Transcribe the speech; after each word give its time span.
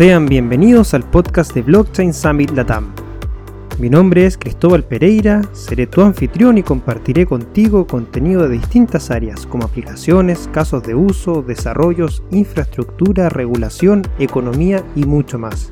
Sean 0.00 0.24
bienvenidos 0.24 0.94
al 0.94 1.02
podcast 1.02 1.52
de 1.52 1.60
Blockchain 1.60 2.14
Summit 2.14 2.52
Latam. 2.52 2.90
Mi 3.78 3.90
nombre 3.90 4.24
es 4.24 4.38
Cristóbal 4.38 4.82
Pereira, 4.82 5.42
seré 5.52 5.86
tu 5.86 6.00
anfitrión 6.00 6.56
y 6.56 6.62
compartiré 6.62 7.26
contigo 7.26 7.86
contenido 7.86 8.48
de 8.48 8.56
distintas 8.56 9.10
áreas 9.10 9.44
como 9.44 9.66
aplicaciones, 9.66 10.48
casos 10.54 10.84
de 10.84 10.94
uso, 10.94 11.42
desarrollos, 11.42 12.22
infraestructura, 12.30 13.28
regulación, 13.28 14.00
economía 14.18 14.82
y 14.96 15.04
mucho 15.04 15.38
más. 15.38 15.70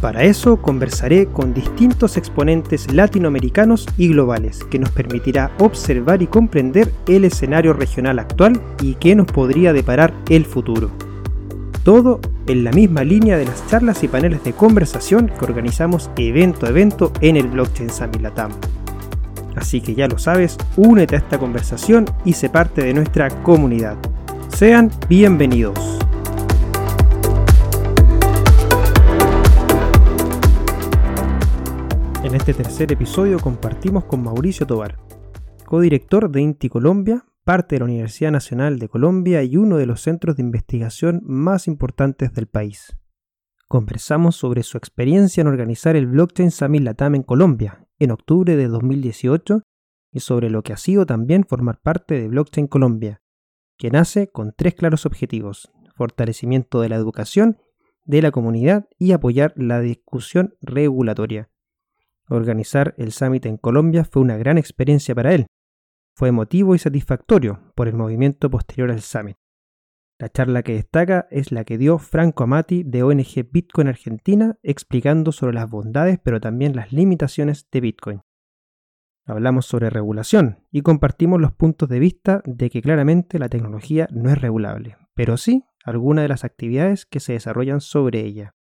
Para 0.00 0.24
eso 0.24 0.56
conversaré 0.56 1.26
con 1.26 1.52
distintos 1.52 2.16
exponentes 2.16 2.90
latinoamericanos 2.94 3.86
y 3.98 4.08
globales 4.08 4.64
que 4.70 4.78
nos 4.78 4.88
permitirá 4.88 5.52
observar 5.58 6.22
y 6.22 6.28
comprender 6.28 6.90
el 7.08 7.26
escenario 7.26 7.74
regional 7.74 8.20
actual 8.20 8.58
y 8.80 8.94
qué 8.94 9.14
nos 9.14 9.26
podría 9.26 9.74
deparar 9.74 10.14
el 10.30 10.46
futuro. 10.46 10.90
Todo 11.84 12.18
en 12.46 12.64
la 12.64 12.72
misma 12.72 13.04
línea 13.04 13.36
de 13.36 13.44
las 13.44 13.66
charlas 13.66 14.02
y 14.02 14.08
paneles 14.08 14.42
de 14.42 14.54
conversación 14.54 15.28
que 15.28 15.44
organizamos 15.44 16.10
evento 16.16 16.64
a 16.64 16.70
evento 16.70 17.12
en 17.20 17.36
el 17.36 17.46
Blockchain 17.48 17.90
Summit 17.90 18.22
Latam. 18.22 18.52
Así 19.54 19.82
que 19.82 19.94
ya 19.94 20.08
lo 20.08 20.16
sabes, 20.16 20.56
únete 20.78 21.14
a 21.14 21.18
esta 21.18 21.38
conversación 21.38 22.06
y 22.24 22.32
sé 22.32 22.48
parte 22.48 22.82
de 22.82 22.94
nuestra 22.94 23.28
comunidad. 23.42 23.98
Sean 24.48 24.90
bienvenidos. 25.10 25.98
En 32.22 32.34
este 32.34 32.54
tercer 32.54 32.90
episodio 32.92 33.38
compartimos 33.38 34.04
con 34.04 34.22
Mauricio 34.22 34.66
Tobar, 34.66 34.96
codirector 35.66 36.30
de 36.30 36.40
Inti 36.40 36.70
Colombia, 36.70 37.26
parte 37.44 37.74
de 37.74 37.80
la 37.80 37.84
Universidad 37.84 38.32
Nacional 38.32 38.78
de 38.78 38.88
Colombia 38.88 39.42
y 39.42 39.56
uno 39.56 39.76
de 39.76 39.86
los 39.86 40.00
centros 40.00 40.36
de 40.36 40.42
investigación 40.42 41.20
más 41.24 41.68
importantes 41.68 42.32
del 42.32 42.46
país. 42.46 42.96
Conversamos 43.68 44.36
sobre 44.36 44.62
su 44.62 44.78
experiencia 44.78 45.42
en 45.42 45.46
organizar 45.46 45.94
el 45.94 46.06
Blockchain 46.06 46.50
Summit 46.50 46.82
Latam 46.82 47.14
en 47.14 47.22
Colombia 47.22 47.86
en 47.98 48.10
octubre 48.10 48.56
de 48.56 48.68
2018 48.68 49.62
y 50.10 50.20
sobre 50.20 50.48
lo 50.48 50.62
que 50.62 50.72
ha 50.72 50.76
sido 50.76 51.06
también 51.06 51.44
formar 51.44 51.80
parte 51.80 52.14
de 52.14 52.28
Blockchain 52.28 52.66
Colombia, 52.66 53.20
que 53.76 53.90
nace 53.90 54.28
con 54.28 54.52
tres 54.56 54.74
claros 54.74 55.06
objetivos, 55.06 55.70
fortalecimiento 55.94 56.80
de 56.80 56.88
la 56.88 56.96
educación, 56.96 57.58
de 58.04 58.22
la 58.22 58.30
comunidad 58.30 58.88
y 58.98 59.12
apoyar 59.12 59.52
la 59.56 59.80
discusión 59.80 60.54
regulatoria. 60.60 61.50
Organizar 62.28 62.94
el 62.96 63.12
summit 63.12 63.46
en 63.46 63.56
Colombia 63.56 64.04
fue 64.04 64.22
una 64.22 64.36
gran 64.36 64.56
experiencia 64.56 65.14
para 65.14 65.34
él. 65.34 65.46
Fue 66.16 66.28
emotivo 66.28 66.74
y 66.74 66.78
satisfactorio 66.78 67.60
por 67.74 67.88
el 67.88 67.94
movimiento 67.94 68.48
posterior 68.48 68.90
al 68.90 69.00
summit. 69.00 69.36
La 70.20 70.28
charla 70.28 70.62
que 70.62 70.74
destaca 70.74 71.26
es 71.30 71.50
la 71.50 71.64
que 71.64 71.76
dio 71.76 71.98
Franco 71.98 72.44
Amati 72.44 72.84
de 72.84 73.02
ONG 73.02 73.50
Bitcoin 73.50 73.88
Argentina 73.88 74.56
explicando 74.62 75.32
sobre 75.32 75.54
las 75.54 75.68
bondades 75.68 76.20
pero 76.22 76.40
también 76.40 76.76
las 76.76 76.92
limitaciones 76.92 77.68
de 77.72 77.80
Bitcoin. 77.80 78.20
Hablamos 79.26 79.66
sobre 79.66 79.90
regulación 79.90 80.60
y 80.70 80.82
compartimos 80.82 81.40
los 81.40 81.52
puntos 81.52 81.88
de 81.88 81.98
vista 81.98 82.42
de 82.44 82.70
que 82.70 82.80
claramente 82.80 83.40
la 83.40 83.48
tecnología 83.48 84.06
no 84.12 84.30
es 84.30 84.40
regulable, 84.40 84.96
pero 85.14 85.36
sí 85.36 85.64
algunas 85.84 86.22
de 86.22 86.28
las 86.28 86.44
actividades 86.44 87.06
que 87.06 87.18
se 87.20 87.32
desarrollan 87.32 87.80
sobre 87.80 88.20
ella. 88.20 88.54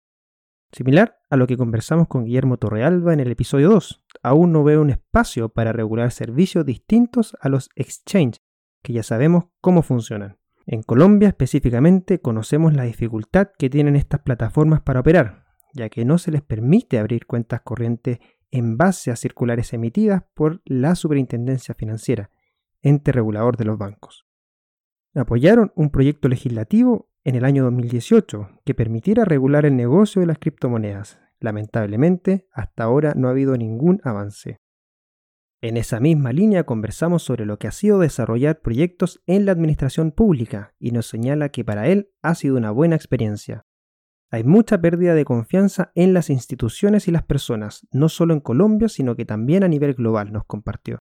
Similar 0.73 1.19
a 1.29 1.37
lo 1.37 1.47
que 1.47 1.59
conversamos 1.59 2.09
con 2.09 2.25
Guillermo 2.25 2.57
Torrealba 2.57 3.13
en 3.13 3.21
el 3.21 3.31
episodio 3.31 3.69
2, 3.69 4.05
aún 4.23 4.53
no 4.53 4.65
veo 4.65 4.81
un 4.81 4.91
espacio 4.91 5.49
para 5.49 5.73
regular 5.73 6.13
servicios 6.13 6.65
distintos 6.65 7.37
a 7.41 7.49
los 7.49 7.71
exchange, 7.77 8.41
que 8.83 8.93
ya 8.93 9.03
sabemos 9.03 9.45
cómo 9.61 9.83
funcionan. 9.83 10.39
En 10.67 10.83
Colombia 10.83 11.29
específicamente 11.29 12.21
conocemos 12.21 12.75
la 12.75 12.85
dificultad 12.85 13.49
que 13.59 13.69
tienen 13.69 13.97
estas 13.97 14.21
plataformas 14.21 14.81
para 14.81 15.01
operar, 15.01 15.45
ya 15.75 15.89
que 15.89 16.05
no 16.05 16.19
se 16.19 16.31
les 16.31 16.43
permite 16.43 16.99
abrir 16.99 17.27
cuentas 17.27 17.63
corrientes 17.63 18.19
en 18.51 18.77
base 18.77 19.11
a 19.11 19.17
circulares 19.17 19.73
emitidas 19.73 20.23
por 20.35 20.61
la 20.65 20.95
Superintendencia 20.95 21.75
Financiera, 21.75 22.31
ente 22.83 23.11
regulador 23.11 23.57
de 23.57 23.65
los 23.65 23.79
bancos. 23.79 24.27
Apoyaron 25.15 25.73
un 25.75 25.91
proyecto 25.91 26.29
legislativo 26.29 27.11
en 27.25 27.35
el 27.35 27.45
año 27.45 27.65
2018 27.65 28.61
que 28.65 28.75
permitiera 28.75 29.25
regular 29.25 29.67
el 29.67 29.77
negocio 29.77 30.21
de 30.21 30.27
las 30.27 30.39
criptomonedas. 30.39 31.22
Lamentablemente, 31.43 32.47
hasta 32.53 32.85
ahora 32.85 33.15
no 33.17 33.27
ha 33.27 33.33
habido 33.33 33.57
ningún 33.57 34.01
avance. 34.05 34.61
En 35.61 35.77
esa 35.77 35.99
misma 35.99 36.33
línea 36.33 36.65
conversamos 36.65 37.25
sobre 37.25 37.47
lo 37.47 37.59
que 37.59 37.67
ha 37.67 37.73
sido 37.73 37.99
desarrollar 37.99 38.61
proyectos 38.61 39.21
en 39.27 39.45
la 39.45 39.53
administración 39.53 40.13
pública 40.13 40.75
y 40.79 40.93
nos 40.93 41.07
señala 41.07 41.49
que 41.49 41.65
para 41.65 41.89
él 41.89 42.11
ha 42.23 42.37
sido 42.37 42.57
una 42.57 42.71
buena 42.71 42.95
experiencia. 42.95 43.65
Hay 44.31 44.45
mucha 44.45 44.81
pérdida 44.81 45.15
de 45.17 45.25
confianza 45.25 45.91
en 45.97 46.15
las 46.15 46.31
instituciones 46.31 47.09
y 47.09 47.11
las 47.11 47.25
personas, 47.25 47.89
no 47.91 48.09
solo 48.09 48.35
en 48.35 48.41
Colombia, 48.41 48.89
sino 48.89 49.17
que 49.17 49.25
también 49.25 49.65
a 49.65 49.69
nivel 49.69 49.95
global, 49.95 50.33
nos 50.33 50.45
compartió. 50.45 51.01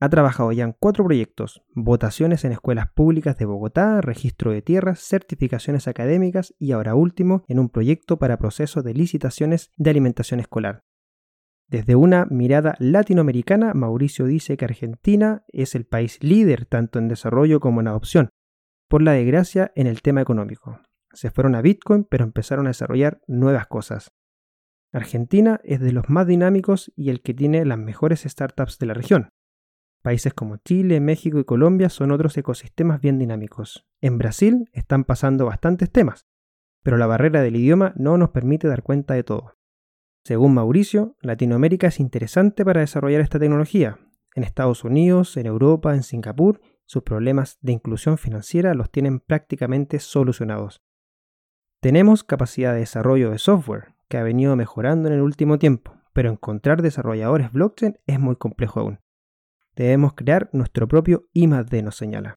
Ha 0.00 0.08
trabajado 0.08 0.52
ya 0.52 0.62
en 0.62 0.76
cuatro 0.78 1.04
proyectos, 1.04 1.64
votaciones 1.74 2.44
en 2.44 2.52
escuelas 2.52 2.92
públicas 2.92 3.36
de 3.36 3.46
Bogotá, 3.46 4.00
registro 4.00 4.52
de 4.52 4.62
tierras, 4.62 5.00
certificaciones 5.00 5.88
académicas 5.88 6.54
y 6.58 6.70
ahora 6.70 6.94
último 6.94 7.42
en 7.48 7.58
un 7.58 7.68
proyecto 7.68 8.16
para 8.16 8.38
procesos 8.38 8.84
de 8.84 8.94
licitaciones 8.94 9.72
de 9.76 9.90
alimentación 9.90 10.38
escolar. 10.38 10.84
Desde 11.66 11.96
una 11.96 12.26
mirada 12.30 12.76
latinoamericana, 12.78 13.74
Mauricio 13.74 14.26
dice 14.26 14.56
que 14.56 14.64
Argentina 14.64 15.44
es 15.48 15.74
el 15.74 15.84
país 15.84 16.22
líder 16.22 16.64
tanto 16.64 17.00
en 17.00 17.08
desarrollo 17.08 17.58
como 17.58 17.80
en 17.80 17.88
adopción, 17.88 18.30
por 18.88 19.02
la 19.02 19.12
desgracia 19.12 19.72
en 19.74 19.88
el 19.88 20.00
tema 20.00 20.20
económico. 20.20 20.80
Se 21.12 21.30
fueron 21.30 21.56
a 21.56 21.60
Bitcoin 21.60 22.04
pero 22.04 22.24
empezaron 22.24 22.66
a 22.66 22.70
desarrollar 22.70 23.20
nuevas 23.26 23.66
cosas. 23.66 24.12
Argentina 24.92 25.60
es 25.64 25.80
de 25.80 25.92
los 25.92 26.08
más 26.08 26.26
dinámicos 26.26 26.92
y 26.96 27.10
el 27.10 27.20
que 27.20 27.34
tiene 27.34 27.64
las 27.64 27.78
mejores 27.78 28.22
startups 28.22 28.78
de 28.78 28.86
la 28.86 28.94
región. 28.94 29.28
Países 30.02 30.32
como 30.32 30.58
Chile, 30.58 31.00
México 31.00 31.40
y 31.40 31.44
Colombia 31.44 31.88
son 31.88 32.12
otros 32.12 32.36
ecosistemas 32.38 33.00
bien 33.00 33.18
dinámicos. 33.18 33.86
En 34.00 34.16
Brasil 34.16 34.70
están 34.72 35.02
pasando 35.04 35.46
bastantes 35.46 35.90
temas, 35.90 36.28
pero 36.84 36.96
la 36.96 37.06
barrera 37.06 37.42
del 37.42 37.56
idioma 37.56 37.92
no 37.96 38.16
nos 38.16 38.30
permite 38.30 38.68
dar 38.68 38.84
cuenta 38.84 39.14
de 39.14 39.24
todo. 39.24 39.56
Según 40.24 40.54
Mauricio, 40.54 41.16
Latinoamérica 41.20 41.88
es 41.88 41.98
interesante 41.98 42.64
para 42.64 42.80
desarrollar 42.80 43.20
esta 43.20 43.40
tecnología. 43.40 43.98
En 44.34 44.44
Estados 44.44 44.84
Unidos, 44.84 45.36
en 45.36 45.46
Europa, 45.46 45.94
en 45.94 46.04
Singapur, 46.04 46.60
sus 46.84 47.02
problemas 47.02 47.58
de 47.60 47.72
inclusión 47.72 48.18
financiera 48.18 48.74
los 48.74 48.90
tienen 48.90 49.18
prácticamente 49.18 49.98
solucionados. 49.98 50.80
Tenemos 51.80 52.22
capacidad 52.22 52.72
de 52.72 52.80
desarrollo 52.80 53.30
de 53.30 53.38
software, 53.38 53.94
que 54.08 54.16
ha 54.16 54.22
venido 54.22 54.54
mejorando 54.54 55.08
en 55.08 55.14
el 55.14 55.22
último 55.22 55.58
tiempo, 55.58 55.92
pero 56.12 56.30
encontrar 56.30 56.82
desarrolladores 56.82 57.52
blockchain 57.52 57.98
es 58.06 58.20
muy 58.20 58.36
complejo 58.36 58.80
aún 58.80 59.00
debemos 59.84 60.14
crear 60.14 60.50
nuestro 60.52 60.88
propio 60.88 61.28
I+D, 61.32 61.82
nos 61.82 61.96
señala. 61.96 62.34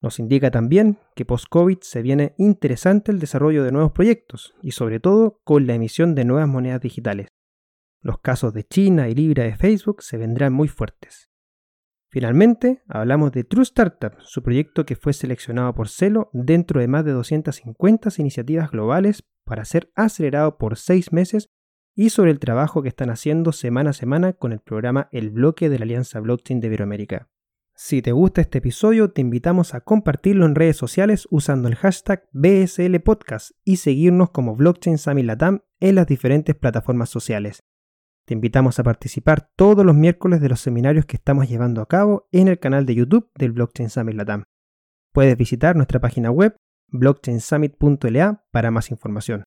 Nos 0.00 0.18
indica 0.18 0.50
también 0.50 0.98
que 1.14 1.24
post-COVID 1.24 1.78
se 1.80 2.02
viene 2.02 2.34
interesante 2.36 3.10
el 3.10 3.18
desarrollo 3.18 3.64
de 3.64 3.72
nuevos 3.72 3.92
proyectos 3.92 4.54
y 4.62 4.72
sobre 4.72 5.00
todo 5.00 5.40
con 5.44 5.66
la 5.66 5.74
emisión 5.74 6.14
de 6.14 6.24
nuevas 6.24 6.48
monedas 6.48 6.80
digitales. 6.80 7.28
Los 8.00 8.18
casos 8.18 8.52
de 8.52 8.64
China 8.64 9.08
y 9.08 9.14
Libra 9.14 9.44
de 9.44 9.56
Facebook 9.56 10.02
se 10.02 10.18
vendrán 10.18 10.52
muy 10.52 10.68
fuertes. 10.68 11.30
Finalmente, 12.10 12.82
hablamos 12.86 13.32
de 13.32 13.44
True 13.44 13.62
Startup, 13.62 14.12
su 14.20 14.42
proyecto 14.42 14.86
que 14.86 14.94
fue 14.94 15.12
seleccionado 15.12 15.74
por 15.74 15.88
Celo 15.88 16.30
dentro 16.32 16.80
de 16.80 16.86
más 16.86 17.04
de 17.04 17.12
250 17.12 18.10
iniciativas 18.18 18.70
globales 18.70 19.24
para 19.44 19.64
ser 19.64 19.90
acelerado 19.96 20.58
por 20.58 20.76
seis 20.76 21.12
meses 21.12 21.48
y 21.94 22.10
sobre 22.10 22.30
el 22.30 22.38
trabajo 22.38 22.82
que 22.82 22.88
están 22.88 23.10
haciendo 23.10 23.52
semana 23.52 23.90
a 23.90 23.92
semana 23.94 24.32
con 24.32 24.52
el 24.52 24.60
programa 24.60 25.08
El 25.12 25.30
Bloque 25.30 25.68
de 25.68 25.78
la 25.78 25.84
Alianza 25.84 26.20
Blockchain 26.20 26.60
de 26.60 26.66
Iberoamérica. 26.66 27.28
Si 27.76 28.02
te 28.02 28.12
gusta 28.12 28.40
este 28.40 28.58
episodio, 28.58 29.10
te 29.10 29.20
invitamos 29.20 29.74
a 29.74 29.80
compartirlo 29.80 30.46
en 30.46 30.54
redes 30.54 30.76
sociales 30.76 31.26
usando 31.30 31.66
el 31.66 31.74
hashtag 31.74 32.28
BSL 32.32 33.00
Podcast 33.00 33.50
y 33.64 33.76
seguirnos 33.76 34.30
como 34.30 34.54
Blockchain 34.54 34.96
Summit 34.96 35.24
Latam 35.26 35.62
en 35.80 35.96
las 35.96 36.06
diferentes 36.06 36.54
plataformas 36.54 37.10
sociales. 37.10 37.64
Te 38.26 38.34
invitamos 38.34 38.78
a 38.78 38.84
participar 38.84 39.50
todos 39.56 39.84
los 39.84 39.96
miércoles 39.96 40.40
de 40.40 40.48
los 40.48 40.60
seminarios 40.60 41.04
que 41.04 41.16
estamos 41.16 41.48
llevando 41.48 41.82
a 41.82 41.88
cabo 41.88 42.28
en 42.30 42.48
el 42.48 42.58
canal 42.60 42.86
de 42.86 42.94
YouTube 42.94 43.30
del 43.34 43.52
Blockchain 43.52 43.90
Summit 43.90 44.16
Latam. 44.16 44.44
Puedes 45.12 45.36
visitar 45.36 45.74
nuestra 45.74 46.00
página 46.00 46.30
web 46.30 46.56
blockchainsummit.la 46.88 48.44
para 48.52 48.70
más 48.70 48.90
información. 48.90 49.44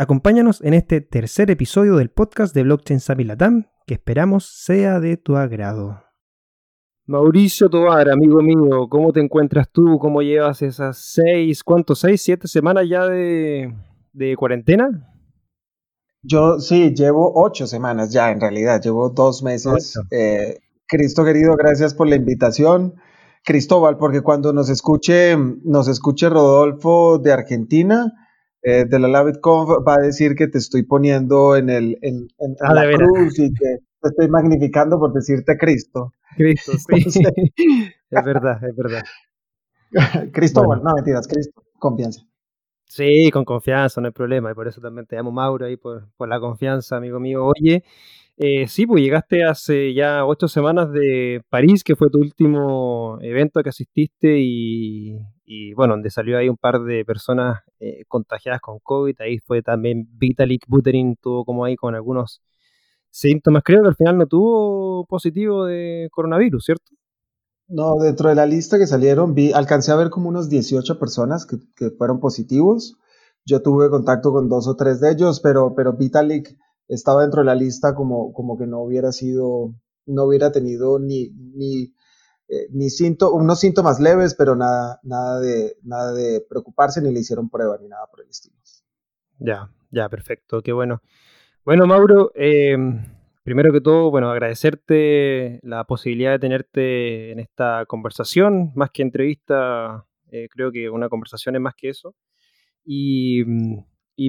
Acompáñanos 0.00 0.60
en 0.60 0.74
este 0.74 1.00
tercer 1.00 1.50
episodio 1.50 1.96
del 1.96 2.08
podcast 2.08 2.54
de 2.54 2.62
Blockchain 2.62 3.00
Summit 3.00 3.26
Latam, 3.26 3.66
que 3.84 3.94
esperamos 3.94 4.46
sea 4.46 5.00
de 5.00 5.16
tu 5.16 5.34
agrado. 5.34 6.04
Mauricio 7.06 7.68
Tobar, 7.68 8.08
amigo 8.08 8.40
mío, 8.40 8.86
¿cómo 8.88 9.12
te 9.12 9.18
encuentras 9.18 9.68
tú? 9.72 9.98
¿Cómo 9.98 10.22
llevas 10.22 10.62
esas 10.62 10.98
seis, 10.98 11.64
cuántos, 11.64 11.98
seis, 11.98 12.22
siete 12.22 12.46
semanas 12.46 12.88
ya 12.88 13.06
de, 13.08 13.74
cuarentena? 14.38 14.88
Yo 16.22 16.60
sí, 16.60 16.94
llevo 16.94 17.32
ocho 17.34 17.66
semanas 17.66 18.12
ya, 18.12 18.30
en 18.30 18.40
realidad, 18.40 18.80
llevo 18.80 19.10
dos 19.10 19.42
meses. 19.42 19.98
Eh, 20.12 20.60
Cristo 20.86 21.24
querido, 21.24 21.56
gracias 21.56 21.92
por 21.94 22.06
la 22.06 22.14
invitación. 22.14 22.94
Cristóbal, 23.44 23.96
porque 23.96 24.20
cuando 24.20 24.52
nos 24.52 24.68
escuche, 24.70 25.36
nos 25.64 25.88
escuche 25.88 26.28
Rodolfo 26.28 27.18
de 27.18 27.32
Argentina, 27.32 28.12
eh, 28.62 28.84
de 28.88 28.98
la 28.98 29.08
LabitConf 29.08 29.86
va 29.86 29.94
a 29.94 30.02
decir 30.02 30.34
que 30.34 30.48
te 30.48 30.58
estoy 30.58 30.82
poniendo 30.82 31.56
en, 31.56 31.70
el, 31.70 31.98
en, 32.02 32.28
ah, 32.60 32.74
la 32.74 32.90
cruz 32.90 33.38
y 33.38 33.52
que 33.52 33.78
te 34.00 34.08
estoy 34.08 34.28
magnificando 34.28 34.98
por 34.98 35.12
decirte 35.12 35.56
Cristo. 35.56 36.12
Cristo, 36.36 36.72
sí. 37.10 37.22
es 38.10 38.24
verdad, 38.24 38.62
es 38.64 38.76
verdad. 38.76 39.02
Cristóbal, 40.32 40.82
no 40.82 40.94
mentiras, 40.94 41.26
Cristo, 41.26 41.62
confianza. 41.78 42.22
Sí, 42.84 43.30
con 43.30 43.44
confianza, 43.44 44.00
no 44.00 44.06
hay 44.06 44.12
problema. 44.12 44.50
Y 44.50 44.54
por 44.54 44.66
eso 44.66 44.80
también 44.80 45.06
te 45.06 45.16
llamo 45.16 45.30
Mauro 45.30 45.66
ahí 45.66 45.76
por, 45.76 46.08
por 46.16 46.28
la 46.28 46.40
confianza, 46.40 46.96
amigo 46.96 47.20
mío. 47.20 47.44
Oye, 47.44 47.84
eh, 48.38 48.66
sí, 48.68 48.86
pues 48.86 49.02
llegaste 49.02 49.44
hace 49.44 49.92
ya 49.94 50.24
ocho 50.24 50.48
semanas 50.48 50.92
de 50.92 51.42
París, 51.50 51.84
que 51.84 51.96
fue 51.96 52.08
tu 52.08 52.18
último 52.18 53.18
evento 53.20 53.62
que 53.62 53.68
asististe 53.70 54.38
y, 54.38 55.18
bueno, 55.74 55.94
donde 55.94 56.10
salió 56.10 56.38
ahí 56.38 56.48
un 56.48 56.56
par 56.56 56.82
de 56.82 57.04
personas 57.04 57.60
eh, 57.80 58.04
contagiadas 58.06 58.60
con 58.60 58.78
COVID. 58.80 59.20
Ahí 59.20 59.38
fue 59.38 59.62
también 59.62 60.08
Vitalik 60.12 60.64
Buterin, 60.68 61.16
tuvo 61.16 61.44
como 61.44 61.64
ahí 61.64 61.76
con 61.76 61.94
algunos 61.94 62.42
síntomas. 63.10 63.62
Creo 63.64 63.82
que 63.82 63.88
al 63.88 63.96
final 63.96 64.18
no 64.18 64.26
tuvo 64.26 65.06
positivo 65.06 65.64
de 65.64 66.08
coronavirus, 66.12 66.64
¿cierto? 66.64 66.92
No, 67.68 67.96
dentro 67.96 68.30
de 68.30 68.34
la 68.34 68.46
lista 68.46 68.78
que 68.78 68.86
salieron, 68.86 69.34
alcancé 69.54 69.92
a 69.92 69.96
ver 69.96 70.10
como 70.10 70.28
unos 70.28 70.48
18 70.48 70.98
personas 70.98 71.46
que, 71.46 71.56
que 71.76 71.90
fueron 71.90 72.18
positivos. 72.20 72.96
Yo 73.44 73.62
tuve 73.62 73.90
contacto 73.90 74.32
con 74.32 74.48
dos 74.48 74.66
o 74.68 74.76
tres 74.76 75.00
de 75.00 75.12
ellos, 75.12 75.40
pero, 75.40 75.74
pero 75.74 75.94
Vitalik 75.94 76.56
estaba 76.88 77.22
dentro 77.22 77.42
de 77.42 77.46
la 77.46 77.54
lista 77.54 77.94
como, 77.94 78.32
como 78.32 78.58
que 78.58 78.66
no 78.66 78.80
hubiera 78.80 79.12
sido, 79.12 79.74
no 80.06 80.24
hubiera 80.24 80.50
tenido 80.50 80.98
ni, 80.98 81.30
ni, 81.54 81.92
eh, 82.48 82.68
ni 82.70 82.88
unos 83.32 83.60
síntomas 83.60 84.00
leves, 84.00 84.34
pero 84.34 84.56
nada, 84.56 85.00
nada, 85.02 85.40
de, 85.40 85.76
nada 85.82 86.12
de 86.12 86.44
preocuparse, 86.48 87.00
ni 87.02 87.12
le 87.12 87.20
hicieron 87.20 87.48
prueba, 87.48 87.78
ni 87.80 87.88
nada 87.88 88.06
por 88.10 88.22
el 88.22 88.30
estilo. 88.30 88.56
Ya, 89.38 89.70
ya, 89.90 90.08
perfecto, 90.08 90.62
qué 90.62 90.72
bueno. 90.72 91.00
Bueno, 91.64 91.86
Mauro, 91.86 92.32
em, 92.34 93.04
Primero 93.48 93.72
que 93.72 93.80
todo, 93.80 94.10
bueno, 94.10 94.30
agradecerte 94.30 95.58
la 95.62 95.84
posibilidad 95.84 96.32
de 96.32 96.38
tenerte 96.38 97.32
en 97.32 97.38
esta 97.38 97.86
conversación, 97.86 98.72
más 98.74 98.90
que 98.90 99.00
entrevista, 99.00 100.04
eh, 100.30 100.48
creo 100.50 100.70
que 100.70 100.90
una 100.90 101.08
conversación 101.08 101.56
es 101.56 101.62
más 101.62 101.74
que 101.74 101.88
eso. 101.88 102.14
Y, 102.84 103.42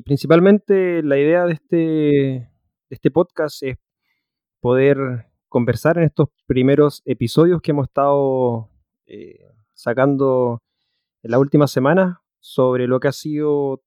principalmente 0.06 1.04
la 1.04 1.18
idea 1.18 1.44
de 1.44 1.51
este, 1.51 1.75
de 1.75 2.48
este 2.92 3.12
podcast 3.12 3.62
es 3.63 3.77
poder 4.62 5.25
conversar 5.49 5.97
en 5.97 6.05
estos 6.05 6.29
primeros 6.45 7.01
episodios 7.05 7.61
que 7.61 7.71
hemos 7.71 7.87
estado 7.87 8.69
eh, 9.05 9.45
sacando 9.73 10.61
en 11.23 11.31
la 11.31 11.39
última 11.39 11.67
semana 11.67 12.21
sobre 12.39 12.87
lo 12.87 12.99
que 12.99 13.09
ha 13.09 13.11
sido 13.11 13.81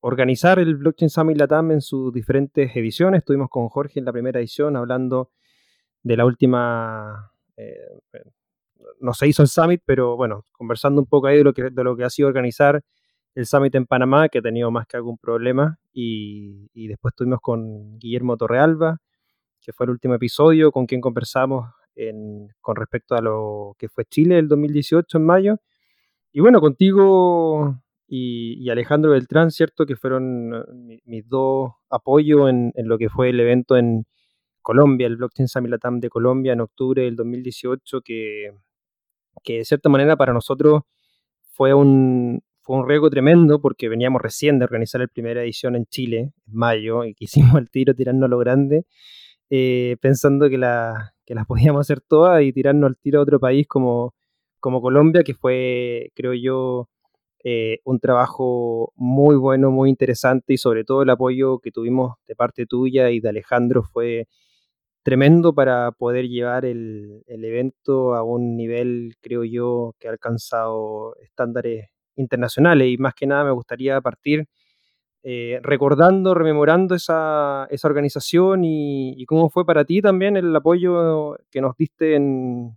organizar 0.00 0.58
el 0.58 0.76
Blockchain 0.76 1.10
Summit 1.10 1.38
Latam 1.38 1.72
en 1.72 1.80
sus 1.80 2.12
diferentes 2.12 2.74
ediciones. 2.76 3.18
Estuvimos 3.18 3.48
con 3.50 3.68
Jorge 3.68 3.98
en 3.98 4.04
la 4.04 4.12
primera 4.12 4.38
edición 4.38 4.76
hablando 4.76 5.32
de 6.02 6.16
la 6.16 6.24
última, 6.24 7.32
eh, 7.56 7.74
no 9.00 9.12
se 9.14 9.26
hizo 9.26 9.42
el 9.42 9.48
Summit, 9.48 9.82
pero 9.84 10.16
bueno, 10.16 10.46
conversando 10.52 11.00
un 11.00 11.06
poco 11.06 11.26
ahí 11.26 11.38
de 11.38 11.44
lo 11.44 11.52
que, 11.52 11.70
de 11.70 11.84
lo 11.84 11.96
que 11.96 12.04
ha 12.04 12.10
sido 12.10 12.28
organizar 12.28 12.82
el 13.34 13.46
Summit 13.46 13.74
en 13.74 13.86
Panamá, 13.86 14.28
que 14.28 14.38
ha 14.38 14.42
tenido 14.42 14.70
más 14.70 14.86
que 14.86 14.96
algún 14.96 15.18
problema. 15.18 15.78
Y, 15.92 16.68
después 16.88 17.12
estuvimos 17.12 17.40
con 17.40 17.98
Guillermo 17.98 18.36
Torrealba, 18.36 18.98
que 19.68 19.74
fue 19.74 19.84
el 19.84 19.90
último 19.90 20.14
episodio, 20.14 20.72
con 20.72 20.86
quien 20.86 21.02
conversamos 21.02 21.68
con 22.62 22.74
respecto 22.74 23.14
a 23.16 23.20
lo 23.20 23.76
que 23.78 23.90
fue 23.90 24.06
Chile 24.06 24.38
el 24.38 24.48
2018 24.48 25.18
en 25.18 25.26
mayo. 25.26 25.56
Y 26.32 26.40
bueno, 26.40 26.58
contigo 26.62 27.76
y, 28.06 28.70
Alejandro 28.70 29.10
Beltrán, 29.10 29.50
¿cierto? 29.50 29.84
Que 29.84 29.94
fueron 29.94 30.54
eh, 30.54 31.00
mis 31.04 31.28
dos 31.28 31.72
apoyos 31.90 32.48
en, 32.48 32.72
lo 32.76 32.96
que 32.96 33.10
fue 33.10 33.28
el 33.28 33.40
evento 33.40 33.76
en 33.76 34.06
Colombia, 34.62 35.06
el 35.06 35.16
Blockchain 35.16 35.48
Summit 35.48 35.74
de 36.00 36.08
Colombia 36.08 36.54
en 36.54 36.62
octubre 36.62 37.02
del 37.02 37.16
2018, 37.16 38.00
que, 38.00 38.54
que 39.42 39.58
de 39.58 39.64
cierta 39.66 39.90
manera 39.90 40.16
para 40.16 40.32
nosotros 40.32 40.80
fue 41.52 41.74
un, 41.74 42.42
fue 42.62 42.78
un 42.78 42.88
riesgo 42.88 43.10
tremendo 43.10 43.60
porque 43.60 43.90
veníamos 43.90 44.22
recién 44.22 44.58
de 44.58 44.64
organizar 44.64 45.02
la 45.02 45.08
primera 45.08 45.42
edición 45.42 45.76
en 45.76 45.84
Chile, 45.84 46.32
en 46.46 46.54
mayo, 46.54 47.04
y 47.04 47.12
quisimos 47.12 47.56
el 47.60 47.68
tiro 47.68 47.94
tirarnos 47.94 48.24
a 48.24 48.28
lo 48.28 48.38
grande, 48.38 48.86
eh, 49.50 49.96
pensando 50.00 50.48
que 50.48 50.58
la, 50.58 51.14
que 51.24 51.34
las 51.34 51.46
podíamos 51.72 51.80
hacer 51.82 52.00
todas 52.00 52.42
y 52.42 52.52
tirarnos 52.52 52.88
al 52.88 52.96
tiro 52.98 53.20
a 53.20 53.22
otro 53.22 53.40
país 53.40 53.66
como, 53.68 54.14
como 54.60 54.80
Colombia, 54.82 55.22
que 55.24 55.34
fue, 55.34 56.10
creo 56.14 56.34
yo, 56.34 56.88
eh, 57.44 57.80
un 57.84 58.00
trabajo 58.00 58.92
muy 58.96 59.36
bueno, 59.36 59.70
muy 59.70 59.90
interesante 59.90 60.54
y 60.54 60.58
sobre 60.58 60.84
todo 60.84 61.02
el 61.02 61.10
apoyo 61.10 61.60
que 61.60 61.70
tuvimos 61.70 62.16
de 62.26 62.34
parte 62.34 62.66
tuya 62.66 63.10
y 63.10 63.20
de 63.20 63.28
Alejandro 63.28 63.84
fue 63.84 64.26
tremendo 65.02 65.54
para 65.54 65.92
poder 65.92 66.28
llevar 66.28 66.64
el, 66.66 67.22
evento 67.26 68.14
a 68.14 68.22
un 68.22 68.56
nivel, 68.56 69.14
creo 69.22 69.44
yo, 69.44 69.94
que 69.98 70.08
ha 70.08 70.10
alcanzado 70.10 71.16
estándares 71.22 71.88
internacionales. 72.16 72.88
Y 72.88 72.98
más 72.98 73.14
que 73.14 73.26
nada 73.26 73.44
me 73.44 73.52
gustaría 73.52 74.00
partir 74.02 74.46
eh, 75.30 75.60
recordando, 75.62 76.32
rememorando 76.32 76.94
esa, 76.94 77.68
organización 77.82 78.64
y, 78.64 79.24
cómo 79.26 79.50
fue 79.50 79.66
para 79.66 79.84
ti 79.84 80.00
también 80.00 80.36
el 80.36 80.54
apoyo 80.54 81.36
que 81.50 81.60
nos 81.60 81.76
diste 81.76 82.14
en 82.14 82.76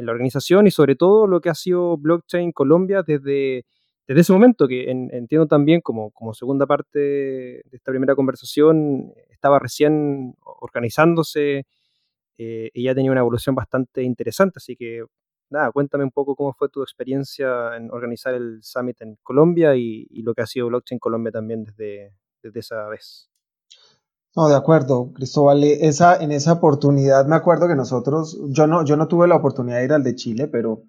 en 0.00 0.06
la 0.06 0.12
organización 0.12 0.66
y 0.66 0.70
sobre 0.70 0.96
todo 0.96 1.26
lo 1.26 1.40
que 1.40 1.50
ha 1.50 1.54
sido 1.54 1.96
Blockchain 1.96 2.52
Colombia 2.52 3.02
desde, 3.06 3.64
desde 4.08 4.20
ese 4.22 4.32
momento, 4.32 4.66
que 4.66 4.90
entiendo 4.90 5.46
también 5.46 5.80
como, 5.80 6.10
como 6.10 6.34
segunda 6.34 6.66
parte 6.66 6.98
de 6.98 7.62
esta 7.72 7.92
primera 7.92 8.14
conversación, 8.14 9.12
estaba 9.28 9.58
recién 9.58 10.34
organizándose 10.42 11.66
eh, 12.38 12.70
y 12.72 12.84
ya 12.84 12.94
tenía 12.94 13.12
una 13.12 13.20
evolución 13.20 13.54
bastante 13.54 14.02
interesante, 14.02 14.54
así 14.56 14.74
que 14.74 15.04
nada, 15.50 15.70
cuéntame 15.72 16.04
un 16.04 16.10
poco 16.10 16.34
cómo 16.34 16.52
fue 16.52 16.68
tu 16.68 16.82
experiencia 16.82 17.76
en 17.76 17.90
organizar 17.90 18.34
el 18.34 18.60
Summit 18.62 19.00
en 19.02 19.18
Colombia 19.22 19.74
y, 19.76 20.06
lo 20.22 20.34
que 20.34 20.42
ha 20.42 20.46
sido 20.46 20.68
Blockchain 20.68 20.98
Colombia 20.98 21.32
también 21.32 21.64
desde, 21.64 22.14
desde 22.42 22.60
esa 22.60 22.86
vez. 22.88 23.30
No, 24.36 24.48
de 24.48 24.54
acuerdo, 24.54 25.12
Cristóbal. 25.12 25.64
Esa, 25.64 26.16
en 26.22 26.30
esa 26.30 26.52
oportunidad 26.52 27.26
me 27.26 27.34
acuerdo 27.34 27.66
que 27.66 27.74
nosotros, 27.74 28.40
yo 28.50 28.66
no, 28.68 28.84
yo 28.84 28.96
no 28.96 29.08
tuve 29.08 29.26
la 29.26 29.36
oportunidad 29.36 29.78
de 29.78 29.84
ir 29.84 29.92
al 29.92 30.04
de 30.04 30.14
Chile, 30.14 30.46
pero 30.46 30.84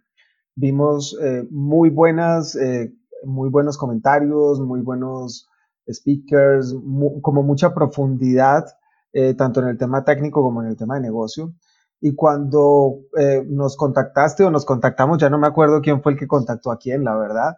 vimos 0.55 1.17
eh, 1.21 1.47
muy 1.50 1.89
buenas, 1.89 2.55
eh, 2.55 2.93
muy 3.24 3.50
buenos 3.50 3.77
comentarios, 3.77 4.59
muy 4.59 4.81
buenos 4.81 5.50
speakers, 5.91 6.75
como 7.21 7.41
mucha 7.41 7.74
profundidad, 7.74 8.65
eh, 9.13 9.33
tanto 9.33 9.62
en 9.62 9.69
el 9.69 9.77
tema 9.77 10.05
técnico 10.05 10.43
como 10.43 10.62
en 10.62 10.69
el 10.69 10.77
tema 10.77 10.95
de 10.95 11.01
negocio. 11.01 11.53
Y 12.01 12.15
cuando 12.15 13.01
nos 13.46 13.77
contactaste 13.77 14.43
o 14.43 14.51
nos 14.51 14.65
contactamos, 14.65 15.20
ya 15.20 15.29
no 15.29 15.38
me 15.38 15.48
acuerdo 15.48 15.81
quién 15.81 16.01
fue 16.01 16.13
el 16.13 16.17
que 16.17 16.27
contactó 16.27 16.72
a 16.72 16.79
quién, 16.79 17.03
la 17.03 17.15
verdad 17.15 17.58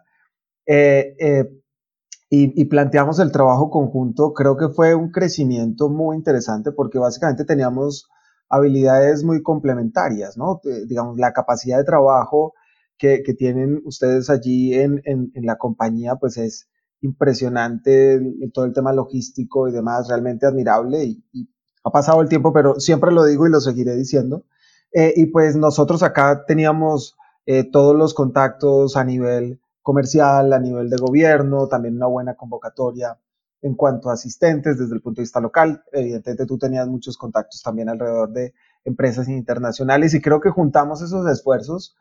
y, 2.36 2.64
planteamos 2.64 3.18
el 3.20 3.32
trabajo 3.32 3.70
conjunto, 3.70 4.32
creo 4.32 4.56
que 4.56 4.68
fue 4.68 4.94
un 4.94 5.10
crecimiento 5.10 5.88
muy 5.88 6.16
interesante 6.16 6.72
porque 6.72 6.98
básicamente 6.98 7.44
teníamos 7.44 8.08
habilidades 8.48 9.24
muy 9.24 9.42
complementarias, 9.42 10.36
¿no? 10.36 10.60
digamos, 10.86 11.18
la 11.18 11.32
capacidad 11.32 11.78
de 11.78 11.84
trabajo 11.84 12.54
que, 12.98 13.22
tienen 13.36 13.82
ustedes 13.84 14.30
allí 14.30 14.74
en, 14.74 15.02
la 15.34 15.56
compañía, 15.56 16.16
pues 16.16 16.36
es 16.36 16.68
impresionante, 17.00 18.20
todo 18.52 18.64
el 18.64 18.72
tema 18.72 18.92
logístico 18.92 19.68
y 19.68 19.72
demás, 19.72 20.08
realmente 20.08 20.46
admirable 20.46 21.04
y, 21.04 21.48
ha 21.84 21.90
pasado 21.90 22.22
el 22.22 22.28
tiempo, 22.28 22.52
pero 22.52 22.80
siempre 22.80 23.12
lo 23.12 23.24
digo 23.24 23.46
y 23.46 23.50
lo 23.50 23.60
seguiré 23.60 23.94
diciendo. 23.94 24.44
Eh, 24.92 25.12
y 25.16 25.26
pues 25.26 25.54
nosotros 25.54 26.02
acá 26.02 26.44
teníamos 26.46 27.16
eh, 27.46 27.64
todos 27.64 27.94
los 27.94 28.14
contactos 28.14 28.96
a 28.96 29.04
nivel 29.04 29.60
comercial, 29.82 30.52
a 30.52 30.58
nivel 30.58 30.88
de 30.88 30.96
gobierno, 30.96 31.68
también 31.68 31.96
una 31.96 32.06
buena 32.06 32.34
convocatoria 32.34 33.18
en 33.60 33.74
cuanto 33.74 34.08
a 34.08 34.14
asistentes 34.14 34.78
desde 34.78 34.94
el 34.94 35.02
punto 35.02 35.20
de 35.20 35.24
vista 35.24 35.40
local. 35.40 35.84
Evidentemente 35.92 36.46
tú 36.46 36.56
tenías 36.56 36.88
muchos 36.88 37.18
contactos 37.18 37.62
también 37.62 37.90
alrededor 37.90 38.30
de 38.30 38.54
empresas 38.84 39.28
internacionales 39.28 40.14
y 40.14 40.22
creo 40.22 40.40
que 40.40 40.50
juntamos 40.50 41.02
esos 41.02 41.30
esfuerzos 41.30 41.96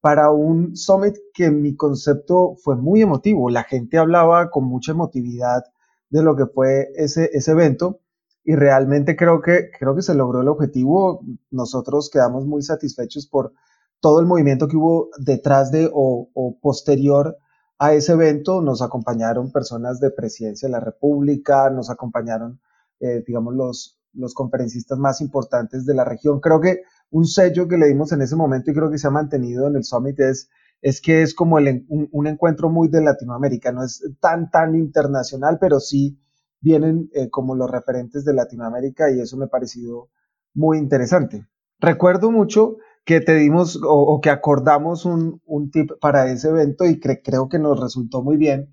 para 0.00 0.30
un 0.30 0.76
summit 0.76 1.16
que 1.32 1.50
mi 1.50 1.76
concepto 1.76 2.54
fue 2.56 2.76
muy 2.76 3.02
emotivo. 3.02 3.50
La 3.50 3.62
gente 3.64 3.98
hablaba 3.98 4.50
con 4.50 4.64
mucha 4.64 4.92
emotividad 4.92 5.64
de 6.10 6.22
lo 6.22 6.34
que 6.34 6.46
fue 6.46 6.88
ese, 6.96 7.30
ese 7.32 7.52
evento 7.52 8.00
y 8.48 8.56
realmente 8.56 9.14
creo 9.14 9.42
que, 9.42 9.68
creo 9.78 9.94
que 9.94 10.00
se 10.00 10.14
logró 10.14 10.40
el 10.40 10.48
objetivo. 10.48 11.20
Nosotros 11.50 12.08
quedamos 12.08 12.46
muy 12.46 12.62
satisfechos 12.62 13.26
por 13.26 13.52
todo 14.00 14.20
el 14.20 14.26
movimiento 14.26 14.68
que 14.68 14.78
hubo 14.78 15.10
detrás 15.18 15.70
de 15.70 15.90
o, 15.92 16.56
posterior 16.62 17.36
a 17.78 17.92
ese 17.92 18.12
evento. 18.12 18.62
Nos 18.62 18.80
acompañaron 18.80 19.52
personas 19.52 20.00
de 20.00 20.10
Presidencia 20.12 20.66
de 20.66 20.72
la 20.72 20.80
República, 20.80 21.68
nos 21.68 21.90
acompañaron, 21.90 22.58
eh, 23.00 23.22
digamos, 23.26 23.54
los, 23.54 24.00
los 24.14 24.32
conferencistas 24.32 24.98
más 24.98 25.20
importantes 25.20 25.84
de 25.84 25.94
la 25.94 26.06
región. 26.06 26.40
Creo 26.40 26.58
que 26.58 26.84
un 27.10 27.26
sello 27.26 27.68
que 27.68 27.76
le 27.76 27.88
dimos 27.88 28.12
en 28.12 28.22
ese 28.22 28.34
momento 28.34 28.70
y 28.70 28.74
creo 28.74 28.90
que 28.90 28.96
se 28.96 29.08
ha 29.08 29.10
mantenido 29.10 29.68
en 29.68 29.76
el 29.76 29.84
Summit 29.84 30.18
es 30.20 30.48
es 30.80 31.00
que 31.00 31.22
es 31.22 31.34
como 31.34 31.56
un, 31.56 32.26
encuentro 32.26 32.70
muy 32.70 32.88
de 32.88 33.02
Latinoamérica, 33.02 33.72
no 33.72 33.82
es 33.82 34.00
tan, 34.20 34.48
tan 34.50 34.74
internacional, 34.76 35.58
pero 35.60 35.80
sí 35.80 36.18
vienen 36.60 37.10
eh, 37.14 37.28
como 37.30 37.54
los 37.54 37.70
referentes 37.70 38.24
de 38.24 38.34
Latinoamérica 38.34 39.10
y 39.10 39.20
eso 39.20 39.36
me 39.36 39.46
ha 39.46 39.48
parecido 39.48 40.08
muy 40.54 40.78
interesante. 40.78 41.46
Recuerdo 41.78 42.30
mucho 42.30 42.78
que 43.04 43.20
te 43.22 43.34
dimos 43.36 43.80
o, 43.82 44.20
que 44.20 44.28
acordamos 44.28 45.06
un, 45.06 45.40
tip 45.72 45.92
para 45.98 46.30
ese 46.30 46.48
evento 46.48 46.84
y 46.84 47.00
creo 47.00 47.48
que 47.48 47.58
nos 47.58 47.80
resultó 47.80 48.22
muy 48.22 48.36
bien, 48.36 48.68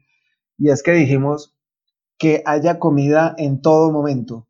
y 0.57 0.71
es 0.71 0.83
que 0.83 0.91
dijimos 0.91 1.55
que 2.17 2.43
haya 2.45 2.77
comida 2.77 3.33
en 3.37 3.61
todo 3.61 3.93
momento. 3.93 4.49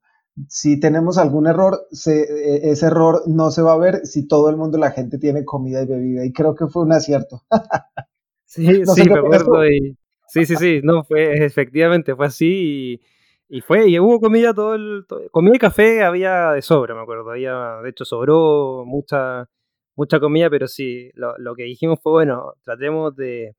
Si 0.50 0.80
tenemos 0.80 1.20
algún 1.20 1.46
error, 1.46 1.88
e, 2.08 2.62
ese 2.64 2.88
error 2.88 3.24
no 3.28 3.52
se 3.52 3.62
va 3.62 3.74
a 3.74 3.78
ver 3.78 4.08
si 4.08 4.28
todo 4.28 4.50
el 4.50 4.58
mundo, 4.58 4.80
la 4.80 4.90
gente 4.90 5.20
tiene 5.20 5.46
comida 5.46 5.84
y 5.84 5.86
bebida, 5.86 6.26
y 6.26 6.34
creo 6.34 6.56
que 6.56 6.66
fue 6.66 6.82
un 6.82 6.92
acierto. 6.92 7.44
sí, 8.46 8.66
sí, 8.86 9.10
me 9.10 9.20
acuerdo. 9.20 9.62
sí, 10.28 10.46
sí, 10.46 10.56
sí, 10.56 10.82
no, 10.84 11.04
fue 11.04 11.46
efectivamente, 11.46 12.16
fue 12.16 12.26
así 12.26 12.48
y, 12.48 13.02
fue, 13.62 13.90
y 13.90 14.00
hubo 14.00 14.20
comida 14.20 14.54
todo 14.54 14.76
el, 14.76 15.06
comida 15.32 15.56
y 15.56 15.60
café 15.60 16.04
había 16.04 16.52
de 16.52 16.62
sobra, 16.62 16.96
me 16.96 17.02
acuerdo, 17.02 17.32
había, 17.32 17.80
de 17.84 17.90
hecho 17.90 18.06
sobró 18.06 18.84
mucha, 18.86 19.50
mucha 19.96 20.20
comida, 20.20 20.50
pero 20.50 20.68
sí, 20.68 21.12
lo, 21.14 21.56
que 21.56 21.64
dijimos 21.64 22.00
fue, 22.02 22.12
bueno, 22.12 22.54
tratemos 22.64 23.16
de 23.16 23.56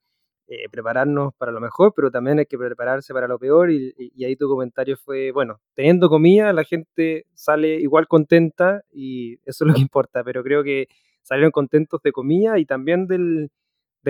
eh, 0.48 0.68
prepararnos 0.70 1.34
para 1.34 1.52
lo 1.52 1.60
mejor, 1.60 1.92
pero 1.94 2.10
también 2.10 2.38
hay 2.38 2.46
que 2.46 2.58
prepararse 2.58 3.12
para 3.12 3.26
lo 3.26 3.38
peor. 3.38 3.70
Y, 3.70 3.94
ahí 4.24 4.36
tu 4.36 4.48
comentario 4.48 4.96
fue, 4.96 5.32
bueno, 5.32 5.60
teniendo 5.74 6.08
comida 6.08 6.52
la 6.52 6.64
gente 6.64 7.26
sale 7.34 7.76
igual 7.80 8.06
contenta 8.06 8.82
y 8.92 9.34
eso 9.44 9.64
es 9.64 9.68
lo 9.68 9.74
que 9.74 9.80
importa, 9.80 10.22
pero 10.24 10.42
creo 10.42 10.62
que 10.62 10.88
salieron 11.22 11.50
contentos 11.50 12.00
de 12.02 12.12
comida 12.12 12.58
y 12.58 12.66
también 12.66 13.06
del, 13.06 13.50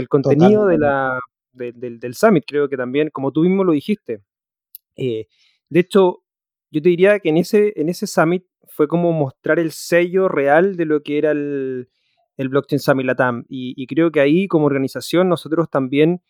contenido 0.09 0.66
de 0.66 0.78
la, 0.78 1.19
del, 1.52 1.99
del, 2.00 2.14
summit, 2.14 2.45
creo 2.47 2.69
que 2.69 2.76
también, 2.76 3.09
como 3.11 3.33
tú 3.33 3.43
mismo 3.43 3.64
lo 3.64 3.73
dijiste. 3.73 4.21
Eh, 4.97 5.26
de 5.68 5.80
hecho, 5.80 6.23
yo 6.70 6.82
te 6.82 6.88
diría 6.88 7.18
que 7.20 7.30
en 7.30 7.38
ese, 7.38 7.73
en 7.76 7.88
ese 7.88 8.06
summit 8.06 8.44
fue 8.68 8.88
como 8.88 9.12
mostrar 9.12 9.58
el 9.58 9.73
sello 9.73 10.28
real 10.28 10.76
de 10.76 10.85
lo 10.85 11.02
que 11.02 11.18
era 11.18 11.30
el, 11.30 11.88
el 12.37 12.49
Blockchain 12.49 12.80
Summit 12.80 13.06
Latam. 13.06 13.44
Y, 13.49 13.87
creo 13.87 14.11
que 14.11 14.20
ahí 14.20 14.49
como 14.49 14.66
organización 14.66 15.28
nosotros 15.28 15.68
también, 15.70 16.23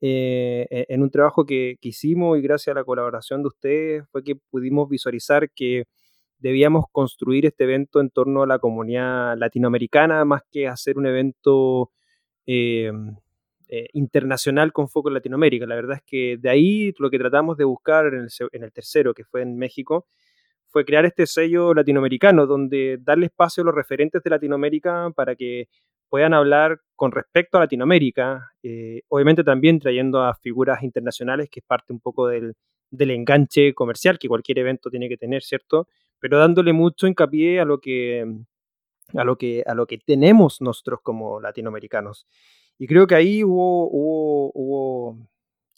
eh, 0.00 0.66
e, 0.70 0.86
en 0.88 1.02
un 1.02 1.10
trabajo 1.10 1.46
que, 1.46 1.78
hicimos 1.82 2.38
y 2.38 2.42
gracias 2.42 2.74
a 2.76 2.80
la 2.80 2.84
colaboración 2.84 3.42
de 3.42 3.48
ustedes, 3.48 4.04
fue 4.10 4.22
que 4.24 4.36
pudimos 4.36 4.88
visualizar 4.88 5.50
que 5.50 5.84
debíamos 6.38 6.84
construir 6.92 7.46
este 7.46 7.64
evento 7.64 8.00
en 8.00 8.10
torno 8.10 8.42
a 8.42 8.46
la 8.46 8.58
comunidad 8.58 9.36
latinoamericana 9.38 10.24
más 10.24 10.42
que 10.50 10.68
hacer 10.68 10.98
un 10.98 11.06
evento 11.06 11.92
eh, 12.46 12.92
eh, 13.68 13.88
internacional 13.92 14.72
con 14.72 14.88
foco 14.88 15.08
en 15.08 15.14
Latinoamérica. 15.14 15.66
La 15.66 15.74
verdad 15.74 15.96
es 15.96 16.02
que 16.04 16.36
de 16.38 16.48
ahí 16.48 16.94
lo 16.98 17.10
que 17.10 17.18
tratamos 17.18 17.56
de 17.56 17.64
buscar 17.64 18.06
en 18.06 18.20
el, 18.20 18.28
en 18.52 18.62
el 18.62 18.72
tercero, 18.72 19.14
que 19.14 19.24
fue 19.24 19.42
en 19.42 19.56
México, 19.56 20.06
fue 20.68 20.84
crear 20.84 21.06
este 21.06 21.26
sello 21.26 21.74
latinoamericano, 21.74 22.46
donde 22.46 22.98
darle 23.00 23.26
espacio 23.26 23.62
a 23.62 23.66
los 23.66 23.74
referentes 23.74 24.22
de 24.22 24.30
Latinoamérica 24.30 25.10
para 25.16 25.34
que 25.34 25.68
puedan 26.08 26.34
hablar 26.34 26.80
con 26.94 27.12
respecto 27.12 27.56
a 27.56 27.60
Latinoamérica, 27.60 28.52
eh, 28.62 29.02
obviamente 29.08 29.44
también 29.44 29.78
trayendo 29.78 30.22
a 30.22 30.34
figuras 30.34 30.82
internacionales, 30.82 31.48
que 31.50 31.60
es 31.60 31.66
parte 31.66 31.92
un 31.92 32.00
poco 32.00 32.28
del, 32.28 32.54
enganche 32.90 33.74
comercial 33.74 34.18
que 34.18 34.28
cualquier 34.28 34.58
evento 34.58 34.90
tiene 34.90 35.08
que 35.08 35.16
tener, 35.16 35.42
¿cierto? 35.42 35.88
Pero 36.18 36.38
dándole 36.38 36.72
mucho 36.72 37.06
hincapié 37.06 37.60
a 37.60 37.64
lo 37.64 37.80
que, 37.80 38.24
a 39.14 39.24
lo 39.24 39.36
que, 39.36 39.62
a 39.66 39.74
lo 39.74 39.86
que 39.86 39.98
tenemos 39.98 40.60
nosotros 40.60 41.00
como 41.02 41.40
latinoamericanos. 41.40 42.26
Y 42.78 42.86
creo 42.86 43.06
que 43.06 43.14
ahí 43.14 43.42
hubo, 43.42 43.88
hubo, 43.90 44.52
hubo 44.54 45.28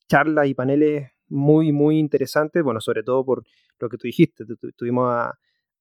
charlas 0.09 0.49
y 0.49 0.55
paneles 0.55 1.11
muy, 1.29 1.73
muy 1.73 1.99
interesante, 1.99 2.63
bueno, 2.63 2.81
sobre 2.81 3.03
todo 3.03 3.25
por 3.25 3.45
lo 3.79 3.89
que 3.89 3.99
tú 3.99 4.07
dijiste, 4.07 4.45
tuvimos 4.77 5.09
a, 5.11 5.39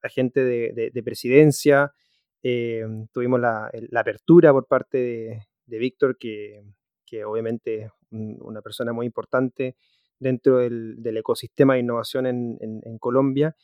gente 0.10 0.44
de, 0.44 1.04
presidencia, 1.04 1.92
eh, 2.44 2.86
tuvimos 3.12 3.42
la, 3.42 3.70
apertura 3.96 4.54
por 4.54 4.68
parte 4.68 5.46
de, 5.66 5.78
Víctor, 5.78 6.18
que, 6.18 6.64
obviamente 7.26 7.84
es 7.84 7.92
una 8.12 8.62
persona 8.62 8.94
muy 8.94 9.06
importante 9.06 9.76
dentro 10.20 10.60
del, 10.60 11.18
ecosistema 11.18 11.74
de 11.74 11.80
innovación 11.82 12.26
en 12.28 12.98
Colombia, 13.00 13.56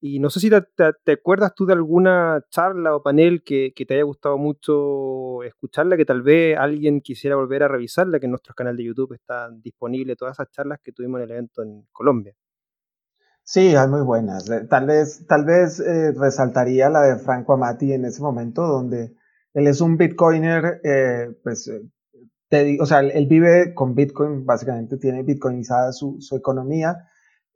y 0.00 0.20
no 0.20 0.30
sé 0.30 0.38
si 0.40 0.48
te, 0.50 1.12
acuerdas 1.12 1.54
tú 1.54 1.66
de 1.66 1.72
alguna 1.72 2.44
charla 2.50 2.94
o 2.94 3.02
panel 3.02 3.42
que, 3.42 3.72
te 3.76 3.94
haya 3.94 4.04
gustado 4.04 4.38
mucho 4.38 5.42
escucharla, 5.42 5.96
que 5.96 6.04
tal 6.04 6.22
vez 6.22 6.56
alguien 6.56 7.00
quisiera 7.00 7.34
volver 7.34 7.64
a 7.64 7.68
revisarla, 7.68 8.20
que 8.20 8.26
en 8.26 8.30
nuestro 8.30 8.54
canal 8.54 8.76
de 8.76 8.84
YouTube 8.84 9.14
está 9.14 9.50
disponible 9.50 10.14
todas 10.14 10.36
esas 10.36 10.50
charlas 10.50 10.78
que 10.82 10.92
tuvimos 10.92 11.18
en 11.18 11.24
el 11.24 11.30
evento 11.32 11.62
en 11.62 11.86
Colombia. 11.90 12.34
Sí, 13.42 13.74
hay 13.74 13.88
muy 13.88 14.02
buenas. 14.02 14.48
Eh, 14.50 14.66
tal 14.68 14.86
vez, 14.86 15.26
tal 15.26 15.44
vez 15.44 15.80
eh, 15.80 16.12
resaltaría 16.12 16.90
la 16.90 17.02
de 17.02 17.16
Franco 17.16 17.54
Amati 17.54 17.92
en 17.92 18.04
ese 18.04 18.22
momento, 18.22 18.62
donde 18.62 19.16
él 19.54 19.66
es 19.66 19.80
un 19.80 19.96
bitcoiner, 19.96 20.80
eh, 20.84 21.34
pues, 21.42 21.70
te 22.48 22.78
o 22.80 22.86
sea, 22.86 23.00
él 23.00 23.26
vive 23.26 23.74
con 23.74 23.94
Bitcoin, 23.94 24.46
básicamente 24.46 24.96
tiene 24.96 25.22
bitcoinizada 25.22 25.92
su, 25.92 26.18
su 26.20 26.36
economía 26.36 27.08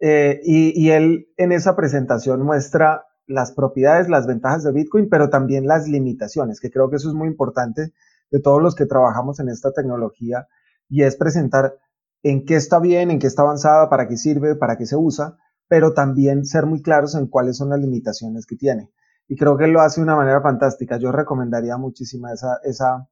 eh, 0.04 0.40
y, 0.42 0.90
él 0.90 1.28
en 1.36 1.52
esa 1.52 1.76
presentación 1.76 2.42
muestra 2.42 3.06
las 3.28 3.52
propiedades, 3.52 4.08
las 4.08 4.26
ventajas 4.26 4.64
de 4.64 4.72
Bitcoin, 4.72 5.08
pero 5.08 5.30
también 5.30 5.68
las 5.68 5.86
limitaciones, 5.86 6.58
que 6.58 6.72
creo 6.72 6.90
que 6.90 6.96
eso 6.96 7.08
es 7.08 7.14
muy 7.14 7.28
importante 7.28 7.92
de 8.32 8.40
todos 8.40 8.60
los 8.60 8.74
que 8.74 8.84
trabajamos 8.84 9.38
en 9.38 9.48
esta 9.48 9.70
tecnología, 9.70 10.48
y 10.88 11.04
es 11.04 11.14
presentar 11.14 11.76
en 12.24 12.44
qué 12.44 12.56
está 12.56 12.80
bien, 12.80 13.12
en 13.12 13.20
qué 13.20 13.28
está 13.28 13.42
avanzada, 13.42 13.88
para 13.88 14.08
qué 14.08 14.16
sirve, 14.16 14.56
para 14.56 14.76
qué 14.76 14.86
se 14.86 14.96
usa, 14.96 15.38
pero 15.68 15.94
también 15.94 16.46
ser 16.46 16.66
muy 16.66 16.82
claros 16.82 17.14
en 17.14 17.28
cuáles 17.28 17.56
son 17.56 17.70
las 17.70 17.78
limitaciones 17.78 18.44
que 18.44 18.56
tiene. 18.56 18.90
Y 19.28 19.36
creo 19.36 19.56
que 19.56 19.68
lo 19.68 19.82
hace 19.82 20.00
de 20.00 20.04
una 20.04 20.16
manera 20.16 20.40
fantástica. 20.40 20.96
Yo 20.96 21.12
recomendaría 21.12 21.76
muchísimo 21.76 22.26
esa, 22.26 22.58
esa 22.64 23.08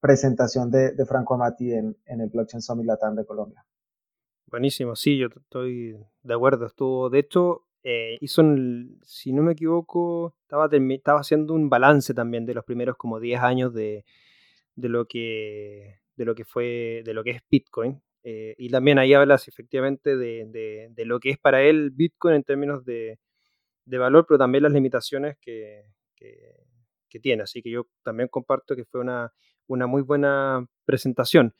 presentación 0.00 0.72
de, 0.72 0.92
Franco 1.06 1.34
Amati 1.34 1.72
en, 1.72 1.96
en 2.04 2.20
el 2.20 2.30
Blockchain 2.30 2.62
Summit 2.62 2.86
Latam 2.86 3.14
de 3.14 3.24
Colombia. 3.24 3.64
Buenísimo, 4.52 4.94
sí, 4.96 5.16
yo 5.16 5.28
estoy 5.28 5.96
de 6.22 6.34
acuerdo. 6.34 6.66
Estuvo, 6.66 7.08
de 7.08 7.20
hecho, 7.20 7.64
eh, 7.82 8.18
hizo, 8.20 8.42
si 9.02 9.32
no 9.32 9.42
me 9.42 9.52
equivoco, 9.52 10.36
estaba, 10.42 10.68
estaba 10.90 11.20
haciendo 11.20 11.54
un 11.54 11.70
balance 11.70 12.12
también 12.12 12.44
de 12.44 12.52
los 12.52 12.62
primeros 12.62 12.98
como 12.98 13.18
10 13.18 13.40
años 13.40 13.72
de, 13.72 14.04
de, 14.76 14.88
lo 14.90 15.06
que 15.06 16.00
de 16.16 16.24
lo 16.26 16.34
que 16.34 16.44
fue, 16.44 17.02
de 17.02 17.14
lo 17.14 17.24
que 17.24 17.30
es 17.30 17.42
Bitcoin. 17.50 18.02
Eh, 18.24 18.54
y 18.58 18.68
también 18.68 18.98
ahí 18.98 19.14
hablas 19.14 19.48
efectivamente 19.48 20.18
de, 20.18 20.44
de, 20.94 21.04
lo 21.06 21.18
que 21.18 21.30
es 21.30 21.38
para 21.38 21.62
él 21.62 21.90
Bitcoin 21.90 22.34
en 22.34 22.44
términos 22.44 22.84
de, 22.84 23.18
valor, 23.86 24.26
pero 24.28 24.36
también 24.36 24.64
las 24.64 24.72
limitaciones 24.72 25.38
que, 25.40 25.82
que, 26.14 27.20
tiene. 27.20 27.44
Así 27.44 27.62
que 27.62 27.70
yo 27.70 27.86
también 28.02 28.28
comparto 28.28 28.76
que 28.76 28.84
fue 28.84 29.00
una, 29.00 29.32
una 29.66 29.86
muy 29.86 30.02
buena 30.02 30.66
presentación. 30.84 31.54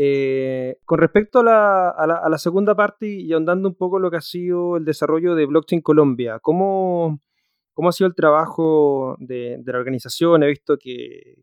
Eh, 0.00 0.78
con 0.84 1.00
respecto 1.00 1.40
a 1.40 1.42
la, 1.42 2.38
segunda 2.38 2.76
parte 2.76 3.08
y 3.08 3.32
ahondando 3.32 3.68
un 3.68 3.74
poco 3.74 3.98
lo 3.98 4.12
que 4.12 4.18
ha 4.18 4.20
sido 4.20 4.76
el 4.76 4.84
desarrollo 4.84 5.34
de 5.34 5.44
Blockchain 5.46 5.82
Colombia, 5.82 6.38
¿cómo, 6.38 7.20
cómo 7.72 7.88
ha 7.88 7.92
sido 7.92 8.06
el 8.06 8.14
trabajo 8.14 9.16
de, 9.18 9.60
la 9.66 9.76
organización? 9.76 10.44
He 10.44 10.46
visto 10.46 10.78
que, 10.78 11.42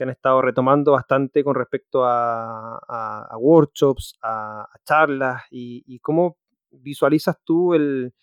han 0.00 0.08
estado 0.08 0.40
retomando 0.40 0.92
bastante 0.92 1.44
con 1.44 1.54
respecto 1.54 2.06
a, 2.06 3.28
workshops, 3.38 4.16
a, 4.22 4.66
charlas, 4.86 5.42
y, 5.50 5.98
cómo 5.98 6.38
visualizas 6.70 7.36
tú 7.44 7.74
el, 7.74 8.14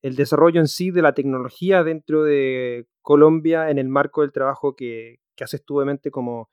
desarrollo 0.00 0.60
en 0.60 0.68
sí 0.68 0.90
de 0.90 1.02
la 1.02 1.12
tecnología 1.12 1.84
dentro 1.84 2.24
de 2.24 2.86
Colombia 3.02 3.68
en 3.68 3.76
el 3.76 3.88
marco 3.90 4.22
del 4.22 4.32
trabajo 4.32 4.74
que, 4.74 5.20
que 5.36 5.44
haces 5.44 5.62
tú 5.62 5.76
obviamente 5.76 6.10
como 6.10 6.48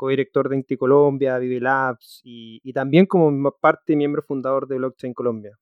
co-director 0.00 0.48
de 0.48 0.56
Inti 0.56 0.78
Colombia, 0.78 1.36
Vive 1.36 1.60
Labs 1.60 2.22
y, 2.24 2.72
también 2.72 3.04
como 3.04 3.30
parte 3.60 3.96
miembro 3.96 4.22
fundador 4.22 4.66
de 4.66 4.78
Blockchain 4.78 5.12
Colombia. 5.12 5.58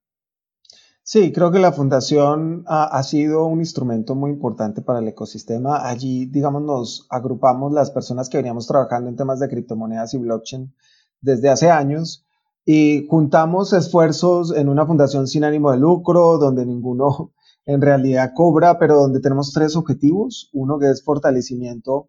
Sí, 1.02 1.32
creo 1.32 1.50
que 1.50 1.58
la 1.58 1.72
fundación 1.72 2.62
ha, 2.68 3.02
sido 3.02 3.46
un 3.46 3.58
instrumento 3.58 4.14
muy 4.14 4.30
importante 4.30 4.80
para 4.80 5.00
el 5.00 5.08
ecosistema. 5.08 5.88
Allí, 5.88 6.26
digamos, 6.26 6.62
nos 6.62 7.06
agrupamos 7.10 7.72
las 7.72 7.90
personas 7.90 8.28
que 8.28 8.36
veníamos 8.36 8.68
trabajando 8.68 9.08
en 9.08 9.16
temas 9.16 9.40
de 9.40 9.48
criptomonedas 9.48 10.14
y 10.14 10.18
blockchain 10.18 10.72
desde 11.20 11.48
hace 11.48 11.70
años 11.70 12.24
y 12.64 13.06
juntamos 13.08 13.72
esfuerzos 13.72 14.54
en 14.54 14.68
una 14.68 14.86
fundación 14.86 15.26
sin 15.26 15.42
ánimo 15.42 15.72
de 15.72 15.78
lucro, 15.78 16.38
donde 16.38 16.64
ninguno 16.64 17.32
en 17.66 17.80
realidad 17.80 18.32
cobra, 18.36 18.78
pero 18.78 18.94
donde 18.94 19.18
tenemos 19.20 19.52
tres 19.52 19.74
objetivos. 19.74 20.48
Uno 20.52 20.78
que 20.78 20.90
es 20.90 21.02
fortalecimiento 21.02 22.08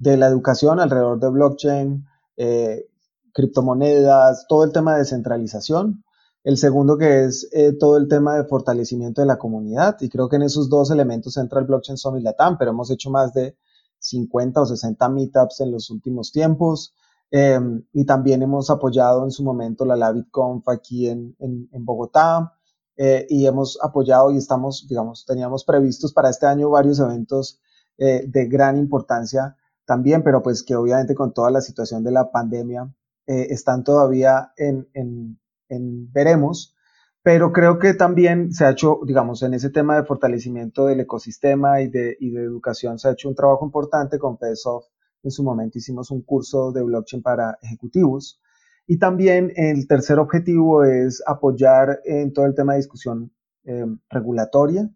de 0.00 0.16
la 0.16 0.26
educación 0.26 0.80
alrededor 0.80 1.20
de 1.20 1.28
blockchain, 1.28 2.06
eh, 2.36 2.86
criptomonedas, 3.32 4.46
todo 4.48 4.64
el 4.64 4.72
tema 4.72 4.94
de 4.94 5.00
descentralización. 5.00 6.02
El 6.42 6.56
segundo 6.56 6.96
que 6.96 7.24
es 7.24 7.48
eh, 7.52 7.74
todo 7.78 7.98
el 7.98 8.08
tema 8.08 8.34
de 8.36 8.44
fortalecimiento 8.44 9.20
de 9.20 9.26
la 9.26 9.38
comunidad. 9.38 9.98
Y 10.00 10.08
creo 10.08 10.28
que 10.28 10.36
en 10.36 10.42
esos 10.42 10.70
dos 10.70 10.90
elementos 10.90 11.36
entra 11.36 11.60
el 11.60 11.66
Blockchain 11.66 11.98
Summit 11.98 12.24
Latam, 12.24 12.56
pero 12.56 12.70
hemos 12.70 12.90
hecho 12.90 13.10
más 13.10 13.34
de 13.34 13.56
50 13.98 14.62
o 14.62 14.66
60 14.66 15.08
meetups 15.10 15.60
en 15.60 15.70
los 15.70 15.90
últimos 15.90 16.32
tiempos. 16.32 16.94
Em, 17.30 17.84
y 17.92 18.06
también 18.06 18.42
hemos 18.42 18.70
apoyado 18.70 19.22
en 19.24 19.30
su 19.30 19.44
momento 19.44 19.84
la 19.84 19.96
LabitConf 19.96 20.66
aquí 20.70 21.08
en, 21.08 21.36
en, 21.38 21.84
Bogotá. 21.84 22.54
Eh, 22.96 23.26
y 23.28 23.46
hemos 23.46 23.78
apoyado 23.82 24.30
y 24.32 24.38
estamos, 24.38 24.86
digamos, 24.88 25.26
teníamos 25.26 25.64
previstos 25.64 26.12
para 26.14 26.30
este 26.30 26.46
año 26.46 26.70
varios 26.70 26.98
eventos 27.00 27.60
de 27.98 28.46
gran 28.46 28.78
importancia 28.78 29.58
también, 29.90 30.22
pero 30.22 30.40
pues 30.40 30.62
que 30.62 30.76
obviamente 30.76 31.16
con 31.16 31.34
toda 31.34 31.50
la 31.50 31.60
situación 31.60 32.04
de 32.04 32.12
la 32.12 32.30
pandemia 32.30 32.94
eh, 33.26 33.48
están 33.50 33.82
todavía 33.82 34.52
en, 34.56 34.88
en, 34.94 35.40
en, 35.68 36.12
veremos, 36.12 36.76
pero 37.24 37.50
creo 37.50 37.80
que 37.80 37.94
también 37.94 38.52
se 38.52 38.64
ha 38.64 38.70
hecho, 38.70 39.00
digamos, 39.04 39.42
en 39.42 39.52
ese 39.52 39.68
tema 39.68 39.96
de 39.96 40.04
fortalecimiento 40.04 40.86
del 40.86 41.00
ecosistema 41.00 41.80
y 41.80 41.88
de, 41.88 42.16
y 42.20 42.30
de 42.30 42.44
educación, 42.44 43.00
se 43.00 43.08
ha 43.08 43.12
hecho 43.14 43.28
un 43.28 43.34
trabajo 43.34 43.64
importante 43.64 44.20
con 44.20 44.38
FedSoft 44.38 44.86
en 45.24 45.32
su 45.32 45.42
momento 45.42 45.76
hicimos 45.76 46.12
un 46.12 46.22
curso 46.22 46.70
de 46.70 46.82
blockchain 46.84 47.20
para 47.20 47.58
ejecutivos. 47.60 48.40
Y 48.86 48.98
también 48.98 49.52
el 49.56 49.88
tercer 49.88 50.20
objetivo 50.20 50.84
es 50.84 51.20
apoyar 51.26 52.00
en 52.04 52.32
todo 52.32 52.46
el 52.46 52.54
tema 52.54 52.74
de 52.74 52.78
discusión 52.78 53.32
eh, 53.64 53.86
regulatoria. 54.08 54.88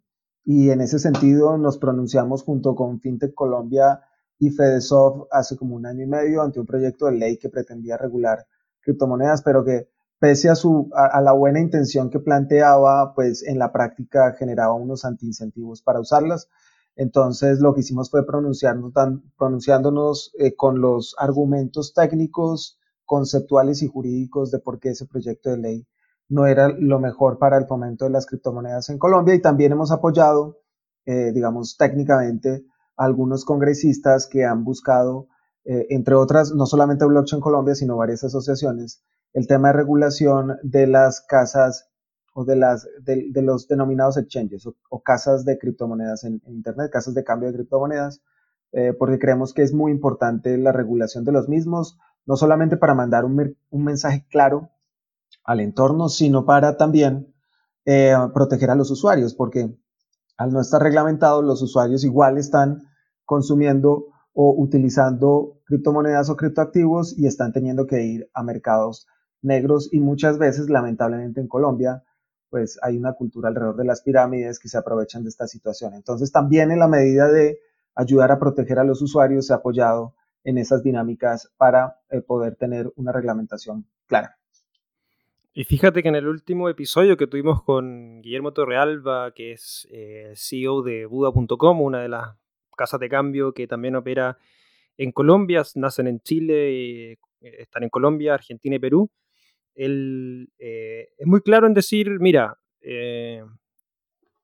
Y 0.44 0.70
en 0.70 0.80
ese 0.80 1.00
sentido 1.00 1.58
nos 1.58 1.78
pronunciamos 1.78 2.44
junto 2.44 2.76
con 2.76 3.00
FinTech 3.00 3.34
Colombia 3.34 4.00
y 4.38 4.50
FedeSoft 4.50 5.28
hace 5.30 5.56
como 5.56 5.76
un 5.76 5.86
año 5.86 6.04
y 6.04 6.06
medio 6.06 6.42
ante 6.42 6.60
un 6.60 6.66
proyecto 6.66 7.06
de 7.06 7.12
ley 7.12 7.38
que 7.38 7.48
pretendía 7.48 7.96
regular 7.96 8.46
criptomonedas, 8.80 9.42
pero 9.42 9.64
que 9.64 9.88
pese 10.18 10.48
a, 10.48 10.54
su, 10.54 10.90
a, 10.94 11.20
la 11.20 11.32
buena 11.32 11.60
intención 11.60 12.10
que 12.10 12.20
planteaba, 12.20 13.14
pues 13.14 13.42
en 13.42 13.58
la 13.58 13.72
práctica 13.72 14.34
generaba 14.38 14.74
unos 14.74 15.04
antiincentivos 15.04 15.82
para 15.82 16.00
usarlas. 16.00 16.48
Entonces 16.96 17.60
lo 17.60 17.74
que 17.74 17.80
hicimos 17.80 18.10
fue 18.10 18.24
pronunciarnos, 18.24 18.92
pronunciándonos 19.36 20.32
eh, 20.38 20.54
con 20.54 20.80
los 20.80 21.14
argumentos 21.18 21.92
técnicos, 21.92 22.78
conceptuales 23.04 23.82
y 23.82 23.88
jurídicos 23.88 24.50
de 24.50 24.60
por 24.60 24.78
qué 24.78 24.90
ese 24.90 25.06
proyecto 25.06 25.50
de 25.50 25.58
ley 25.58 25.86
no 26.28 26.46
era 26.46 26.68
lo 26.68 27.00
mejor 27.00 27.38
para 27.38 27.58
el 27.58 27.66
fomento 27.66 28.06
de 28.06 28.10
las 28.10 28.26
criptomonedas 28.26 28.88
en 28.88 28.98
Colombia 28.98 29.34
y 29.34 29.42
también 29.42 29.72
hemos 29.72 29.90
apoyado, 29.90 30.60
eh, 31.04 31.32
digamos, 31.32 31.76
técnicamente 31.76 32.64
algunos 32.96 33.44
congresistas 33.44 34.26
que 34.26 34.44
han 34.44 34.64
buscado, 34.64 35.28
eh, 35.64 35.86
entre 35.90 36.14
otras, 36.14 36.52
no 36.52 36.66
solamente 36.66 37.04
Blockchain 37.04 37.40
Colombia, 37.40 37.74
sino 37.74 37.96
varias 37.96 38.24
asociaciones, 38.24 39.02
el 39.32 39.46
tema 39.46 39.68
de 39.68 39.74
regulación 39.74 40.56
de 40.62 40.86
las 40.86 41.20
casas 41.20 41.90
o 42.34 42.44
de, 42.44 42.56
las, 42.56 42.88
de, 43.02 43.42
los 43.42 43.68
denominados 43.68 44.16
exchanges 44.16 44.66
o, 44.66 45.02
casas 45.02 45.44
de 45.44 45.58
criptomonedas 45.58 46.24
en, 46.24 46.42
Internet, 46.46 46.90
casas 46.90 47.14
de 47.14 47.24
cambio 47.24 47.48
de 47.48 47.54
criptomonedas, 47.54 48.22
eh, 48.72 48.92
porque 48.92 49.18
creemos 49.18 49.54
que 49.54 49.62
es 49.62 49.72
muy 49.72 49.92
importante 49.92 50.58
la 50.58 50.72
regulación 50.72 51.24
de 51.24 51.32
los 51.32 51.48
mismos, 51.48 51.96
no 52.26 52.36
solamente 52.36 52.76
para 52.76 52.94
mandar 52.94 53.24
un, 53.24 53.56
mensaje 53.70 54.26
claro 54.28 54.70
al 55.44 55.60
entorno, 55.60 56.08
sino 56.08 56.44
para 56.44 56.76
también 56.76 57.32
eh, 57.84 58.16
proteger 58.32 58.70
a 58.70 58.74
los 58.74 58.90
usuarios, 58.90 59.34
porque 59.34 59.76
al 60.36 60.52
no 60.52 60.60
estar 60.60 60.82
reglamentado, 60.82 61.42
los 61.42 61.62
usuarios 61.62 62.04
igual 62.04 62.38
están 62.38 62.82
consumiendo 63.24 64.06
o 64.32 64.54
utilizando 64.56 65.60
criptomonedas 65.64 66.28
o 66.28 66.36
criptoactivos 66.36 67.16
y 67.16 67.26
están 67.26 67.52
teniendo 67.52 67.86
que 67.86 68.02
ir 68.02 68.30
a 68.34 68.42
mercados 68.42 69.06
negros 69.42 69.88
y 69.92 70.00
muchas 70.00 70.38
veces, 70.38 70.68
lamentablemente 70.68 71.40
en 71.40 71.48
Colombia, 71.48 72.02
pues 72.50 72.78
hay 72.82 72.96
una 72.96 73.12
cultura 73.14 73.48
alrededor 73.48 73.76
de 73.76 73.84
las 73.84 74.02
pirámides 74.02 74.58
que 74.58 74.68
se 74.68 74.78
aprovechan 74.78 75.22
de 75.22 75.28
esta 75.28 75.46
situación. 75.46 75.94
Entonces 75.94 76.32
también 76.32 76.70
en 76.70 76.78
la 76.78 76.88
medida 76.88 77.28
de 77.28 77.58
ayudar 77.94 78.32
a 78.32 78.38
proteger 78.38 78.78
a 78.78 78.84
los 78.84 79.02
usuarios 79.02 79.46
se 79.46 79.52
ha 79.52 79.56
apoyado 79.56 80.14
en 80.44 80.58
esas 80.58 80.82
dinámicas 80.82 81.50
para 81.56 82.00
eh, 82.10 82.20
poder 82.20 82.56
tener 82.56 82.92
una 82.96 83.12
reglamentación 83.12 83.86
clara. 84.06 84.36
Y 85.56 85.62
fíjate 85.62 86.02
que 86.02 86.08
en 86.08 86.16
el 86.16 86.26
último 86.26 86.68
episodio 86.68 87.16
que 87.16 87.28
tuvimos 87.28 87.62
con 87.62 88.20
Guillermo 88.22 88.52
Torrealba, 88.52 89.32
que 89.32 89.52
es 89.52 89.86
eh, 89.92 90.32
CEO 90.34 90.82
de 90.82 91.06
Buda.com, 91.06 91.80
una 91.80 92.02
de 92.02 92.08
las 92.08 92.36
casas 92.76 92.98
de 92.98 93.08
cambio 93.08 93.54
que 93.54 93.68
también 93.68 93.94
opera 93.94 94.36
en 94.96 95.12
Colombia, 95.12 95.62
nacen 95.76 96.08
en 96.08 96.18
Chile, 96.18 97.12
eh, 97.12 97.18
están 97.40 97.84
en 97.84 97.88
Colombia, 97.88 98.34
Argentina 98.34 98.74
y 98.74 98.80
Perú, 98.80 99.12
él 99.76 100.50
eh, 100.58 101.10
es 101.16 101.26
muy 101.26 101.40
claro 101.40 101.68
en 101.68 101.74
decir, 101.74 102.10
mira, 102.18 102.58
eh, 102.80 103.44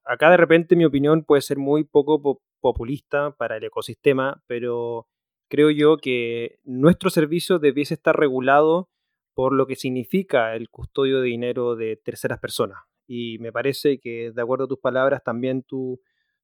acá 0.04 0.30
de 0.30 0.36
repente 0.36 0.76
mi 0.76 0.84
opinión 0.84 1.24
puede 1.24 1.42
ser 1.42 1.58
muy 1.58 1.82
poco 1.82 2.40
populista 2.60 3.32
para 3.32 3.56
el 3.56 3.64
ecosistema, 3.64 4.44
pero 4.46 5.08
creo 5.48 5.70
yo 5.70 5.96
que 5.96 6.60
nuestro 6.62 7.10
servicio 7.10 7.58
debiese 7.58 7.94
estar 7.94 8.16
regulado 8.16 8.88
por 9.34 9.52
lo 9.54 9.66
que 9.66 9.76
significa 9.76 10.54
el 10.54 10.70
custodio 10.70 11.20
de 11.20 11.26
dinero 11.28 11.76
de 11.76 11.96
terceras 11.96 12.38
personas. 12.38 12.78
Y 13.06 13.38
me 13.38 13.52
parece 13.52 13.98
que, 13.98 14.32
de 14.32 14.42
acuerdo 14.42 14.64
a 14.64 14.68
tus 14.68 14.78
palabras, 14.78 15.22
también 15.24 15.62
tú, 15.62 16.00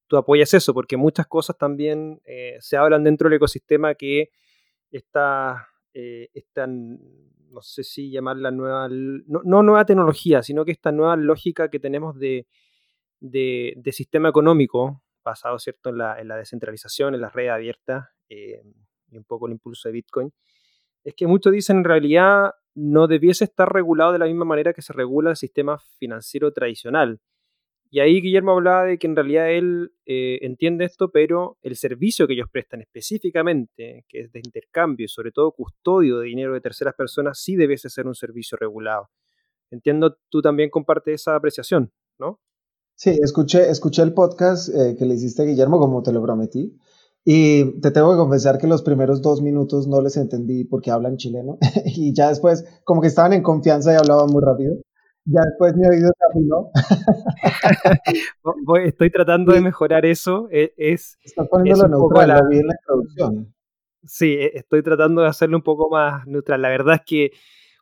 tú 0.07 0.16
apoyas 0.16 0.53
eso, 0.55 0.75
porque 0.75 0.96
muchas 0.96 1.27
cosas 1.27 1.57
también 1.59 2.20
eh, 2.25 2.57
se 2.61 2.77
hablan 2.77 3.05
dentro 3.05 3.29
del 3.29 3.37
ecosistema 3.37 3.94
que 3.94 4.31
está, 4.90 5.68
están 5.92 6.99
no 7.57 7.62
sé 7.62 7.85
si 7.85 8.11
llamarla 8.11 8.51
nueva, 8.51 8.88
no, 8.90 9.62
nueva 9.62 9.87
tecnología, 9.87 10.42
sino 10.42 10.66
que 10.66 10.72
esta 10.72 10.92
nueva 10.92 11.16
lógica 11.16 11.70
que 11.70 11.81
tenemos 11.81 12.18
de, 12.18 12.46
de, 13.20 13.92
sistema 13.92 14.29
económico, 14.29 15.03
basado 15.25 15.59
¿cierto? 15.59 15.88
En, 15.88 15.99
la, 15.99 16.20
en 16.20 16.29
la 16.29 16.37
descentralización, 16.37 17.14
en 17.14 17.22
las 17.22 17.33
redes 17.33 17.53
abiertas 17.53 18.09
eh, 18.29 18.62
y 19.09 19.16
un 19.16 19.25
poco 19.25 19.46
el 19.46 19.53
impulso 19.53 19.88
de 19.88 19.92
Bitcoin, 19.94 20.33
es 21.07 21.14
que 21.14 21.29
muchos 21.29 21.53
dicen 21.53 21.79
en 21.79 21.85
realidad 21.85 22.51
no 22.75 23.07
debiese 23.07 23.45
estar 23.45 23.73
regulado 23.73 24.12
de 24.12 24.19
la 24.19 24.27
misma 24.27 24.45
manera 24.45 24.73
que 24.73 24.83
se 24.83 24.92
regula 24.92 25.31
el 25.31 25.37
sistema 25.37 25.79
financiero 25.99 26.53
tradicional. 26.53 27.21
Y 27.90 28.01
ahí 28.01 28.21
Guillermo 28.21 28.51
hablaba 28.51 28.83
de 28.83 28.99
que 28.99 29.07
en 29.07 29.14
realidad 29.14 29.49
él 29.53 29.92
eh, 30.05 30.40
entiende 30.42 30.85
esto, 30.85 31.12
pero 31.12 31.59
el 31.62 31.77
servicio 31.77 32.27
que 32.27 32.33
ellos 32.33 32.49
prestan 32.51 32.81
específicamente, 32.81 34.05
que 34.09 34.23
es 34.23 34.33
de 34.33 34.40
intercambio 34.40 35.05
y 35.05 35.09
sobre 35.09 35.31
todo 35.31 35.53
custodio 35.53 36.19
de 36.19 36.27
dinero 36.27 36.53
de 36.53 36.61
terceras 36.61 36.95
personas, 36.95 37.38
sí 37.38 37.55
debe 37.55 37.79
ser 37.79 38.09
un 38.09 38.16
servicio 38.16 38.59
regulado. 38.59 39.09
Entiendo, 39.71 40.19
tú 40.29 40.42
también 40.42 40.71
compartes 40.71 41.23
esa 41.23 41.37
apreciación, 41.37 41.92
¿no? 42.19 42.40
Sí, 42.97 43.16
escuché, 43.23 43.71
escuché 43.71 44.03
el 44.03 44.12
podcast 44.12 44.71
eh, 44.71 44.97
que 44.99 45.05
le 45.05 45.14
hiciste 45.14 45.42
a 45.42 45.45
Guillermo, 45.45 45.79
como 45.79 46.03
te 46.03 46.12
lo 46.12 46.21
prometí, 46.21 46.77
y 47.29 47.81
te 47.81 47.91
tengo 47.91 48.12
que 48.12 48.19
confesar 48.19 48.57
que 48.57 48.69
los 48.69 48.85
primeros 48.85 49.21
dos 49.21 49.43
minutos 49.43 49.89
no 49.89 50.01
les 50.01 50.17
entendí 50.17 50.62
porque 50.62 50.93
hablan 50.93 51.17
chileno, 51.17 51.59
y 51.85 52.15
ya 52.15 52.29
después, 52.29 52.65
como 52.85 53.01
que 53.01 53.09
estaban 53.09 53.33
en 53.33 53.43
confianza 53.43 53.93
y 53.93 53.97
hablaban 53.97 54.31
muy 54.31 54.41
rápido. 54.45 54.77
Ya 55.25 55.41
después 55.41 55.75
mi 55.75 55.89
oído 55.89 56.09
se 56.17 56.25
afinó. 56.31 56.71
Estoy 58.85 59.11
tratando 59.11 59.53
de 59.53 59.61
mejorar 59.61 60.07
eso. 60.07 60.47
E, 60.53 60.73
es, 60.77 61.19
Estás 61.21 61.49
poniéndolo 61.49 61.99
neutral, 61.99 62.29
la... 62.29 62.41
vi 62.49 62.59
en 62.59 62.69
la 62.69 62.75
introducción. 62.81 63.53
Sí, 64.05 64.35
e, 64.35 64.53
estoy 64.55 64.85
tratando 64.85 65.23
de 65.23 65.29
hacerlo 65.29 65.57
un 65.57 65.65
poco 65.65 65.91
más 65.91 66.25
neutral. 66.29 66.62
La 66.62 66.69
verdad 66.69 66.95
es 66.95 67.03
que 67.05 67.33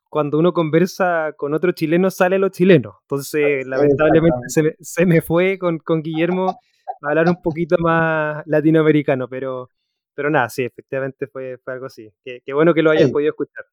cuando 0.08 0.38
uno 0.38 0.54
conversa 0.54 1.34
con 1.36 1.52
otro 1.52 1.72
chileno 1.72 2.10
sale 2.10 2.38
lo 2.38 2.48
chileno. 2.48 3.00
Entonces, 3.02 3.66
lamentablemente 3.66 4.38
se 4.80 5.04
me, 5.04 5.20
fue 5.20 5.58
con, 5.58 5.80
con, 5.80 6.00
Guillermo 6.00 6.46
hablar 7.02 7.28
un 7.28 7.40
poquito 7.42 7.76
más 7.78 8.42
latinoamericano, 8.46 9.28
pero, 9.28 9.68
pero 10.14 10.30
nada, 10.30 10.48
sí, 10.48 10.64
efectivamente 10.64 11.26
fue, 11.26 11.58
fue 11.62 11.72
algo 11.72 11.86
así. 11.86 12.10
Qué, 12.24 12.52
bueno 12.52 12.74
que 12.74 12.82
lo 12.82 12.90
hayas 12.90 13.10
podido 13.10 13.30
escuchar. 13.30 13.64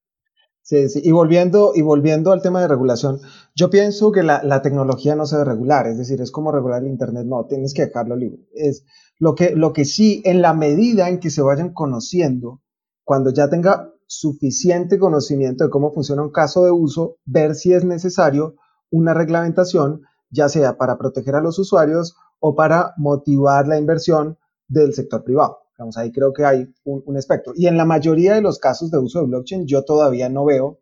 Sí, 0.63 0.89
sí. 0.89 1.02
Y 1.04 1.12
volviendo, 1.12 1.71
y 1.76 1.82
volviendo 1.82 2.32
al 2.32 2.41
tema 2.41 2.62
de 2.62 2.67
regulación, 2.67 3.19
yo 3.56 3.69
pienso 3.69 4.12
que 4.12 4.21
la, 4.21 4.43
la, 4.43 4.62
tecnología 4.62 5.15
no 5.15 5.26
se 5.26 5.36
debe 5.36 5.50
regular, 5.50 5.88
es 5.88 5.97
decir, 5.97 6.21
es 6.21 6.32
como 6.32 6.52
regular 6.52 6.84
el 6.84 6.89
Internet, 6.89 7.26
no, 7.26 7.45
tienes 7.47 7.74
que 7.74 7.88
dejarlo 7.88 8.15
libre. 8.15 8.47
Es 8.54 8.86
lo 9.17 9.34
que, 9.34 9.56
lo 9.56 9.74
que 9.74 9.86
sí, 9.86 10.21
en 10.24 10.41
la 10.41 10.54
medida 10.54 11.10
en 11.10 11.19
que 11.19 11.32
se 11.32 11.41
vayan 11.41 11.74
conociendo, 11.74 12.62
cuando 13.04 13.32
ya 13.34 13.50
tenga 13.50 13.91
suficiente 14.06 15.00
conocimiento 15.00 15.63
de 15.63 15.69
cómo 15.69 15.91
funciona 15.93 16.21
un 16.21 16.32
caso 16.32 16.65
de 16.65 16.71
uso, 16.71 17.17
ver 17.26 17.56
si 17.56 17.74
es 17.74 17.86
necesario 17.86 18.56
una 18.89 19.13
reglamentación, 19.13 20.02
ya 20.30 20.50
sea 20.50 20.78
para 20.78 20.97
proteger 20.97 21.36
a 21.36 21.41
los 21.41 21.58
usuarios 21.60 22.15
o 22.42 22.54
para 22.54 22.94
motivar 22.98 23.66
la 23.68 23.78
inversión 23.80 24.38
del 24.68 24.94
sector 24.94 25.24
privado 25.24 25.62
ahí 25.96 26.12
creo 26.12 26.34
que 26.34 26.46
hay 26.46 26.74
un, 26.84 27.18
espectro. 27.18 27.54
Y 27.56 27.68
en 27.68 27.78
la 27.78 27.86
mayoría 27.86 28.36
de 28.36 28.42
los 28.42 28.60
casos 28.60 28.92
de 28.92 29.00
uso 29.00 29.20
de 29.20 29.28
blockchain, 29.28 29.66
yo 29.66 29.84
todavía 29.84 30.30
no 30.30 30.46
veo 30.46 30.80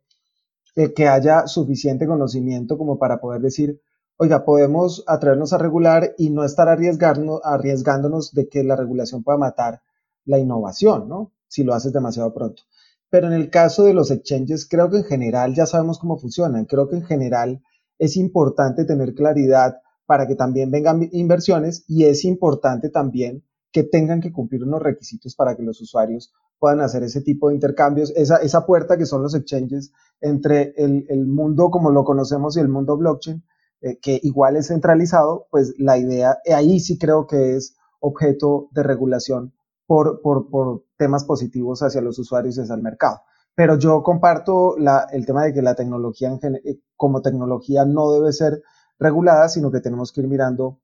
que 0.95 1.07
haya 1.07 1.47
suficiente 1.47 2.07
conocimiento 2.07 2.77
como 2.77 2.97
para 2.97 3.19
poder 3.19 3.41
decir, 3.41 3.81
oiga, 4.17 4.45
podemos 4.45 5.03
atrevernos 5.07 5.51
a 5.51 5.57
regular 5.57 6.13
y 6.17 6.29
no 6.29 6.45
estar 6.45 6.69
arriesgarnos, 6.69 7.41
arriesgándonos 7.43 8.33
de 8.33 8.47
que 8.47 8.63
la 8.63 8.75
regulación 8.75 9.23
pueda 9.23 9.37
matar 9.37 9.81
la 10.25 10.39
innovación, 10.39 11.09
¿no? 11.09 11.31
Si 11.47 11.63
lo 11.63 11.73
haces 11.73 11.91
demasiado 11.91 12.33
pronto. 12.33 12.63
Pero 13.09 13.27
en 13.27 13.33
el 13.33 13.49
caso 13.49 13.83
de 13.83 13.93
los 13.93 14.11
exchanges, 14.11 14.67
creo 14.69 14.89
que 14.89 14.97
en 14.97 15.03
general 15.03 15.55
ya 15.55 15.65
sabemos 15.65 15.99
cómo 15.99 16.17
funcionan. 16.17 16.65
Creo 16.65 16.87
que 16.87 16.95
en 16.95 17.03
general 17.03 17.61
es 17.97 18.15
importante 18.15 18.85
tener 18.85 19.15
claridad 19.15 19.81
para 20.09 20.25
que 20.25 20.33
también 20.33 20.71
vengan 20.71 21.07
inversiones 21.11 21.85
y 21.87 22.05
es 22.05 22.25
importante 22.25 22.89
también 22.89 23.43
que 23.71 23.83
tengan 23.83 24.21
que 24.21 24.31
cumplir 24.31 24.63
unos 24.63 24.81
requisitos 24.81 25.35
para 25.35 25.55
que 25.55 25.61
los 25.61 25.79
usuarios 25.81 26.33
puedan 26.57 26.79
hacer 26.79 27.03
ese 27.03 27.21
tipo 27.21 27.49
de 27.49 27.53
intercambios, 27.53 28.11
esa, 28.15 28.37
esa 28.37 28.65
puerta 28.65 28.97
que 28.97 29.05
son 29.05 29.21
los 29.21 29.35
exchanges 29.35 29.91
entre 30.19 30.73
el, 30.77 31.05
el 31.09 31.27
mundo 31.27 31.69
como 31.69 31.91
lo 31.91 32.05
conocemos 32.05 32.57
y 32.57 32.59
el 32.59 32.69
mundo 32.69 32.97
blockchain, 32.97 33.43
eh, 33.81 33.99
que 34.01 34.19
igual 34.23 34.55
es 34.55 34.69
centralizado, 34.69 35.45
pues 35.51 35.75
la 35.77 35.99
idea, 35.99 36.39
eh, 36.43 36.55
ahí 36.55 36.79
sí 36.79 36.97
creo 36.97 37.27
que 37.27 37.55
es 37.55 37.77
objeto 37.99 38.69
de 38.71 38.81
regulación 38.81 39.53
por, 39.85 40.23
por, 40.23 40.49
por 40.49 40.85
temas 40.97 41.23
positivos 41.23 41.83
hacia 41.83 42.01
los 42.01 42.17
usuarios 42.17 42.57
y 42.57 42.61
hacia 42.61 42.73
el 42.73 42.81
mercado. 42.81 43.21
Pero 43.53 43.77
yo 43.77 44.01
comparto 44.01 44.75
la, 44.79 45.05
el 45.11 45.27
tema 45.27 45.43
de 45.43 45.53
que 45.53 45.61
la 45.61 45.75
tecnología 45.75 46.31
eh, 46.41 46.79
como 46.95 47.21
tecnología 47.21 47.85
no 47.85 48.11
debe 48.11 48.33
ser 48.33 48.63
regulada, 48.99 49.49
sino 49.49 49.71
que 49.71 49.79
tenemos 49.79 50.11
que 50.11 50.21
ir 50.21 50.27
mirando 50.27 50.79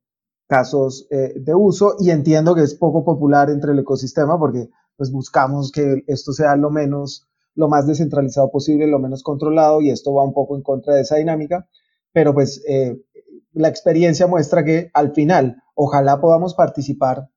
casos 0.48 1.08
eh, 1.10 1.34
de 1.36 1.54
uso 1.56 1.96
y 2.00 2.12
entiendo 2.12 2.56
que 2.56 2.62
es 2.62 2.76
poco 2.76 3.04
popular 3.04 3.50
entre 3.50 3.72
el 3.72 3.80
ecosistema 3.80 4.38
porque 4.40 4.70
pues 4.96 5.12
buscamos 5.12 5.72
que 5.72 6.04
esto 6.08 6.32
sea 6.32 6.56
lo 6.56 6.70
menos, 6.70 7.28
lo 7.56 7.68
más 7.68 7.88
descentralizado 7.88 8.50
posible, 8.52 8.88
lo 8.88 9.00
menos 9.00 9.24
controlado 9.24 9.82
y 9.82 9.90
esto 9.90 10.14
va 10.14 10.24
un 10.24 10.34
poco 10.34 10.56
en 10.56 10.62
contra 10.62 10.96
de 10.96 11.02
esa 11.02 11.18
dinámica, 11.18 11.68
pero 12.14 12.34
pues 12.34 12.64
eh, 12.68 13.02
la 13.54 13.68
experiencia 13.68 14.28
muestra 14.28 14.64
que 14.64 14.90
al 14.94 15.14
final 15.14 15.64
ojalá 15.74 16.22
podamos 16.22 16.54
participar 16.54 17.30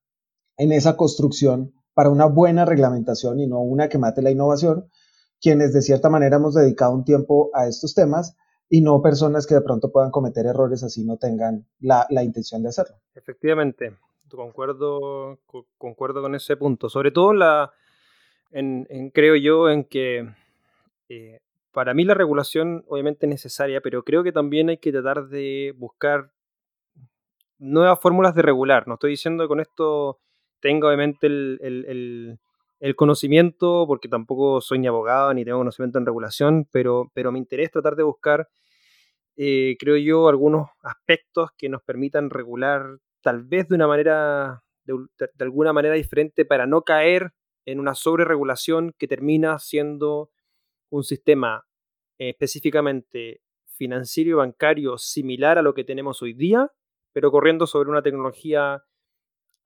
en 0.56 0.72
esa 0.72 0.96
construcción 0.96 1.72
para 1.94 2.10
una 2.10 2.26
buena 2.26 2.64
reglamentación 2.64 3.40
y 3.40 3.46
no 3.46 3.60
una 3.60 3.88
que 3.88 3.98
mate 3.98 4.22
la 4.22 4.30
innovación, 4.30 4.88
quienes 5.40 5.72
de 5.72 5.82
cierta 5.82 6.10
manera 6.10 6.36
hemos 6.36 6.54
dedicado 6.54 6.92
un 6.92 7.04
tiempo 7.04 7.50
a 7.54 7.66
estos 7.66 7.94
temas 7.94 8.36
y 8.70 8.80
no 8.80 9.00
personas 9.02 9.46
que 9.46 9.54
de 9.54 9.62
pronto 9.62 9.90
puedan 9.90 10.10
cometer 10.10 10.46
errores 10.46 10.82
así 10.82 11.04
no 11.04 11.16
tengan 11.16 11.66
la, 11.80 12.06
la 12.10 12.22
intención 12.22 12.62
de 12.62 12.68
hacerlo. 12.68 12.96
Efectivamente, 13.14 13.96
concuerdo, 14.28 15.38
concuerdo 15.78 16.22
con 16.22 16.34
ese 16.34 16.56
punto. 16.56 16.88
Sobre 16.88 17.10
todo 17.10 17.32
la, 17.32 17.72
en, 18.50 19.10
creo 19.10 19.36
yo 19.36 19.70
en 19.70 19.84
que 19.84 20.28
eh, 21.08 21.40
para 21.72 21.94
mí 21.94 22.04
la 22.04 22.14
regulación 22.14 22.84
obviamente 22.88 23.26
es 23.26 23.30
necesaria, 23.30 23.80
pero 23.80 24.02
creo 24.02 24.22
que 24.22 24.32
también 24.32 24.68
hay 24.68 24.78
que 24.78 24.92
tratar 24.92 25.28
de 25.28 25.74
buscar 25.76 26.30
nuevas 27.58 27.98
fórmulas 28.00 28.34
de 28.34 28.42
regular. 28.42 28.86
No 28.86 28.94
estoy 28.94 29.10
diciendo 29.10 29.44
que 29.44 29.48
con 29.48 29.60
esto 29.60 30.18
tenga 30.60 30.88
obviamente 30.88 31.26
el, 31.26 32.38
conocimiento, 32.96 33.84
porque 33.86 34.08
tampoco 34.08 34.60
soy 34.60 34.78
ni 34.78 34.86
abogado 34.86 35.34
ni 35.34 35.44
tengo 35.44 35.58
conocimiento 35.58 35.98
en 35.98 36.06
regulación, 36.06 36.68
pero, 36.70 37.10
pero 37.14 37.32
me 37.32 37.38
interesa 37.38 37.72
tratar 37.72 37.96
de 37.96 38.04
buscar, 38.04 38.48
eh, 39.36 39.76
creo 39.78 39.96
yo, 39.96 40.28
algunos 40.28 40.68
aspectos 40.82 41.50
que 41.56 41.68
nos 41.68 41.82
permitan 41.82 42.30
regular 42.30 42.98
tal 43.20 43.42
vez 43.42 43.68
de 43.68 43.74
una 43.74 43.86
manera, 43.86 44.62
de, 44.84 44.94
alguna 45.40 45.72
manera 45.72 45.94
diferente 45.94 46.44
para 46.44 46.66
no 46.66 46.82
caer 46.82 47.32
en 47.66 47.80
una 47.80 47.94
sobreregulación 47.94 48.94
que 48.98 49.08
termina 49.08 49.58
siendo 49.58 50.30
un 50.90 51.04
sistema 51.04 51.66
específicamente 52.18 53.42
financiero 53.66 54.30
y 54.30 54.34
bancario 54.34 54.98
similar 54.98 55.58
a 55.58 55.62
lo 55.62 55.74
que 55.74 55.84
tenemos 55.84 56.22
hoy 56.22 56.32
día, 56.32 56.72
pero 57.12 57.30
corriendo 57.30 57.66
sobre 57.66 57.90
una 57.90 58.02
tecnología 58.02 58.82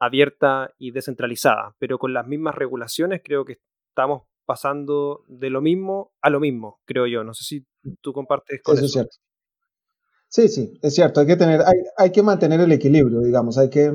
abierta 0.04 0.74
y 0.78 0.90
descentralizada, 0.90 1.76
pero 1.78 1.98
con 1.98 2.12
las 2.12 2.26
mismas 2.26 2.54
regulaciones 2.54 3.20
creo 3.24 3.44
que 3.44 3.58
estamos 3.88 4.22
pasando 4.44 5.24
de 5.28 5.50
lo 5.50 5.60
mismo 5.60 6.12
a 6.20 6.30
lo 6.30 6.40
mismo, 6.40 6.80
creo 6.84 7.06
yo. 7.06 7.24
No 7.24 7.34
sé 7.34 7.44
si 7.44 7.66
tú 8.00 8.12
compartes 8.12 8.62
con 8.62 8.74
eso. 8.74 8.84
eso. 8.84 8.86
Es 8.86 8.92
cierto. 8.92 9.16
Sí, 10.28 10.48
sí, 10.48 10.78
es 10.82 10.94
cierto. 10.94 11.20
Hay 11.20 11.26
que 11.26 11.36
tener, 11.36 11.60
hay, 11.60 11.76
hay 11.96 12.10
que 12.10 12.22
mantener 12.22 12.60
el 12.60 12.72
equilibrio, 12.72 13.20
digamos. 13.20 13.58
Hay 13.58 13.70
que, 13.70 13.94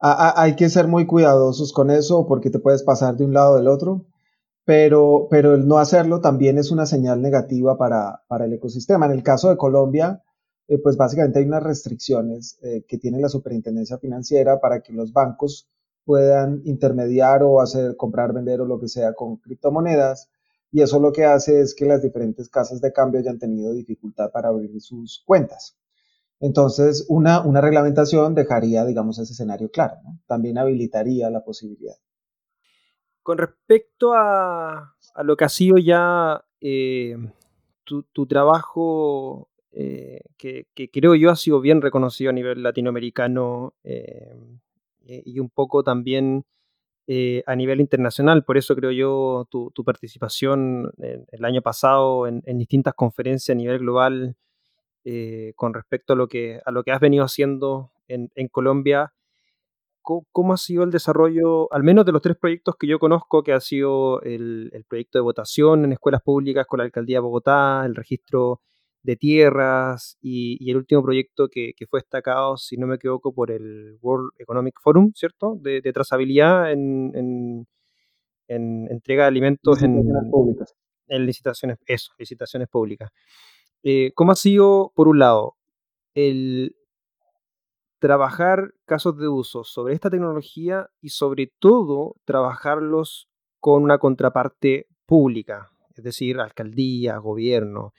hay 0.00 0.56
que 0.56 0.68
ser 0.68 0.88
muy 0.88 1.06
cuidadosos 1.06 1.72
con 1.72 1.90
eso 1.90 2.26
porque 2.26 2.50
te 2.50 2.58
puedes 2.58 2.82
pasar 2.82 3.16
de 3.16 3.24
un 3.24 3.34
lado 3.34 3.56
del 3.56 3.68
otro 3.68 4.06
pero, 4.66 5.28
pero 5.30 5.54
el 5.54 5.68
no 5.68 5.78
hacerlo 5.78 6.20
también 6.20 6.58
es 6.58 6.72
una 6.72 6.86
señal 6.86 7.22
negativa 7.22 7.78
para, 7.78 8.24
para 8.26 8.46
el 8.46 8.52
ecosistema. 8.52 9.06
En 9.06 9.12
el 9.12 9.22
caso 9.22 9.48
de 9.48 9.56
Colombia, 9.56 10.24
eh, 10.68 10.78
pues 10.78 10.96
básicamente 10.96 11.38
hay 11.38 11.44
unas 11.44 11.62
restricciones 11.62 12.58
eh, 12.62 12.84
que 12.86 12.98
tiene 12.98 13.20
la 13.20 13.28
superintendencia 13.28 13.98
financiera 13.98 14.60
para 14.60 14.80
que 14.80 14.92
los 14.92 15.12
bancos 15.12 15.68
puedan 16.04 16.62
intermediar 16.64 17.42
o 17.42 17.60
hacer 17.60 17.96
comprar, 17.96 18.32
vender 18.32 18.60
o 18.60 18.66
lo 18.66 18.78
que 18.78 18.88
sea 18.88 19.14
con 19.14 19.36
criptomonedas. 19.36 20.30
Y 20.70 20.82
eso 20.82 21.00
lo 21.00 21.12
que 21.12 21.24
hace 21.24 21.60
es 21.60 21.74
que 21.74 21.86
las 21.86 22.02
diferentes 22.02 22.48
casas 22.48 22.80
de 22.80 22.92
cambio 22.92 23.20
hayan 23.20 23.38
tenido 23.38 23.72
dificultad 23.72 24.30
para 24.30 24.48
abrir 24.48 24.80
sus 24.80 25.22
cuentas. 25.24 25.76
Entonces, 26.38 27.06
una, 27.08 27.40
una 27.40 27.60
reglamentación 27.60 28.34
dejaría, 28.34 28.84
digamos, 28.84 29.18
ese 29.18 29.32
escenario 29.32 29.70
claro. 29.70 29.96
También 30.26 30.58
habilitaría 30.58 31.30
la 31.30 31.42
posibilidad. 31.42 31.94
Con 33.22 33.38
respecto 33.38 34.12
a, 34.14 34.94
lo 35.24 35.36
que 35.36 35.44
ha 35.44 35.48
sido 35.48 35.78
ya 35.78 36.44
eh, 36.60 37.16
tu, 37.84 38.26
trabajo, 38.26 39.48
eh, 39.78 40.20
que, 40.38 40.66
creo 40.90 41.14
yo 41.14 41.30
ha 41.30 41.36
sido 41.36 41.60
bien 41.60 41.82
reconocido 41.82 42.30
a 42.30 42.32
nivel 42.32 42.62
latinoamericano 42.62 43.74
eh, 43.84 44.34
y 45.04 45.38
un 45.38 45.50
poco 45.50 45.82
también 45.82 46.46
a 47.46 47.54
nivel 47.54 47.80
internacional, 47.80 48.42
por 48.42 48.56
eso 48.56 48.74
creo 48.74 48.90
yo 48.90 49.46
tu, 49.48 49.84
participación 49.84 50.92
el 50.98 51.44
año 51.44 51.62
pasado 51.62 52.26
en, 52.26 52.42
distintas 52.58 52.94
conferencias 52.94 53.54
a 53.54 53.58
nivel 53.58 53.78
global 53.78 54.34
con 55.54 55.72
respecto 55.72 56.14
a 56.14 56.16
lo 56.16 56.26
que, 56.26 56.60
a 56.64 56.72
lo 56.72 56.82
que 56.82 56.90
has 56.90 56.98
venido 56.98 57.24
haciendo 57.24 57.92
en, 58.08 58.32
en 58.34 58.48
Colombia. 58.48 59.12
Cómo 60.02 60.52
ha 60.52 60.56
sido 60.56 60.84
el 60.84 60.90
desarrollo, 60.90 61.72
al 61.72 61.82
menos 61.84 62.06
de 62.06 62.12
los 62.12 62.22
tres 62.22 62.36
proyectos 62.36 62.76
que 62.76 62.86
yo 62.86 62.98
conozco, 62.98 63.42
que 63.44 63.52
ha 63.52 63.60
sido 63.60 64.20
el, 64.22 64.84
proyecto 64.88 65.18
de 65.18 65.22
votación 65.22 65.84
en 65.84 65.92
escuelas 65.92 66.22
públicas 66.22 66.66
con 66.66 66.78
la 66.78 66.84
Alcaldía 66.84 67.18
de 67.18 67.20
Bogotá, 67.20 67.84
el 67.84 67.94
registro 67.94 68.62
de 69.06 69.16
tierras 69.16 70.18
y, 70.20 70.68
el 70.68 70.76
último 70.76 71.02
proyecto 71.02 71.48
que, 71.48 71.74
fue 71.88 72.00
destacado, 72.00 72.56
si 72.56 72.76
no 72.76 72.88
me 72.88 72.96
equivoco, 72.96 73.32
por 73.32 73.52
el 73.52 73.96
World 74.02 74.30
Economic 74.38 74.74
Forum, 74.82 75.12
¿cierto? 75.14 75.56
De, 75.60 75.80
trazabilidad 75.92 76.72
en, 76.72 77.66
entrega 78.48 79.22
de 79.22 79.28
alimentos 79.28 79.80
en, 79.82 80.02
públicas. 80.30 80.74
en 81.06 81.24
licitaciones, 81.24 81.78
eso, 81.86 82.12
licitaciones 82.18 82.68
públicas. 82.68 83.10
Eh, 83.84 84.10
¿Cómo 84.16 84.32
ha 84.32 84.36
sido, 84.36 84.92
por 84.96 85.06
un 85.06 85.20
lado, 85.20 85.54
el, 86.14 86.74
trabajar 88.00 88.74
casos 88.86 89.16
de 89.18 89.28
uso 89.28 89.62
sobre 89.62 89.94
esta 89.94 90.10
tecnología 90.10 90.90
y 91.00 91.10
sobre 91.10 91.52
todo 91.60 92.16
trabajarlos 92.24 93.28
con 93.60 93.84
una 93.84 93.98
contraparte 93.98 94.88
pública, 95.06 95.70
es 95.94 96.02
decir, 96.02 96.40
alcaldía, 96.40 97.18
gobierno, 97.18 97.92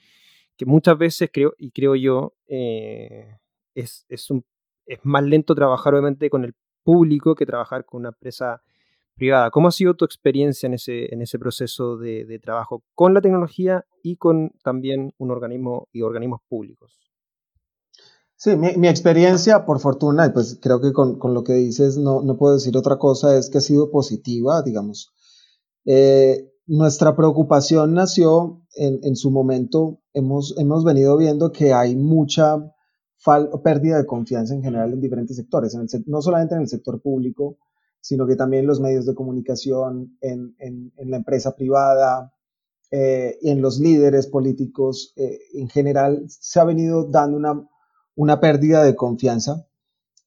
que 0.58 0.66
muchas 0.66 0.98
veces 0.98 1.30
creo, 1.32 1.54
y 1.56 1.70
creo 1.70 1.94
yo, 1.94 2.34
eh, 2.48 3.38
es, 3.74 4.04
es, 4.08 4.28
un, 4.28 4.44
es 4.86 4.98
más 5.04 5.22
lento 5.22 5.54
trabajar 5.54 5.94
obviamente 5.94 6.28
con 6.28 6.44
el 6.44 6.54
público 6.82 7.36
que 7.36 7.46
trabajar 7.46 7.84
con 7.84 8.00
una 8.00 8.08
empresa 8.08 8.60
privada. 9.14 9.50
¿Cómo 9.50 9.68
ha 9.68 9.72
sido 9.72 9.94
tu 9.94 10.04
experiencia 10.04 10.66
en 10.66 10.74
ese, 10.74 11.12
en 11.14 11.22
ese 11.22 11.38
proceso 11.38 11.96
de, 11.96 12.40
trabajo 12.42 12.82
con 12.94 13.14
la 13.14 13.20
tecnología 13.20 13.84
y 14.02 14.16
con 14.16 14.52
también 14.64 15.12
un 15.18 15.30
organismo 15.30 15.88
y 15.92 16.02
organismos 16.02 16.40
públicos? 16.48 16.98
Sí, 18.36 18.56
mi, 18.56 18.88
experiencia, 18.88 19.64
por 19.64 19.80
fortuna, 19.80 20.26
y 20.26 20.30
pues 20.30 20.58
creo 20.60 20.80
que 20.80 20.92
con, 20.92 21.18
lo 21.34 21.42
que 21.42 21.54
dices 21.54 21.98
no, 21.98 22.22
no, 22.22 22.36
puedo 22.36 22.54
decir 22.54 22.76
otra 22.76 22.96
cosa, 22.96 23.36
es 23.36 23.50
que 23.50 23.58
ha 23.58 23.60
sido 23.60 23.90
positiva, 23.90 24.62
digamos. 24.62 25.12
Eh, 25.84 26.52
nuestra 26.66 27.16
preocupación 27.16 27.94
nació 27.94 28.62
en, 28.78 29.00
en, 29.02 29.16
su 29.16 29.30
momento, 29.30 30.00
hemos, 30.14 30.54
hemos 30.58 30.84
venido 30.84 31.16
viendo 31.16 31.52
que 31.52 31.72
hay 31.72 31.96
mucha 31.96 32.56
pérdida 33.62 33.98
de 33.98 34.06
confianza 34.06 34.54
en 34.54 34.62
general 34.62 34.92
en 34.92 35.00
diferentes 35.00 35.36
sectores, 35.36 35.74
en 35.74 35.82
el, 35.82 36.04
no 36.06 36.22
solamente 36.22 36.54
en 36.54 36.62
el 36.62 36.68
sector 36.68 37.00
público, 37.02 37.58
sino 38.00 38.26
que 38.26 38.36
también 38.36 38.66
los 38.66 38.80
medios 38.80 39.06
de 39.06 39.14
comunicación, 39.14 40.16
en, 40.20 40.54
en, 40.58 40.92
en 40.96 41.10
la 41.10 41.16
empresa 41.16 41.54
privada, 41.54 42.32
eh, 42.90 43.36
y 43.42 43.50
en 43.50 43.60
los 43.60 43.78
líderes 43.78 44.28
políticos. 44.28 45.12
Eh, 45.16 45.38
en 45.54 45.68
general, 45.68 46.24
se 46.28 46.58
ha 46.58 46.64
venido 46.64 47.04
dando 47.04 47.36
una 47.36 47.68
una 48.18 48.40
pérdida 48.40 48.82
de 48.82 48.96
confianza. 48.96 49.64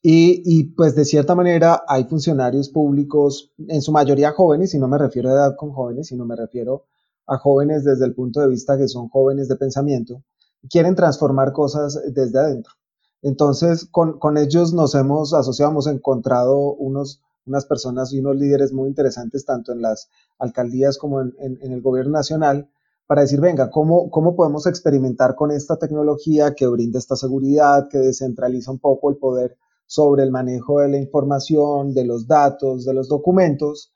Y, 0.03 0.63
pues 0.75 0.95
de 0.95 1.05
cierta 1.05 1.35
manera 1.35 1.83
hay 1.87 2.05
funcionarios 2.05 2.69
públicos, 2.69 3.53
en 3.67 3.83
su 3.83 3.91
mayoría 3.91 4.31
jóvenes, 4.31 4.73
y 4.73 4.79
no 4.79 4.87
me 4.87 4.97
refiero 4.97 5.29
a 5.29 5.33
edad 5.33 5.55
con 5.55 5.71
jóvenes, 5.71 6.07
sino 6.07 6.25
me 6.25 6.35
refiero 6.35 6.87
a 7.27 7.37
jóvenes 7.37 7.83
desde 7.83 8.05
el 8.05 8.13
punto 8.13 8.39
de 8.41 8.47
vista 8.47 8.77
que 8.77 8.87
son 8.87 9.09
jóvenes 9.09 9.47
de 9.47 9.55
pensamiento, 9.55 10.23
quieren 10.69 10.95
transformar 10.95 11.53
cosas 11.53 11.99
desde 12.13 12.39
adentro. 12.39 12.73
Entonces, 13.21 13.85
con, 13.85 14.37
ellos 14.37 14.73
nos 14.73 14.95
hemos 14.95 15.33
asociado, 15.33 15.71
hemos 15.71 15.87
encontrado 15.87 16.73
unos, 16.73 17.21
unas 17.45 17.65
personas 17.65 18.11
y 18.13 18.19
unos 18.19 18.35
líderes 18.35 18.73
muy 18.73 18.89
interesantes, 18.89 19.45
tanto 19.45 19.71
en 19.71 19.81
las 19.81 20.09
alcaldías 20.39 20.97
como 20.97 21.21
en 21.21 21.57
el 21.61 21.81
gobierno 21.81 22.13
nacional, 22.13 22.67
para 23.11 23.23
decir, 23.23 23.41
venga, 23.41 23.69
¿cómo, 23.69 24.09
¿cómo 24.09 24.37
podemos 24.37 24.65
experimentar 24.67 25.35
con 25.35 25.51
esta 25.51 25.75
tecnología 25.75 26.55
que 26.55 26.65
brinda 26.67 26.97
esta 26.97 27.17
seguridad, 27.17 27.89
que 27.89 27.97
descentraliza 27.97 28.71
un 28.71 28.79
poco 28.79 29.09
el 29.09 29.17
poder 29.17 29.57
sobre 29.85 30.23
el 30.23 30.31
manejo 30.31 30.79
de 30.79 30.87
la 30.87 30.97
información, 30.97 31.93
de 31.93 32.05
los 32.05 32.25
datos, 32.25 32.85
de 32.85 32.93
los 32.93 33.09
documentos, 33.09 33.90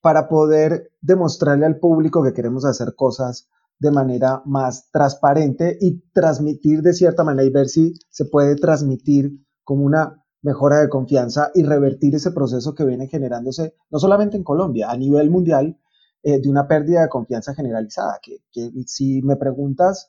para 0.00 0.28
poder 0.28 0.92
demostrarle 1.00 1.66
al 1.66 1.78
público 1.78 2.22
que 2.22 2.32
queremos 2.32 2.64
hacer 2.64 2.94
cosas 2.94 3.48
de 3.78 3.90
manera 3.90 4.42
más 4.44 4.90
transparente 4.90 5.78
y 5.80 6.00
transmitir 6.12 6.82
de 6.82 6.92
cierta 6.92 7.24
manera 7.24 7.44
y 7.44 7.50
ver 7.50 7.68
si 7.68 7.94
se 8.10 8.26
puede 8.26 8.56
transmitir 8.56 9.32
como 9.64 9.84
una 9.84 10.24
mejora 10.42 10.80
de 10.80 10.88
confianza 10.88 11.50
y 11.54 11.62
revertir 11.62 12.14
ese 12.14 12.30
proceso 12.32 12.74
que 12.74 12.84
viene 12.84 13.08
generándose 13.08 13.74
no 13.90 13.98
solamente 13.98 14.36
en 14.36 14.44
Colombia, 14.44 14.90
a 14.90 14.96
nivel 14.96 15.30
mundial, 15.30 15.78
eh, 16.22 16.40
de 16.40 16.50
una 16.50 16.68
pérdida 16.68 17.02
de 17.02 17.08
confianza 17.08 17.54
generalizada. 17.54 18.18
Que, 18.22 18.42
si 18.86 19.22
me 19.22 19.36
preguntas, 19.36 20.08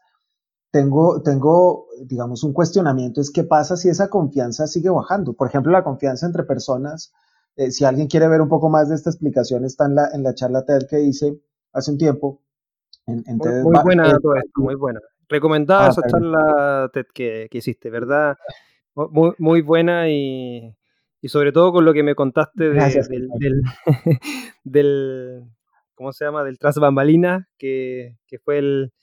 tengo, 0.70 1.22
tengo, 1.22 1.88
digamos, 2.06 2.44
un 2.44 2.54
cuestionamiento, 2.54 3.22
es 3.22 3.32
qué 3.32 3.44
pasa 3.44 3.78
si 3.78 3.90
esa 3.90 4.10
confianza 4.10 4.68
sigue 4.68 4.90
bajando. 4.90 5.34
Por 5.34 5.48
ejemplo, 5.48 5.72
la 5.72 5.84
confianza 5.84 6.26
entre 6.26 6.44
personas. 6.44 7.14
Eh, 7.56 7.72
si 7.72 7.84
alguien 7.84 8.08
quiere 8.08 8.28
ver 8.28 8.42
un 8.42 8.50
poco 8.50 8.70
más 8.70 8.90
de 8.90 8.96
esta 8.96 9.10
explicación, 9.10 9.66
está 9.66 9.86
en 9.86 9.96
la, 9.96 10.10
en 10.14 10.24
la 10.24 10.34
charla 10.34 10.66
TED 10.66 10.88
que 10.90 11.02
hice 11.02 11.40
hace 11.74 11.92
un 11.92 11.98
tiempo. 11.98 12.42
En, 13.08 13.24
muy, 13.64 13.80
buena, 13.84 14.18
muy 14.56 14.76
buena. 14.76 15.00
Recomendada 15.28 15.88
ah, 15.88 15.90
esa 15.90 16.02
charla 16.08 16.90
TED 16.94 17.06
que, 17.14 17.48
que 17.52 17.58
hiciste, 17.58 17.90
¿verdad? 17.90 18.38
Muy, 18.96 19.34
muy 19.38 19.62
buena 19.62 20.10
y, 20.10 20.76
y, 21.22 21.30
sobre 21.30 21.52
todo 21.52 21.72
con 21.72 21.86
lo 21.86 21.94
que 21.94 22.04
me 22.04 22.16
contaste 22.16 22.70
del, 22.70 23.62
del, 24.64 25.44
¿cómo 25.96 26.12
se 26.14 26.26
llama? 26.26 26.44
Del 26.44 26.60
tras 26.60 26.78
bambalina, 26.78 27.50
que, 27.58 28.18
que 28.28 28.40
fue 28.40 28.60
el, 28.60 28.94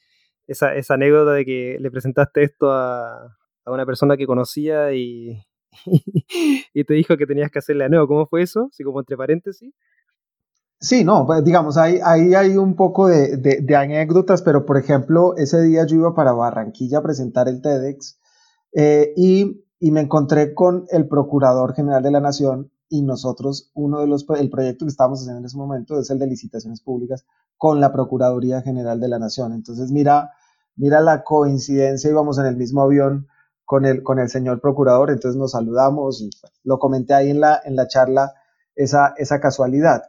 esa, 0.46 0.74
esa, 0.74 0.94
anécdota 0.94 1.32
de 1.32 1.44
que 1.44 1.76
le 1.80 1.90
presentaste 1.90 2.42
esto 2.42 2.70
a, 2.70 3.36
a 3.64 3.70
una 3.70 3.84
persona 3.84 4.16
que 4.16 4.26
conocía 4.26 4.92
y, 4.92 5.42
y, 6.74 6.84
te 6.84 6.94
dijo 6.94 7.16
que 7.16 7.26
tenías 7.26 7.50
que 7.50 7.58
hacerle 7.58 7.84
a 7.84 7.88
nuevo. 7.88 8.06
¿Cómo 8.06 8.26
fue 8.26 8.42
eso? 8.42 8.68
Así 8.72 8.84
como 8.84 9.00
entre 9.00 9.16
paréntesis. 9.16 9.72
Sí, 10.80 11.02
no, 11.04 11.26
pues 11.26 11.44
digamos, 11.44 11.76
ahí, 11.76 11.98
ahí 12.04 12.34
hay 12.34 12.56
un 12.56 12.76
poco 12.76 13.08
de, 13.08 13.36
de, 13.36 13.60
de, 13.60 13.76
anécdotas, 13.76 14.42
pero 14.42 14.64
por 14.64 14.78
ejemplo, 14.78 15.36
ese 15.36 15.60
día 15.62 15.84
yo 15.84 15.96
iba 15.96 16.14
para 16.14 16.32
Barranquilla 16.32 16.98
a 16.98 17.02
presentar 17.02 17.48
el 17.48 17.60
TEDx 17.60 18.20
eh, 18.74 19.12
y 19.16 19.64
y 19.80 19.90
me 19.90 20.00
encontré 20.00 20.54
con 20.54 20.86
el 20.90 21.08
Procurador 21.08 21.74
General 21.74 22.02
de 22.02 22.10
la 22.10 22.20
Nación 22.20 22.70
y 22.88 23.02
nosotros, 23.02 23.70
uno 23.74 24.00
de 24.00 24.06
los, 24.06 24.26
el 24.38 24.50
proyecto 24.50 24.86
que 24.86 24.90
estábamos 24.90 25.20
haciendo 25.20 25.40
en 25.40 25.44
ese 25.44 25.56
momento 25.56 25.98
es 26.00 26.10
el 26.10 26.18
de 26.18 26.26
licitaciones 26.26 26.80
públicas 26.80 27.26
con 27.56 27.80
la 27.80 27.92
Procuraduría 27.92 28.62
General 28.62 28.98
de 28.98 29.08
la 29.08 29.18
Nación. 29.18 29.52
Entonces, 29.52 29.92
mira, 29.92 30.32
mira 30.74 31.00
la 31.00 31.22
coincidencia, 31.22 32.10
íbamos 32.10 32.38
en 32.38 32.46
el 32.46 32.56
mismo 32.56 32.82
avión 32.82 33.28
con 33.68 33.84
el, 33.84 34.02
con 34.02 34.18
el 34.18 34.30
señor 34.30 34.62
Procurador, 34.62 35.10
entonces 35.10 35.38
nos 35.38 35.50
saludamos 35.50 36.22
y 36.22 36.30
lo 36.64 36.78
comenté 36.78 37.12
ahí 37.12 37.28
en 37.28 37.40
la, 37.40 37.60
en 37.62 37.76
la 37.76 37.86
charla, 37.86 38.32
esa, 38.74 39.12
esa 39.18 39.40
casualidad. 39.40 40.04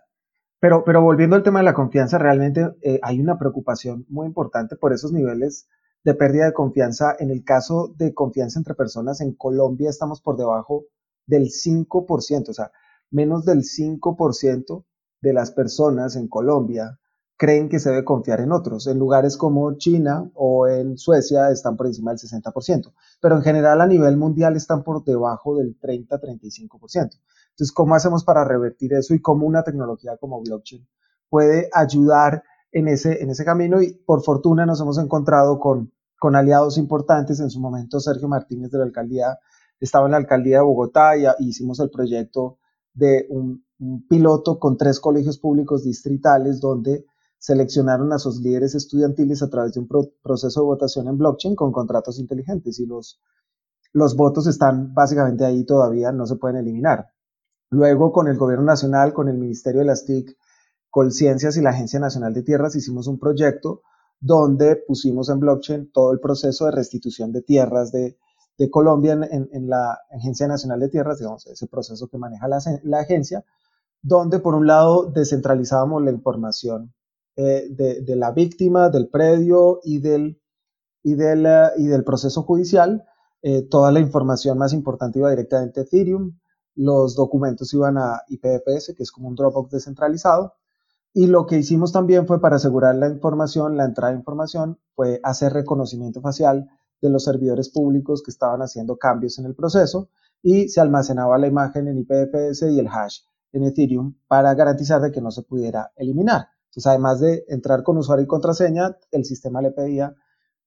Pero, 0.62 0.86
pero 0.86 1.02
volviendo 1.02 1.36
al 1.36 1.44
tema 1.44 1.60
de 1.60 1.66
la 1.66 1.74
confianza, 1.74 2.18
realmente 2.18 2.74
eh, 2.82 3.02
hay 3.04 3.20
una 3.20 3.38
preocupación 3.38 4.06
muy 4.08 4.28
importante 4.28 4.78
por 4.78 4.94
esos 4.94 5.12
niveles 5.12 5.68
de 6.06 6.14
pérdida 6.16 6.46
de 6.46 6.54
confianza. 6.54 7.14
En 7.20 7.32
el 7.32 7.44
caso 7.44 7.94
de 7.98 8.14
confianza 8.14 8.60
entre 8.60 8.76
personas, 8.76 9.20
en 9.20 9.34
Colombia 9.34 9.90
estamos 9.90 10.22
por 10.22 10.38
debajo 10.38 10.86
del 11.26 11.50
5%, 11.50 12.48
o 12.48 12.54
sea, 12.54 12.72
menos 13.12 13.44
del 13.44 13.64
5% 13.64 14.86
de 15.20 15.34
las 15.34 15.52
personas 15.52 16.16
en 16.16 16.30
Colombia 16.30 16.98
creen 17.40 17.70
que 17.70 17.80
se 17.80 17.90
debe 17.90 18.04
confiar 18.04 18.42
en 18.42 18.52
otros. 18.52 18.86
En 18.88 19.00
lugares 19.00 19.38
como 19.38 19.78
China 19.78 20.30
o 20.36 20.68
en 20.68 20.98
Suecia 20.98 21.50
están 21.50 21.78
por 21.78 21.88
encima 21.88 22.12
del 22.12 22.20
60%, 22.20 22.94
pero 23.22 23.38
en 23.38 23.42
general 23.42 23.80
a 23.80 23.88
nivel 23.88 24.18
mundial 24.18 24.58
están 24.58 24.84
por 24.84 25.06
debajo 25.06 25.56
del 25.56 25.80
30-35%. 25.80 26.70
Entonces, 26.92 27.72
¿cómo 27.74 27.96
hacemos 27.96 28.26
para 28.26 28.44
revertir 28.44 28.94
eso 28.94 29.14
y 29.14 29.22
cómo 29.22 29.48
una 29.48 29.64
tecnología 29.64 30.18
como 30.18 30.42
blockchain 30.42 30.86
puede 31.30 31.70
ayudar 31.74 32.44
en 32.72 32.88
ese, 32.90 33.24
en 33.24 33.30
ese 33.30 33.46
camino 33.46 33.82
y 33.82 33.94
por 33.94 34.22
fortuna 34.22 34.66
nos 34.66 34.82
hemos 34.82 34.98
encontrado 34.98 35.60
con, 35.60 35.94
con 36.20 36.36
aliados 36.36 36.78
importantes. 36.78 37.40
En 37.40 37.50
su 37.50 37.60
momento 37.60 38.00
Sergio 38.00 38.28
Martínez 38.28 38.72
de 38.72 38.80
la 38.80 38.84
alcaldía 38.84 39.40
estaba 39.80 40.06
en 40.06 40.12
la 40.12 40.18
alcaldía 40.18 40.58
de 40.58 40.64
Bogotá 40.64 41.18
y, 41.18 41.26
hicimos 41.40 41.80
el 41.80 41.90
proyecto 41.90 42.58
de 42.94 43.26
un, 43.30 43.64
piloto 44.10 44.60
con 44.60 44.76
tres 44.76 45.00
colegios 45.00 45.38
públicos 45.38 45.86
distritales 45.86 46.60
donde 46.60 47.06
seleccionaron 47.40 48.14
a 48.14 48.20
sus 48.20 48.40
líderes 48.42 48.76
estudiantiles 48.76 49.42
a 49.42 49.50
través 49.50 49.74
de 49.74 49.80
un 49.80 49.88
proceso 50.22 50.60
de 50.60 50.66
votación 50.66 51.08
en 51.08 51.18
blockchain 51.18 51.56
con 51.56 51.72
contratos 51.72 52.20
inteligentes 52.20 52.80
y 52.80 52.86
los, 52.86 53.20
los 53.94 54.16
votos 54.16 54.46
están 54.46 54.94
básicamente 54.94 55.46
ahí 55.46 55.66
todavía, 55.66 56.12
no 56.12 56.28
se 56.28 56.36
pueden 56.36 56.58
eliminar. 56.58 57.08
Luego 57.72 58.12
con 58.12 58.28
el 58.28 58.38
gobierno 58.38 58.66
nacional, 58.66 59.14
con 59.14 59.30
el 59.30 59.38
Ministerio 59.38 59.80
de 59.80 59.88
las 59.88 60.06
TIC, 60.06 60.38
Colciencias 60.90 61.56
y 61.56 61.62
la 61.62 61.70
Agencia 61.70 62.00
Nacional 62.00 62.34
de 62.34 62.44
Tierras 62.44 62.76
hicimos 62.76 63.08
un 63.08 63.20
proyecto 63.20 63.84
donde 64.20 64.76
pusimos 64.76 65.30
en 65.30 65.40
blockchain 65.40 65.92
todo 65.92 66.12
el 66.12 66.20
proceso 66.20 66.66
de 66.66 66.72
restitución 66.72 67.32
de 67.32 67.42
tierras 67.42 67.92
de, 67.92 68.18
Colombia 68.70 69.14
en, 69.14 69.70
la 69.70 69.98
Agencia 70.12 70.46
Nacional 70.46 70.82
de 70.82 70.90
Tierras, 70.90 71.20
digamos, 71.20 71.48
ese 71.48 71.68
proceso 71.68 72.10
que 72.10 72.18
maneja 72.18 72.46
la, 72.50 73.00
agencia, 73.00 73.46
donde 74.02 74.40
por 74.40 74.54
un 74.54 74.68
lado 74.68 75.06
descentralizábamos 75.06 76.04
la 76.04 76.12
información 76.12 76.94
eh, 77.42 77.70
de, 77.70 78.16
la 78.18 78.32
víctima, 78.32 78.90
del 78.90 79.08
predio 79.08 79.80
y 79.86 80.00
del, 80.00 80.42
y 81.02 81.14
del, 81.14 81.48
y 81.78 81.88
del 81.88 82.04
proceso 82.04 82.44
judicial. 82.44 83.06
Eh, 83.42 83.62
toda 83.62 83.94
la 83.94 84.02
información 84.02 84.58
más 84.58 84.74
importante 84.74 85.20
iba 85.20 85.30
directamente 85.30 85.80
a 85.80 85.84
Ethereum, 85.84 86.38
los 86.76 87.16
documentos 87.16 87.74
iban 87.74 87.98
a 87.98 88.24
IPFS, 88.28 88.94
que 88.94 89.04
es 89.04 89.12
como 89.14 89.30
un 89.30 89.36
Dropbox 89.36 89.72
descentralizado, 89.72 90.56
y 91.14 91.28
lo 91.28 91.46
que 91.46 91.58
hicimos 91.58 91.94
también 91.94 92.28
fue 92.28 92.42
para 92.42 92.58
asegurar 92.58 92.96
la 92.96 93.08
información, 93.08 93.78
la 93.78 93.86
entrada 93.86 94.12
de 94.12 94.20
información, 94.20 94.78
fue 94.94 95.22
hacer 95.24 95.54
reconocimiento 95.54 96.20
facial 96.20 96.68
de 97.02 97.10
los 97.10 97.24
servidores 97.24 97.70
públicos 97.70 98.22
que 98.22 98.32
estaban 98.32 98.62
haciendo 98.62 98.98
cambios 98.98 99.40
en 99.40 99.46
el 99.46 99.56
proceso 99.56 100.10
y 100.42 100.68
se 100.68 100.82
almacenaba 100.82 101.38
la 101.38 101.48
imagen 101.48 101.88
en 101.88 102.00
IPFS 102.00 102.64
y 102.70 102.80
el 102.80 102.90
hash 102.90 103.20
en 103.54 103.64
Ethereum 103.64 104.16
para 104.28 104.54
garantizar 104.56 105.00
de 105.00 105.10
que 105.10 105.22
no 105.22 105.32
se 105.32 105.44
pudiera 105.44 105.94
eliminar. 105.96 106.50
Entonces, 106.70 106.88
además 106.88 107.20
de 107.20 107.46
entrar 107.48 107.84
con 107.84 107.98
usuario 107.98 108.24
y 108.24 108.28
contraseña, 108.28 108.98
el 109.12 109.26
sistema 109.26 109.62
le 109.62 109.72
pedía 109.72 110.16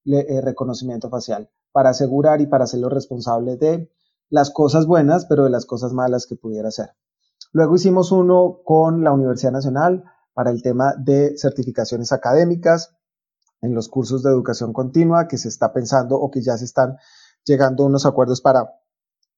eh, 0.05 0.41
reconocimiento 0.41 1.09
facial 1.09 1.49
para 1.71 1.91
asegurar 1.91 2.41
y 2.41 2.47
para 2.47 2.65
hacerlo 2.65 2.89
responsable 2.89 3.57
de 3.57 3.89
las 4.29 4.51
cosas 4.51 4.87
buenas, 4.87 5.27
pero 5.27 5.45
de 5.45 5.51
las 5.51 5.65
cosas 5.65 5.93
malas 5.93 6.27
que 6.27 6.35
pudiera 6.35 6.69
hacer. 6.69 6.91
Luego 7.53 7.77
hicimos 7.77 8.11
uno 8.11 8.63
con 8.65 9.05
la 9.05 9.13
Universidad 9.13 9.53
Nacional 9.53 10.05
para 10.35 10.51
el 10.51 10.63
tema 10.63 10.95
de 10.99 11.37
certificaciones 11.37 12.13
académicas 12.13 12.97
en 13.61 13.75
los 13.75 13.89
cursos 13.89 14.23
de 14.25 14.31
educación 14.31 14.73
continua 14.73 15.29
que 15.29 15.39
se 15.39 15.49
está 15.49 15.73
pensando 15.73 16.17
o 16.17 16.31
que 16.31 16.43
ya 16.43 16.57
se 16.57 16.65
están 16.65 16.97
llegando 17.45 17.85
a 17.85 17.87
unos 17.87 18.07
acuerdos 18.07 18.41
para 18.41 18.75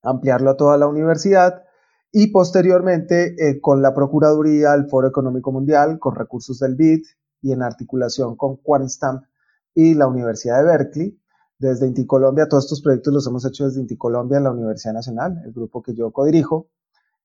ampliarlo 0.02 0.50
a 0.50 0.56
toda 0.56 0.78
la 0.78 0.86
universidad 0.86 1.64
y 2.16 2.28
posteriormente 2.28 3.34
eh, 3.36 3.60
con 3.60 3.82
la 3.82 3.92
Procuraduría, 3.92 4.72
el 4.74 4.86
Foro 4.86 5.08
Económico 5.08 5.50
Mundial, 5.50 5.98
con 5.98 6.14
recursos 6.14 6.60
del 6.60 6.76
BID 6.76 7.02
y 7.42 7.50
en 7.50 7.60
articulación 7.60 8.36
con 8.36 8.56
QuantStamp 8.58 9.24
y 9.74 9.94
la 9.94 10.06
Universidad 10.06 10.58
de 10.58 10.64
Berkeley. 10.64 11.20
Desde 11.58 11.88
Inti 11.88 12.06
Colombia, 12.06 12.48
todos 12.48 12.66
estos 12.66 12.82
proyectos 12.82 13.12
los 13.12 13.26
hemos 13.26 13.44
hecho 13.44 13.64
desde 13.64 13.80
Inti 13.80 13.96
Colombia, 13.96 14.38
la 14.38 14.52
Universidad 14.52 14.94
Nacional, 14.94 15.42
el 15.44 15.52
grupo 15.52 15.82
que 15.82 15.92
yo 15.92 16.12
codirijo. 16.12 16.68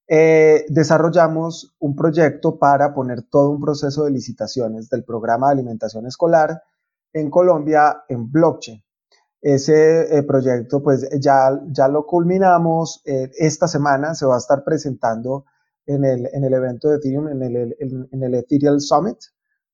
Eh, 0.08 0.66
desarrollamos 0.70 1.76
un 1.78 1.96
proyecto 1.96 2.58
para 2.58 2.92
poner 2.96 3.22
todo 3.22 3.52
un 3.52 3.62
proceso 3.62 4.06
de 4.06 4.12
licitaciones 4.12 4.90
del 4.90 5.04
programa 5.04 5.48
de 5.48 5.54
alimentación 5.54 6.08
escolar 6.08 6.64
en 7.14 7.30
Colombia 7.30 8.06
en 8.10 8.32
blockchain. 8.32 8.84
Ese 9.42 10.18
eh, 10.18 10.24
proyecto 10.24 10.82
pues 10.84 11.08
ya, 11.20 11.60
ya 11.68 11.88
lo 11.88 12.06
culminamos. 12.06 13.02
Eh, 13.06 13.32
esta 13.38 13.68
semana 13.68 14.16
se 14.16 14.26
va 14.26 14.36
a 14.36 14.40
estar 14.40 14.64
presentando 14.64 15.46
en 15.86 16.06
el, 16.06 16.28
en 16.34 16.44
el 16.44 16.54
evento 16.54 16.90
de 16.90 16.98
Ethereum, 16.98 17.30
en 17.30 17.42
el, 17.42 17.76
en 17.80 18.24
el 18.24 18.82
Summit. 18.82 19.18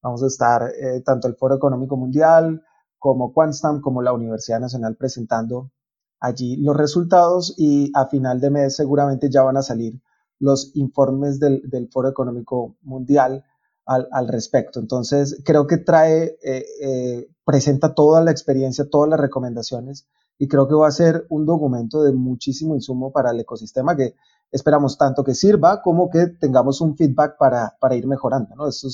Vamos 0.01 0.23
a 0.23 0.27
estar 0.27 0.71
tanto 1.03 1.27
el 1.27 1.35
Foro 1.35 1.55
Económico 1.55 1.97
Mundial 1.97 2.61
como 2.99 3.33
Quantstamp 3.33 3.81
como 3.81 4.01
la 4.01 4.13
Universidad 4.13 4.59
Nacional 4.59 4.95
presentando 4.95 5.71
allí 6.19 6.55
los 6.57 6.75
resultados 6.75 7.53
y 7.57 7.91
a 7.93 8.07
final 8.07 8.39
de 8.39 8.49
mes 8.49 8.75
seguramente 8.75 9.29
ya 9.29 9.43
van 9.43 9.57
a 9.57 9.61
salir 9.61 10.01
los 10.39 10.75
informes 10.75 11.39
del, 11.39 11.61
Foro 11.91 12.09
Económico 12.09 12.75
Mundial 12.81 13.43
al, 13.85 14.27
respecto. 14.27 14.79
Entonces, 14.79 15.41
creo 15.45 15.67
que 15.67 15.77
trae, 15.77 16.37
eh, 16.43 16.65
eh, 16.81 17.27
presenta 17.43 17.93
toda 17.93 18.21
la 18.21 18.31
experiencia, 18.31 18.89
todas 18.89 19.09
las 19.09 19.19
recomendaciones 19.19 20.07
y 20.37 20.47
creo 20.47 20.67
que 20.67 20.75
va 20.75 20.87
a 20.87 20.91
ser 20.91 21.25
un 21.29 21.45
documento 21.45 22.03
de 22.03 22.11
muchísimo 22.11 22.75
insumo 22.75 23.11
para 23.11 23.31
el 23.31 23.39
ecosistema 23.39 23.95
que 23.95 24.15
esperamos 24.51 24.97
tanto 24.97 25.23
que 25.23 25.33
sirva 25.33 25.81
como 25.81 26.09
que 26.09 26.27
tengamos 26.27 26.81
un 26.81 26.97
feedback 26.97 27.37
para, 27.37 27.95
ir 27.95 28.07
mejorando. 28.07 28.55
¿no? 28.55 28.67
Eso, 28.67 28.87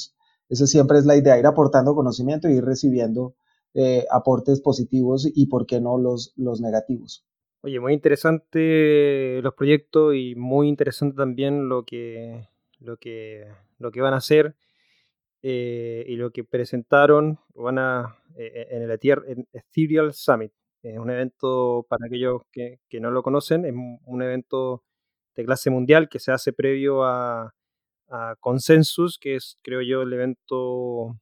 eso 0.49 0.67
siempre 0.67 0.99
es 0.99 1.05
la 1.05 1.15
idea, 1.15 1.39
ir 1.39 1.47
aportando 1.47 1.95
conocimiento 1.95 2.49
y 2.49 2.53
ir 2.53 2.65
recibiendo 2.65 3.35
eh, 3.73 4.05
aportes 4.11 4.59
positivos 4.61 5.27
y, 5.33 5.45
por 5.47 5.65
qué 5.65 5.79
no, 5.79 5.97
los, 5.97 6.33
los 6.35 6.59
negativos. 6.61 7.25
Oye, 7.61 7.79
muy 7.79 7.93
interesante 7.93 9.39
los 9.41 9.53
proyectos 9.53 10.15
y 10.15 10.35
muy 10.35 10.67
interesante 10.67 11.15
también 11.15 11.69
lo 11.69 11.85
que, 11.85 12.49
lo 12.79 12.97
que, 12.97 13.47
lo 13.77 13.91
que 13.91 14.01
van 14.01 14.13
a 14.13 14.17
hacer. 14.17 14.55
Y 15.43 16.15
lo 16.15 16.31
que 16.31 16.43
presentaron 16.43 17.39
van 17.55 17.79
a, 17.79 18.17
en 18.35 18.83
el 18.83 18.91
Ethereal 18.91 20.13
Summit. 20.13 20.51
Es 20.83 20.97
un 20.97 21.09
evento, 21.11 21.85
para 21.89 22.07
aquellos 22.07 22.41
que, 22.51 22.79
que, 22.89 22.99
no 22.99 23.11
lo 23.11 23.23
conocen, 23.23 23.65
es 23.65 23.73
un 23.73 24.21
evento 24.21 24.83
de 25.35 25.45
clase 25.45 25.69
mundial 25.69 26.09
que 26.09 26.19
se 26.19 26.31
hace 26.31 26.53
previo 26.53 27.03
a, 27.03 27.53
a 28.09 28.35
Consensus, 28.39 29.17
que 29.19 29.35
es, 29.35 29.57
creo 29.63 29.81
yo, 29.81 30.01
el 30.01 30.13
evento 30.13 31.19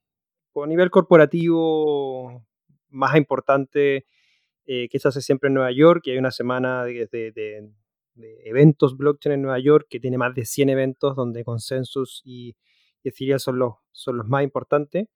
a 0.63 0.67
nivel 0.67 0.89
corporativo 0.89 2.45
más 2.89 3.15
importante 3.15 4.05
eh, 4.65 4.89
que 4.89 4.99
se 4.99 5.07
hace 5.07 5.21
siempre 5.21 5.47
en 5.47 5.53
Nueva 5.53 5.71
York, 5.71 6.03
y 6.05 6.11
hay 6.11 6.17
una 6.17 6.31
semana 6.31 6.83
de, 6.83 7.07
de, 7.11 7.69
eventos 8.43 8.97
blockchain 8.97 9.33
en 9.33 9.41
Nueva 9.41 9.59
York 9.59 9.87
que 9.89 9.99
tiene 9.99 10.17
más 10.17 10.35
de 10.35 10.45
100 10.45 10.69
eventos 10.69 11.15
donde 11.15 11.45
Consensus 11.45 12.21
y, 12.25 12.55
Ethereum 13.03 13.39
son 13.39 13.59
los, 13.59 13.73
son 13.91 14.17
los 14.17 14.27
más 14.27 14.43
importantes. 14.43 15.07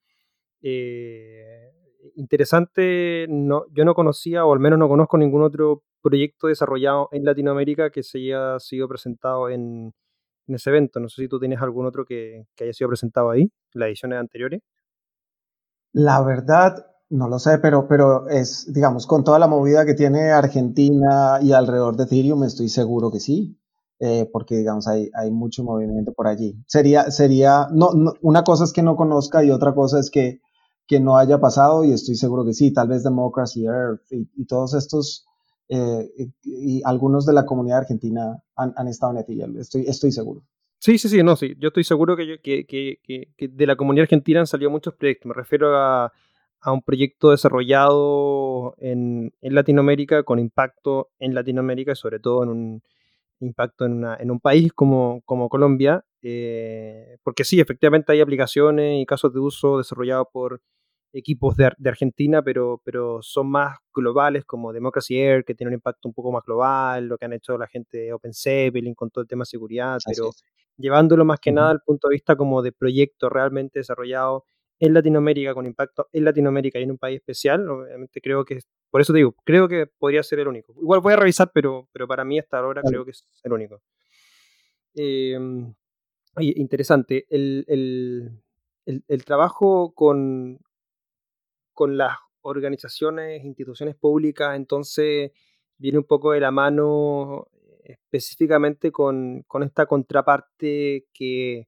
Eh, 0.62 1.72
interesante, 2.15 3.28
no, 3.30 3.65
yo 3.72 3.86
no 3.86 3.96
conocía, 3.96 4.46
o 4.46 4.54
al 4.54 4.60
menos 4.60 4.80
no 4.80 4.88
conozco 4.88 5.17
ningún 5.17 5.43
otro 5.43 5.84
proyecto 6.02 6.48
desarrollado 6.48 7.10
en 7.12 7.26
Latinoamérica 7.26 7.89
que 7.89 8.04
se 8.04 8.19
haya 8.19 8.60
sido 8.60 8.88
presentado 8.88 9.50
en, 9.50 9.93
ese 10.48 10.69
evento. 10.69 11.00
No 11.00 11.10
sé 11.10 11.24
si 11.24 11.28
tú 11.28 11.39
tienes 11.39 11.62
algún 11.62 11.86
otro 11.86 12.06
que, 12.06 12.46
que 12.56 12.65
haya 12.65 12.74
sido 12.74 12.89
presentado 12.89 13.30
ahí, 13.30 13.43
en 13.43 13.80
las 13.80 13.88
ediciones 13.88 14.19
anteriores. 14.19 14.62
La 15.93 16.22
verdad, 16.24 16.86
no 17.10 17.30
lo 17.30 17.39
sé, 17.39 17.60
pero, 17.60 17.88
pero 17.88 18.28
es, 18.28 18.72
digamos, 18.74 19.06
con 19.06 19.24
toda 19.24 19.39
la 19.39 19.48
movida 19.48 19.86
que 19.86 19.93
tiene 19.93 20.32
Argentina 20.32 21.39
y 21.41 21.54
alrededor 21.54 21.96
de 21.96 22.04
Ethereum, 22.06 22.43
estoy 22.43 22.69
seguro 22.69 23.12
que 23.12 23.19
sí, 23.19 23.60
eh, 24.06 24.30
porque, 24.34 24.58
digamos, 24.58 24.86
hay, 24.86 25.10
hay 25.13 25.32
mucho 25.32 25.63
movimiento 25.63 26.12
por 26.12 26.28
allí. 26.28 26.58
Sería, 26.68 27.10
sería, 27.10 27.70
no, 27.72 27.89
una 28.20 28.44
cosa 28.44 28.66
es 28.66 28.74
que 28.74 28.84
no 28.84 28.98
conozca 28.98 29.46
y 29.46 29.50
otra 29.50 29.74
cosa 29.74 29.98
es 29.98 30.12
que, 30.12 30.42
que 30.88 31.00
no 31.00 31.16
haya 31.16 31.39
pasado 31.39 31.86
y 31.86 31.94
estoy 31.94 32.16
seguro 32.16 32.44
que 32.44 32.54
sí, 32.54 32.74
tal 32.74 32.89
vez 32.89 33.06
Democracy 33.06 33.66
Earth 33.66 34.02
y, 34.12 34.44
todos 34.44 34.74
estos, 34.74 35.26
eh, 35.70 36.12
y, 36.44 36.82
algunos 36.84 37.26
de 37.26 37.32
la 37.32 37.46
comunidad 37.46 37.78
argentina 37.78 38.44
han, 38.58 38.74
han 38.76 38.89
estado 38.89 39.13
en 39.13 39.20
Ethereum, 39.20 39.58
estoy, 39.58 39.86
estoy 39.88 40.12
seguro. 40.12 40.44
Sí, 40.80 40.98
sí, 40.98 41.08
sí, 41.08 41.24
no, 41.24 41.38
sí. 41.38 41.56
Yo 41.58 41.70
estoy 41.70 41.86
seguro 41.86 42.18
que, 42.18 42.39
que, 42.44 42.66
que, 42.66 43.00
que, 43.38 43.48
de 43.48 43.66
la 43.66 43.78
comunidad 43.78 44.04
argentina 44.04 44.42
han 44.42 44.48
salido 44.48 44.70
muchos 44.70 44.96
proyectos. 44.96 45.30
Me 45.30 45.34
refiero 45.34 45.78
a, 45.78 46.12
a 46.60 46.72
un 46.74 46.82
proyecto 46.82 47.32
desarrollado 47.32 48.76
en, 48.80 49.34
en, 49.39 49.56
Latinoamérica, 49.56 50.24
con 50.24 50.39
impacto 50.39 51.12
en 51.20 51.34
Latinoamérica 51.34 51.94
y 51.94 51.96
sobre 51.96 52.20
todo 52.20 52.44
en 52.44 52.50
un 52.50 52.84
impacto 53.48 53.86
en, 53.86 53.94
una, 53.94 54.16
en 54.20 54.32
un 54.32 54.40
país 54.40 54.72
como, 54.74 55.22
como 55.26 55.50
Colombia. 55.50 56.04
Eh, 56.22 57.18
porque 57.24 57.44
sí, 57.44 57.60
efectivamente 57.60 58.12
hay 58.12 58.22
aplicaciones 58.22 59.02
y 59.02 59.06
casos 59.06 59.34
de 59.34 59.40
uso 59.40 59.78
desarrollados 59.78 60.28
por 60.32 60.62
equipos 61.14 61.56
de, 61.56 61.72
de, 61.78 61.90
Argentina, 61.90 62.42
pero, 62.42 62.82
pero 62.84 63.20
son 63.22 63.50
más 63.50 63.78
globales 63.94 64.46
como 64.46 64.74
Democracy 64.74 65.18
Air, 65.18 65.46
que 65.46 65.54
tiene 65.54 65.70
un 65.70 65.76
impacto 65.76 66.08
un 66.08 66.14
poco 66.14 66.32
más 66.32 66.44
global, 66.44 67.08
lo 67.08 67.18
que 67.18 67.26
han 67.26 67.34
hecho 67.34 67.58
la 67.58 67.68
gente 67.68 67.98
de 67.98 68.14
Open 68.14 68.34
con 68.96 69.12
todo 69.12 69.22
el 69.22 69.28
tema 69.28 69.42
de 69.44 69.48
seguridad, 69.48 70.00
pero 70.06 70.32
llevándolo 70.78 71.24
más 71.24 71.40
que 71.40 71.52
nada 71.52 71.70
al 71.70 71.82
punto 71.82 72.08
de 72.08 72.16
vista 72.16 72.36
como 72.36 72.62
de 72.64 72.72
proyecto 72.72 73.30
realmente 73.30 73.80
desarrollado 73.80 74.46
en 74.86 74.93
Latinoamérica, 74.93 75.54
con 75.54 75.65
impacto 75.65 76.10
en 76.12 76.26
Latinoamérica 76.26 76.78
y 76.78 76.84
en 76.84 76.91
un 76.91 76.98
país 76.98 77.15
especial, 77.15 77.69
obviamente 77.69 78.19
creo 78.19 78.43
que, 78.43 78.60
por 78.89 79.00
eso 79.00 79.13
te 79.13 79.17
digo, 79.17 79.34
creo 79.46 79.69
que 79.69 79.88
podría 79.88 80.22
ser 80.24 80.39
el 80.39 80.50
único. 80.50 80.74
Igual 80.82 81.00
voy 81.00 81.13
a 81.13 81.15
revisar, 81.15 81.52
pero, 81.54 81.88
pero 81.93 82.06
para 82.06 82.26
mí 82.26 82.38
hasta 82.38 82.58
ahora 82.60 82.82
creo 82.82 83.06
que 83.06 83.12
es 83.12 83.26
el 83.43 83.54
único. 83.54 83.82
Eh, 84.96 85.39
interesante, 86.38 87.26
el, 87.30 87.63
el, 87.69 89.04
el, 89.08 89.26
trabajo 89.26 89.93
con, 89.93 90.60
con 91.72 91.96
las 91.96 92.17
organizaciones, 92.41 93.46
instituciones 93.46 93.96
públicas, 93.96 94.54
entonces 94.58 95.32
viene 95.78 96.00
un 96.00 96.04
poco 96.04 96.34
de 96.34 96.41
la 96.41 96.52
mano 96.52 97.48
específicamente 97.86 98.91
con, 98.91 99.46
esta 99.63 99.86
contraparte 99.86 101.06
que, 101.13 101.67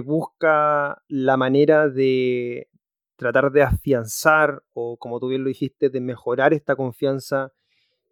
busca 0.00 1.02
la 1.08 1.36
manera 1.36 1.88
de 1.88 2.68
tratar 3.16 3.50
de 3.50 3.62
afianzar 3.62 4.62
o, 4.72 4.96
como 4.98 5.18
tú 5.20 5.28
bien 5.28 5.42
lo 5.42 5.48
dijiste, 5.48 5.88
de 5.88 6.00
mejorar 6.00 6.52
esta 6.52 6.76
confianza 6.76 7.52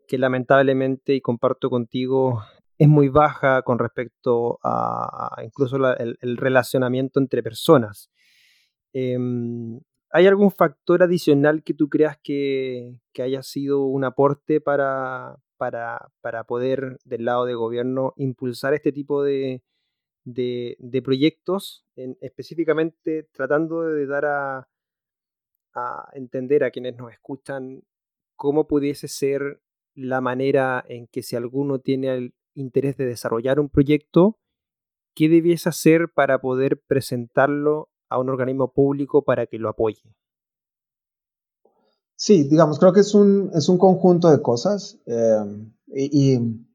que 0.09 0.19
lamentablemente, 0.19 1.15
y 1.15 1.21
comparto 1.21 1.71
contigo, 1.71 2.43
es 2.79 2.89
muy 2.89 3.09
baja 3.09 3.63
con 3.63 3.79
respecto 3.79 4.59
a, 4.63 5.43
incluso 5.45 5.77
el, 5.77 6.37
relacionamiento 6.37 7.21
entre 7.21 7.43
personas. 7.43 8.11
Em, 8.93 9.81
¿Hay 10.11 10.27
algún 10.27 10.51
factor 10.51 11.03
adicional 11.03 11.63
que 11.65 11.75
tú 11.75 11.89
creas 11.89 12.19
que, 12.23 13.01
que 13.13 13.23
haya 13.23 13.43
sido 13.43 13.85
un 13.85 14.05
aporte 14.05 14.61
para, 14.61 15.37
para, 15.57 16.45
poder, 16.47 16.99
del 17.05 17.25
lado 17.25 17.45
de 17.47 17.55
gobierno, 17.55 18.13
impulsar 18.17 18.75
este 18.75 18.93
tipo 18.93 19.23
de, 19.23 19.63
de, 20.25 21.03
proyectos, 21.05 21.85
específicamente 22.21 23.29
tratando 23.33 23.83
de 23.83 24.07
dar 24.07 24.25
a, 24.25 24.69
a 25.75 26.11
entender 26.15 26.65
a 26.65 26.71
quienes 26.71 26.97
nos 26.97 27.13
escuchan 27.13 27.83
cómo 28.37 28.67
pudiese 28.67 29.09
ser 29.09 29.61
la 29.95 30.21
manera 30.21 30.85
en 30.89 31.07
que 31.07 31.23
si 31.23 31.37
alguno 31.37 31.79
tiene 31.79 32.15
el 32.15 32.35
interés 32.55 32.97
de 32.97 33.07
desarrollar 33.07 33.61
un 33.61 33.69
proyecto, 33.69 34.39
qué 35.15 35.29
debiese 35.29 35.69
hacer 35.69 36.09
para 36.13 36.41
poder 36.41 36.81
presentarlo 36.87 37.91
a 38.09 38.19
un 38.19 38.29
organismo 38.29 38.73
público 38.73 39.23
para 39.23 39.47
que 39.47 39.59
lo 39.59 39.69
apoye. 39.69 40.15
Sí, 42.17 42.45
digamos, 42.45 42.79
creo 42.79 42.93
que 42.93 43.01
es 43.01 43.15
un, 43.15 43.51
es 43.55 43.69
un 43.69 43.79
conjunto 43.79 44.31
de 44.31 44.41
cosas 44.41 45.01
y, 45.87 46.35
y, 46.35 46.67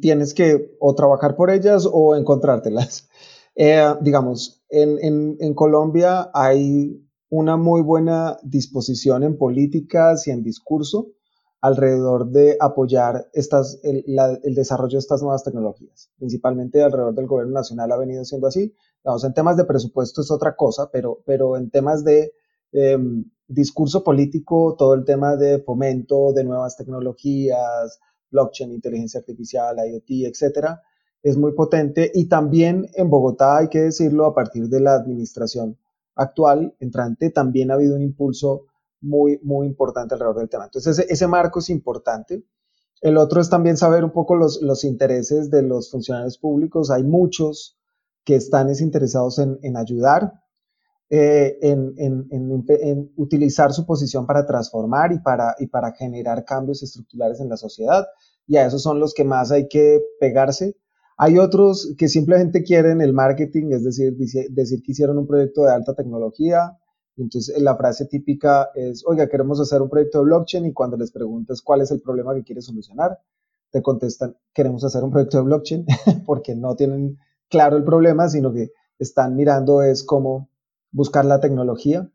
tienes 0.00 0.34
que 0.34 0.76
o 0.80 0.94
trabajar 0.94 1.36
por 1.36 1.50
ellas 1.50 1.88
o 1.90 2.16
encontrártelas. 2.16 3.08
Eh, 3.56 3.86
digamos, 4.00 4.64
en, 4.68 4.98
en, 5.38 5.54
Colombia 5.54 6.28
hay 6.34 7.00
una 7.28 7.56
muy 7.56 7.82
buena 7.82 8.36
disposición 8.42 9.22
en 9.22 9.38
políticas 9.38 10.26
y 10.26 10.32
en 10.32 10.42
discurso 10.42 11.12
alrededor 11.60 12.30
de 12.30 12.56
apoyar 12.58 13.28
estas, 13.32 13.78
el, 13.84 14.04
desarrollo 14.56 14.94
de 14.94 14.98
estas 14.98 15.22
nuevas 15.22 15.44
tecnologías. 15.44 16.10
Principalmente 16.18 16.82
alrededor 16.82 17.14
del 17.14 17.28
gobierno 17.28 17.54
nacional 17.54 17.92
ha 17.92 17.96
venido 17.96 18.24
siendo 18.24 18.48
así. 18.48 18.74
Digamos, 19.04 19.22
en 19.22 19.34
temas 19.34 19.56
de 19.56 19.66
presupuesto 19.66 20.22
es 20.22 20.32
otra 20.32 20.56
cosa, 20.56 20.90
pero, 20.90 21.22
pero 21.24 21.56
en 21.56 21.70
temas 21.70 22.02
de 22.02 22.32
Em, 22.74 23.24
discurso 23.46 24.02
político, 24.02 24.74
todo 24.76 24.94
el 24.94 25.04
tema 25.04 25.36
de 25.36 25.60
fomento 25.60 26.32
de 26.32 26.42
nuevas 26.42 26.76
tecnologías, 26.76 28.00
blockchain, 28.34 28.72
inteligencia 28.72 29.20
artificial, 29.20 29.76
IoT, 29.78 30.26
etcétera, 30.26 30.82
es 31.22 31.38
muy 31.38 31.52
potente. 31.52 32.10
Y 32.14 32.26
también 32.26 32.90
en 32.94 33.08
Bogotá, 33.08 33.58
hay 33.58 33.68
que 33.68 33.80
decirlo, 33.80 34.26
a 34.26 34.34
partir 34.34 34.68
de 34.68 34.80
la 34.80 34.94
administración 34.94 35.78
actual, 36.16 36.74
entrante, 36.80 37.30
también 37.30 37.70
ha 37.70 37.74
habido 37.74 37.96
un 37.96 38.02
impulso 38.02 38.66
muy, 39.00 39.38
muy 39.42 39.66
importante 39.66 40.14
alrededor 40.14 40.38
del 40.38 40.48
tema. 40.48 40.64
Entonces, 40.64 40.98
ese, 41.08 41.26
marco 41.26 41.60
es 41.60 41.70
importante. 41.70 42.44
El 43.00 43.16
otro 43.16 43.40
es 43.40 43.50
también 43.50 43.76
saber 43.76 44.04
un 44.04 44.12
poco 44.12 44.34
los, 44.34 44.62
los 44.62 44.84
intereses 44.84 45.50
de 45.50 45.62
los 45.62 45.90
funcionarios 45.90 46.38
públicos. 46.38 46.90
Hay 46.90 47.04
muchos 47.04 47.78
que 48.24 48.36
están 48.36 48.70
interesados 48.80 49.38
en, 49.38 49.58
en 49.62 49.76
ayudar, 49.76 50.43
eh, 51.10 51.58
en, 51.60 53.12
utilizar 53.16 53.72
su 53.72 53.84
posición 53.84 54.26
para 54.26 54.46
transformar 54.46 55.12
y 55.12 55.18
para, 55.20 55.54
y 55.58 55.66
para 55.66 55.92
generar 55.92 56.44
cambios 56.44 56.82
estructurales 56.82 57.40
en 57.40 57.48
la 57.48 57.56
sociedad. 57.56 58.06
Y 58.46 58.56
a 58.56 58.66
esos 58.66 58.82
son 58.82 59.00
los 59.00 59.14
que 59.14 59.24
más 59.24 59.52
hay 59.52 59.68
que 59.68 60.00
pegarse. 60.18 60.76
Hay 61.16 61.38
otros 61.38 61.94
que 61.96 62.08
simplemente 62.08 62.62
quieren 62.62 63.00
el 63.00 63.12
marketing, 63.12 63.72
es 63.72 63.84
decir, 63.84 64.16
decir 64.16 64.82
que 64.82 64.92
hicieron 64.92 65.18
un 65.18 65.26
proyecto 65.26 65.62
de 65.62 65.72
alta 65.72 65.94
tecnología. 65.94 66.76
Entonces, 67.16 67.56
la 67.62 67.76
frase 67.76 68.06
típica 68.06 68.70
es, 68.74 69.04
oiga, 69.06 69.28
queremos 69.28 69.60
hacer 69.60 69.80
un 69.80 69.88
proyecto 69.88 70.18
de 70.18 70.24
blockchain 70.24 70.66
y 70.66 70.72
cuando 70.72 70.96
les 70.96 71.12
preguntas 71.12 71.62
cuál 71.62 71.82
es 71.82 71.90
el 71.92 72.00
problema 72.00 72.34
que 72.34 72.42
quieres 72.42 72.64
solucionar, 72.64 73.20
te 73.70 73.82
contestan, 73.82 74.36
queremos 74.52 74.84
hacer 74.84 75.04
un 75.04 75.10
proyecto 75.10 75.36
de 75.36 75.44
blockchain 75.44 75.86
porque 76.26 76.56
no 76.56 76.74
tienen 76.74 77.18
claro 77.48 77.76
el 77.76 77.84
problema, 77.84 78.28
sino 78.28 78.52
que 78.52 78.70
están 78.98 79.36
mirando 79.36 79.82
es 79.82 80.02
cómo 80.02 80.48
buscar 80.94 81.24
la 81.24 81.40
tecnología. 81.40 82.08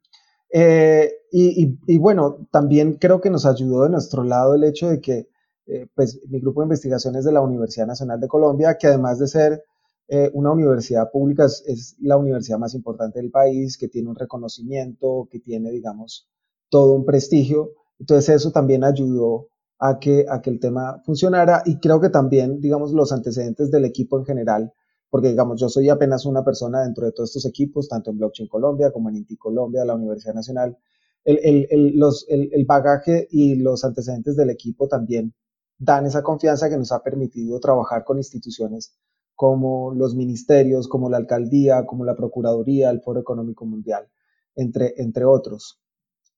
Eh, 0.52 1.12
y, 1.32 1.98
bueno, 2.00 2.48
también 2.52 2.94
creo 2.94 3.22
que 3.22 3.30
nos 3.30 3.46
ayudó 3.46 3.84
de 3.84 3.90
nuestro 3.90 4.24
lado 4.24 4.56
el 4.56 4.64
hecho 4.64 4.90
de 4.90 5.00
que 5.00 5.30
eh, 5.68 5.86
pues, 5.94 6.20
mi 6.28 6.40
grupo 6.40 6.62
de 6.62 6.66
investigación 6.66 7.16
es 7.16 7.26
de 7.26 7.32
la 7.32 7.42
Universidad 7.42 7.86
Nacional 7.86 8.20
de 8.20 8.28
Colombia, 8.28 8.78
que 8.80 8.88
además 8.88 9.20
de 9.20 9.28
ser 9.28 9.64
eh, 10.08 10.32
una 10.34 10.52
universidad 10.52 11.12
pública, 11.12 11.46
es, 11.46 11.96
la 12.00 12.18
universidad 12.18 12.58
más 12.58 12.74
importante 12.74 13.20
del 13.20 13.30
país, 13.30 13.78
que 13.78 13.90
tiene 13.90 14.10
un 14.10 14.16
reconocimiento, 14.16 15.28
que 15.30 15.40
tiene, 15.40 15.70
digamos, 15.70 16.28
todo 16.70 16.94
un 16.94 17.06
prestigio. 17.06 17.74
Entonces 18.00 18.38
eso 18.38 18.52
también 18.52 18.84
ayudó 18.84 19.50
a 19.78 20.00
que, 20.00 20.26
a 20.28 20.42
que 20.42 20.50
el 20.50 20.60
tema 20.60 21.02
funcionara 21.06 21.62
y 21.66 21.80
creo 21.80 22.02
que 22.02 22.10
también, 22.10 22.60
digamos, 22.60 22.92
los 22.92 23.12
antecedentes 23.12 23.70
del 23.70 23.86
equipo 23.86 24.18
en 24.18 24.26
general 24.26 24.74
porque 25.10 25.30
digamos, 25.30 25.60
yo 25.60 25.70
soy 25.70 25.90
apenas 25.90 26.26
una 26.26 26.44
persona 26.44 26.84
dentro 26.84 27.06
de 27.06 27.12
todos 27.12 27.30
estos 27.30 27.46
equipos, 27.46 27.90
tanto 27.90 28.12
en 28.12 28.18
Blockchain 28.18 28.48
Colombia 28.48 28.92
como 28.92 29.10
en 29.10 29.18
Inti 29.18 29.38
Colombia, 29.38 29.86
la 29.86 29.96
Universidad 29.96 30.36
Nacional. 30.36 30.78
El, 31.24 31.40
el, 31.44 31.68
el, 31.70 31.98
los, 31.98 32.26
el, 32.30 32.66
bagaje 32.66 33.28
y 33.30 33.56
los 33.56 33.84
antecedentes 33.84 34.36
del 34.36 34.50
equipo 34.52 34.88
también 34.88 35.34
dan 35.78 36.06
esa 36.06 36.24
confianza 36.24 36.70
que 36.70 36.78
nos 36.78 36.92
ha 36.92 37.04
permitido 37.04 37.60
trabajar 37.60 38.04
con 38.04 38.18
instituciones 38.18 38.94
como 39.36 39.94
los 39.94 40.16
ministerios, 40.16 40.88
como 40.88 41.10
la 41.10 41.18
alcaldía, 41.18 41.86
como 41.86 42.06
la 42.06 42.16
Procuraduría, 42.16 42.90
el 42.90 43.02
Foro 43.02 43.20
Económico 43.20 43.66
Mundial, 43.66 44.08
entre, 44.56 44.94
entre 44.98 45.26
otros. 45.26 45.80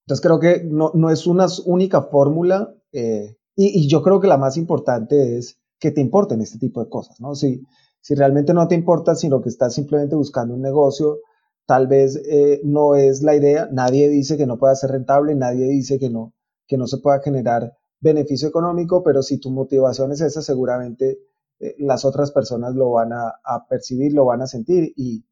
Entonces 0.06 0.24
creo 0.26 0.40
que 0.40 0.64
no, 0.64 0.92
no 0.94 1.10
es 1.10 1.28
una 1.28 1.48
única 1.66 2.04
fórmula 2.04 2.74
eh, 2.92 3.38
y, 3.56 3.82
y, 3.82 3.88
yo 3.88 4.02
creo 4.02 4.20
que 4.20 4.28
la 4.28 4.38
más 4.38 4.58
importante 4.58 5.38
es 5.38 5.60
que 5.80 5.92
te 5.92 6.02
importen 6.02 6.42
este 6.42 6.60
tipo 6.60 6.84
de 6.84 6.90
cosas, 6.90 7.20
¿no? 7.20 7.36
Si, 7.36 7.64
si 8.02 8.16
realmente 8.16 8.54
no 8.54 8.68
te 8.68 8.76
importa, 8.76 9.16
sino 9.16 9.42
que 9.42 9.50
estás 9.50 9.74
simplemente 9.76 10.16
buscando 10.16 10.56
un 10.56 10.62
negocio, 10.62 11.20
tal 11.66 11.88
vez 11.88 12.20
eh, 12.26 12.60
no 12.64 12.96
es 12.96 13.22
la 13.22 13.36
idea. 13.36 13.70
Nadie 13.72 14.10
dice 14.10 14.38
que 14.38 14.48
no 14.48 14.58
pueda 14.58 14.76
ser 14.76 14.92
rentable, 14.92 15.36
nadie 15.36 15.68
dice 15.68 16.00
que 16.00 16.10
no, 16.10 16.34
que 16.68 16.78
no 16.78 16.88
se 16.88 16.98
pueda 16.98 17.22
generar 17.22 17.78
beneficio 18.00 18.50
económico, 18.50 19.04
pero 19.04 19.22
si 19.22 19.40
tu 19.40 19.52
motivación 19.52 20.12
es 20.12 20.22
esa, 20.22 20.42
seguramente 20.42 21.20
eh, 21.60 21.76
las 21.78 22.04
otras 22.04 22.32
personas 22.32 22.74
lo 22.74 22.92
van 22.92 23.14
a, 23.14 23.68
percibir, 23.70 24.14
lo 24.14 24.26
van 24.26 24.42
a 24.42 24.48
sentir 24.48 24.92
y, 24.96 25.24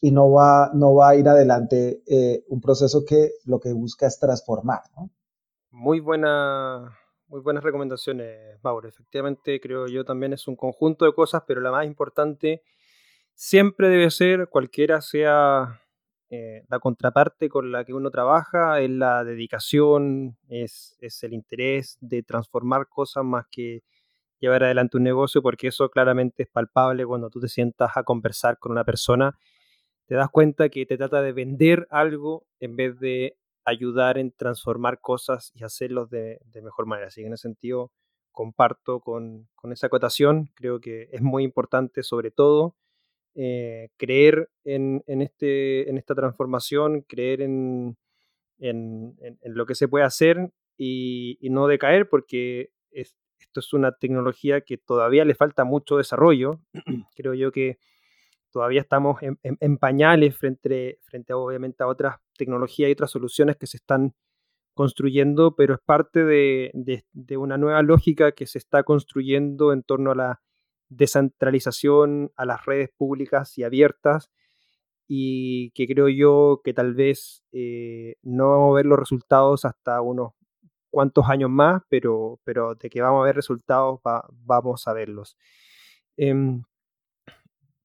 y, 0.00 0.10
no, 0.10 0.32
va, 0.32 0.72
no 0.74 0.94
va 0.94 1.10
a 1.10 1.14
ir 1.14 1.28
adelante 1.28 2.02
eh, 2.08 2.44
un 2.48 2.60
proceso 2.60 3.04
que 3.06 3.34
lo 3.44 3.60
que 3.60 3.72
busca 3.72 4.08
es 4.08 4.18
transformar. 4.18 4.82
Muy 5.70 6.00
buena 6.00 6.92
muy 7.30 7.40
buenas 7.40 7.62
recomendaciones, 7.62 8.58
Mauro. 8.62 8.88
Efectivamente, 8.88 9.60
creo 9.60 9.86
yo 9.86 10.04
también 10.04 10.32
es 10.32 10.48
un 10.48 10.56
conjunto 10.56 11.04
de 11.04 11.12
cosas, 11.12 11.44
pero 11.46 11.60
la 11.60 11.70
más 11.70 11.86
importante 11.86 12.62
siempre 13.34 13.88
debe 13.88 14.10
ser, 14.10 14.48
cualquiera 14.48 15.00
sea 15.00 15.80
eh, 16.28 16.64
la 16.68 16.80
contraparte 16.80 17.48
con 17.48 17.70
la 17.70 17.84
que 17.84 17.94
uno 17.94 18.10
trabaja, 18.10 18.80
es 18.80 18.90
la 18.90 19.22
dedicación, 19.22 20.38
es, 20.48 20.96
es 21.00 21.22
el 21.22 21.32
interés 21.32 21.98
de 22.00 22.24
transformar 22.24 22.88
cosas 22.88 23.24
más 23.24 23.46
que 23.48 23.84
llevar 24.40 24.64
adelante 24.64 24.96
un 24.96 25.04
negocio, 25.04 25.40
porque 25.40 25.68
eso 25.68 25.88
claramente 25.88 26.42
es 26.42 26.48
palpable 26.48 27.06
cuando 27.06 27.30
tú 27.30 27.38
te 27.40 27.48
sientas 27.48 27.92
a 27.96 28.02
conversar 28.02 28.58
con 28.58 28.72
una 28.72 28.84
persona. 28.84 29.38
Te 30.06 30.16
das 30.16 30.30
cuenta 30.30 30.68
que 30.68 30.84
te 30.84 30.96
trata 30.96 31.22
de 31.22 31.32
vender 31.32 31.86
algo 31.90 32.44
en 32.58 32.74
vez 32.74 32.98
de 32.98 33.36
ayudar 33.70 34.18
en 34.18 34.32
transformar 34.32 35.00
cosas 35.00 35.52
y 35.54 35.64
hacerlos 35.64 36.10
de, 36.10 36.40
mejor 36.62 36.86
manera. 36.86 37.08
Así 37.08 37.20
que 37.22 37.26
en 37.26 37.34
ese 37.34 37.42
sentido 37.42 37.92
comparto 38.32 39.00
con, 39.00 39.48
esa 39.70 39.88
acotación. 39.88 40.50
Creo 40.54 40.80
que 40.80 41.08
es 41.12 41.22
muy 41.22 41.44
importante, 41.44 42.02
sobre 42.02 42.30
todo, 42.30 42.76
eh, 43.34 43.88
creer 43.96 44.50
en, 44.64 45.02
este, 45.06 45.88
en 45.88 45.98
esta 45.98 46.14
transformación, 46.14 47.02
creer 47.02 47.42
en, 47.42 47.96
lo 48.58 49.66
que 49.66 49.74
se 49.74 49.88
puede 49.88 50.04
hacer 50.04 50.50
y, 50.76 51.38
no 51.50 51.66
decaer, 51.66 52.08
porque 52.08 52.70
esto 52.92 53.60
es 53.60 53.72
una 53.72 53.92
tecnología 53.92 54.60
que 54.60 54.76
todavía 54.78 55.24
le 55.24 55.34
falta 55.34 55.64
mucho 55.64 55.96
desarrollo. 55.96 56.60
Creo 57.16 57.34
yo 57.34 57.52
que 57.52 57.78
todavía 58.50 58.80
estamos 58.80 59.20
en, 59.22 59.78
pañales 59.78 60.36
frente, 60.36 60.98
frente 61.02 61.32
obviamente 61.32 61.82
a 61.82 61.86
otras 61.86 62.16
tecnologías 62.36 62.88
y 62.88 62.92
otras 62.92 63.10
soluciones 63.10 63.56
que 63.56 63.66
se 63.66 63.76
están 63.76 64.14
construyendo, 64.74 65.54
pero 65.56 65.74
es 65.74 65.80
parte 65.84 66.24
de, 66.24 66.72
una 67.36 67.58
nueva 67.58 67.82
lógica 67.82 68.32
que 68.32 68.46
se 68.46 68.58
está 68.58 68.82
construyendo 68.82 69.72
en 69.72 69.82
torno 69.82 70.12
a 70.12 70.14
la 70.14 70.42
descentralización, 70.88 72.32
a 72.36 72.44
las 72.46 72.64
redes 72.66 72.90
públicas 72.96 73.56
y 73.58 73.62
abiertas, 73.62 74.30
y 75.06 75.70
que 75.72 75.86
creo 75.86 76.08
yo 76.08 76.60
que 76.64 76.72
tal 76.72 76.94
vez 76.94 77.44
eh, 77.52 78.16
no 78.22 78.50
vamos 78.50 78.72
a 78.72 78.76
ver 78.76 78.86
los 78.86 78.98
resultados 78.98 79.64
hasta 79.64 80.00
unos 80.00 80.32
cuantos 80.90 81.28
años 81.28 81.50
más, 81.50 81.82
pero, 81.88 82.40
pero 82.44 82.74
de 82.74 82.90
que 82.90 83.00
vamos 83.02 83.22
a 83.22 83.26
ver 83.26 83.36
resultados 83.36 84.00
vamos 84.30 84.86
a 84.88 84.92
verlos. 84.92 85.36
Em, 86.16 86.62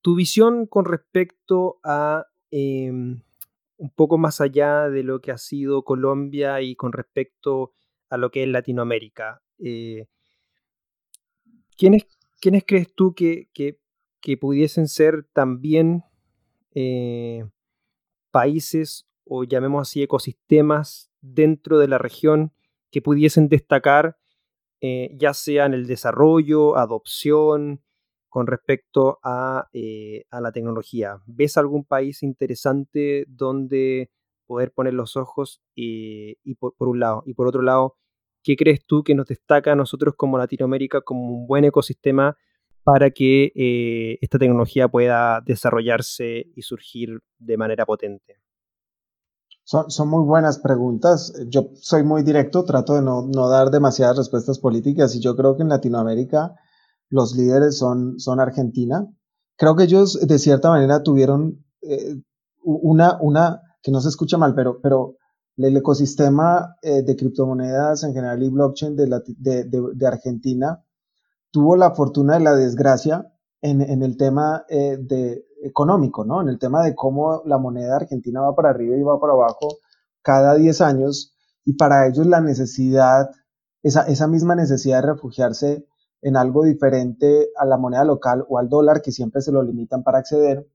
tu 0.06 0.14
visión 0.14 0.68
con 0.68 0.86
respecto 0.86 1.80
a 1.84 2.28
em, 2.52 3.24
un 3.78 3.90
poco 3.90 4.20
más 4.20 4.40
allá 4.40 4.88
de 4.88 5.02
lo 5.02 5.20
que 5.20 5.32
ha 5.32 5.40
sido 5.40 5.84
Colombia 5.84 6.62
y 6.62 6.76
con 6.76 6.94
respecto 6.94 7.74
a 8.10 8.18
lo 8.18 8.30
que 8.30 8.44
es 8.44 8.50
Latinoamérica. 8.50 9.42
Eh, 9.58 10.06
¿quiénes, 11.76 12.06
crees 12.68 12.94
tú 12.94 13.16
que, 13.16 13.50
pudiesen 14.40 14.88
ser 14.88 15.28
también 15.34 16.04
eh, 16.76 17.44
países 18.30 19.08
o 19.24 19.44
llamemos 19.44 19.90
así 19.90 20.04
ecosistemas 20.04 21.10
dentro 21.22 21.80
de 21.80 21.88
la 21.88 21.98
región 21.98 22.54
que 22.92 23.02
pudiesen 23.02 23.50
destacar 23.50 24.20
eh, 24.82 25.16
ya 25.18 25.34
sea 25.34 25.66
en 25.66 25.74
el 25.74 25.88
desarrollo, 25.88 26.78
adopción, 26.78 27.82
con 28.36 28.48
respecto 28.48 29.20
eh, 29.72 30.26
a, 30.30 30.42
la 30.42 30.52
tecnología. 30.52 31.22
¿Ves 31.26 31.56
algún 31.56 31.86
país 31.86 32.22
interesante 32.22 33.24
donde 33.30 34.12
poder 34.46 34.74
poner 34.74 34.94
los 34.94 35.16
ojos 35.16 35.62
y, 35.74 36.36
por, 36.56 36.74
un 36.80 37.00
lado? 37.00 37.24
Y 37.26 37.34
por 37.34 37.48
otro 37.48 37.62
lado, 37.62 37.96
¿qué 38.44 38.58
crees 38.58 38.86
tú 38.86 39.06
que 39.06 39.16
nos 39.16 39.28
destaca 39.28 39.72
a 39.72 39.76
nosotros 39.78 40.16
como 40.18 40.38
Latinoamérica 40.38 41.00
como 41.00 41.30
un 41.30 41.48
buen 41.48 41.64
ecosistema 41.64 42.36
para 42.84 43.10
que 43.10 43.54
eh, 43.56 44.18
esta 44.20 44.38
tecnología 44.38 44.90
pueda 44.90 45.40
desarrollarse 45.40 46.48
y 46.54 46.62
surgir 46.64 47.22
de 47.40 47.56
manera 47.56 47.86
potente? 47.86 48.42
Son, 49.64 50.10
muy 50.10 50.26
buenas 50.26 50.60
preguntas. 50.60 51.34
Yo 51.48 51.70
soy 51.76 52.04
muy 52.04 52.22
directo, 52.24 52.66
trato 52.66 52.96
de 52.96 53.02
no, 53.02 53.26
no, 53.34 53.48
dar 53.48 53.72
demasiadas 53.72 54.18
respuestas 54.18 54.60
políticas 54.60 55.16
y 55.16 55.22
yo 55.22 55.38
creo 55.38 55.56
que 55.56 55.62
en 55.62 55.70
Latinoamérica 55.70 56.58
los 57.16 57.34
líderes 57.34 57.78
son, 57.78 58.20
son 58.20 58.42
Argentina. 58.42 59.08
Creo 59.56 59.76
que 59.76 59.84
ellos 59.84 60.20
de 60.20 60.38
cierta 60.38 60.70
manera 60.70 61.02
tuvieron 61.02 61.64
eh, 61.82 62.22
una, 62.62 63.18
una, 63.22 63.62
que 63.82 63.90
no 63.90 64.02
se 64.02 64.10
escucha 64.10 64.38
mal, 64.38 64.54
pero, 64.54 64.82
pero 64.82 65.16
el 65.56 65.78
ecosistema 65.78 66.76
eh, 66.82 67.04
de 67.04 67.16
criptomonedas 67.16 68.04
en 68.04 68.14
general 68.14 68.44
y 68.44 68.50
blockchain 68.50 68.98
de, 68.98 69.08
de, 69.96 70.08
Argentina 70.08 70.84
tuvo 71.52 71.78
la 71.78 71.92
fortuna 71.92 72.34
de 72.34 72.42
la 72.42 72.54
desgracia 72.54 73.32
en, 73.62 73.80
en 73.82 74.04
el 74.04 74.18
tema 74.18 74.66
eh, 74.68 74.98
de, 75.00 75.46
económico, 75.64 76.26
¿no? 76.26 76.42
En 76.42 76.50
el 76.50 76.60
tema 76.60 76.84
de 76.84 76.96
cómo 76.96 77.44
la 77.46 77.58
moneda 77.58 77.96
argentina 77.96 78.42
va 78.42 78.54
para 78.54 78.72
arriba 78.72 78.98
y 78.98 79.04
va 79.04 79.22
para 79.22 79.34
abajo 79.34 79.78
cada 80.22 80.56
10 80.56 80.82
años 80.82 81.34
y 81.64 81.74
para 81.76 82.08
ellos 82.08 82.28
la 82.28 82.42
necesidad, 82.42 83.30
esa, 83.84 84.02
esa 84.02 84.28
misma 84.28 84.56
necesidad 84.56 85.02
de 85.02 85.14
refugiarse 85.14 85.86
en 86.26 86.36
algo 86.38 86.64
diferente 86.64 87.50
a 87.56 87.66
la 87.66 87.78
moneda 87.78 88.04
local 88.04 88.46
o 88.50 88.58
al 88.58 88.68
dólar, 88.68 89.04
que 89.04 89.12
siempre 89.12 89.44
se 89.44 89.52
lo 89.52 89.62
limitan 89.62 90.02
para 90.02 90.18
acceder, 90.18 90.68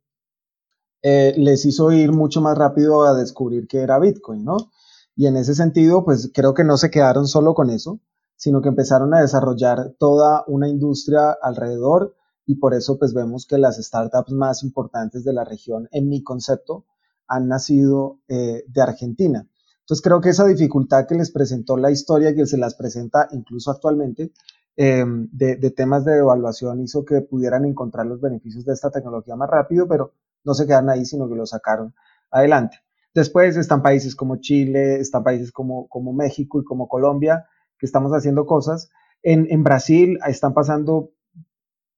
eh, 1.02 1.34
les 1.36 1.64
hizo 1.64 1.90
ir 1.90 2.12
mucho 2.12 2.40
más 2.40 2.56
rápido 2.56 3.02
a 3.02 3.14
descubrir 3.14 3.66
que 3.66 3.78
era 3.78 3.98
Bitcoin, 3.98 4.44
¿no? 4.44 4.70
Y 5.16 5.26
en 5.26 5.36
ese 5.36 5.56
sentido, 5.56 6.04
pues 6.04 6.30
creo 6.32 6.54
que 6.54 6.62
no 6.62 6.76
se 6.76 6.88
quedaron 6.92 7.26
solo 7.26 7.54
con 7.54 7.68
eso, 7.68 7.98
sino 8.36 8.62
que 8.62 8.68
empezaron 8.68 9.12
a 9.12 9.22
desarrollar 9.22 9.96
toda 9.98 10.44
una 10.46 10.68
industria 10.68 11.36
alrededor 11.42 12.14
y 12.46 12.54
por 12.54 12.72
eso 12.72 12.96
pues 12.96 13.12
vemos 13.12 13.44
que 13.44 13.58
las 13.58 13.76
startups 13.76 14.30
más 14.30 14.62
importantes 14.62 15.24
de 15.24 15.32
la 15.32 15.44
región, 15.44 15.88
en 15.90 16.08
mi 16.08 16.22
concepto, 16.22 16.84
han 17.26 17.48
nacido 17.48 18.20
eh, 18.28 18.62
de 18.68 18.82
Argentina. 18.82 19.48
Entonces 19.80 20.00
creo 20.00 20.20
que 20.20 20.28
esa 20.28 20.46
dificultad 20.46 21.08
que 21.08 21.16
les 21.16 21.32
presentó 21.32 21.76
la 21.76 21.90
historia, 21.90 22.36
que 22.36 22.46
se 22.46 22.56
las 22.56 22.76
presenta 22.76 23.26
incluso 23.32 23.72
actualmente, 23.72 24.30
eh, 24.76 25.04
de, 25.06 25.70
temas 25.70 26.04
de 26.04 26.18
evaluación 26.18 26.80
hizo 26.80 27.04
que 27.04 27.20
pudieran 27.20 27.64
encontrar 27.64 28.06
los 28.06 28.20
beneficios 28.20 28.64
de 28.64 28.72
esta 28.72 28.90
tecnología 28.90 29.36
más 29.36 29.50
rápido, 29.50 29.86
pero 29.88 30.14
no 30.44 30.54
se 30.54 30.66
quedan 30.66 30.88
ahí, 30.88 31.04
sino 31.04 31.28
que 31.28 31.34
lo 31.34 31.46
sacaron 31.46 31.94
adelante. 32.30 32.78
Después 33.14 33.56
están 33.56 33.82
países 33.82 34.14
como 34.14 34.36
Chile, 34.36 35.00
están 35.00 35.24
países 35.24 35.52
como, 35.52 35.88
como 35.88 36.12
México 36.12 36.60
y 36.60 36.64
como 36.64 36.88
Colombia, 36.88 37.46
que 37.78 37.86
estamos 37.86 38.12
haciendo 38.12 38.46
cosas. 38.46 38.90
En, 39.22 39.62
Brasil 39.64 40.18
están 40.26 40.54
pasando 40.54 41.10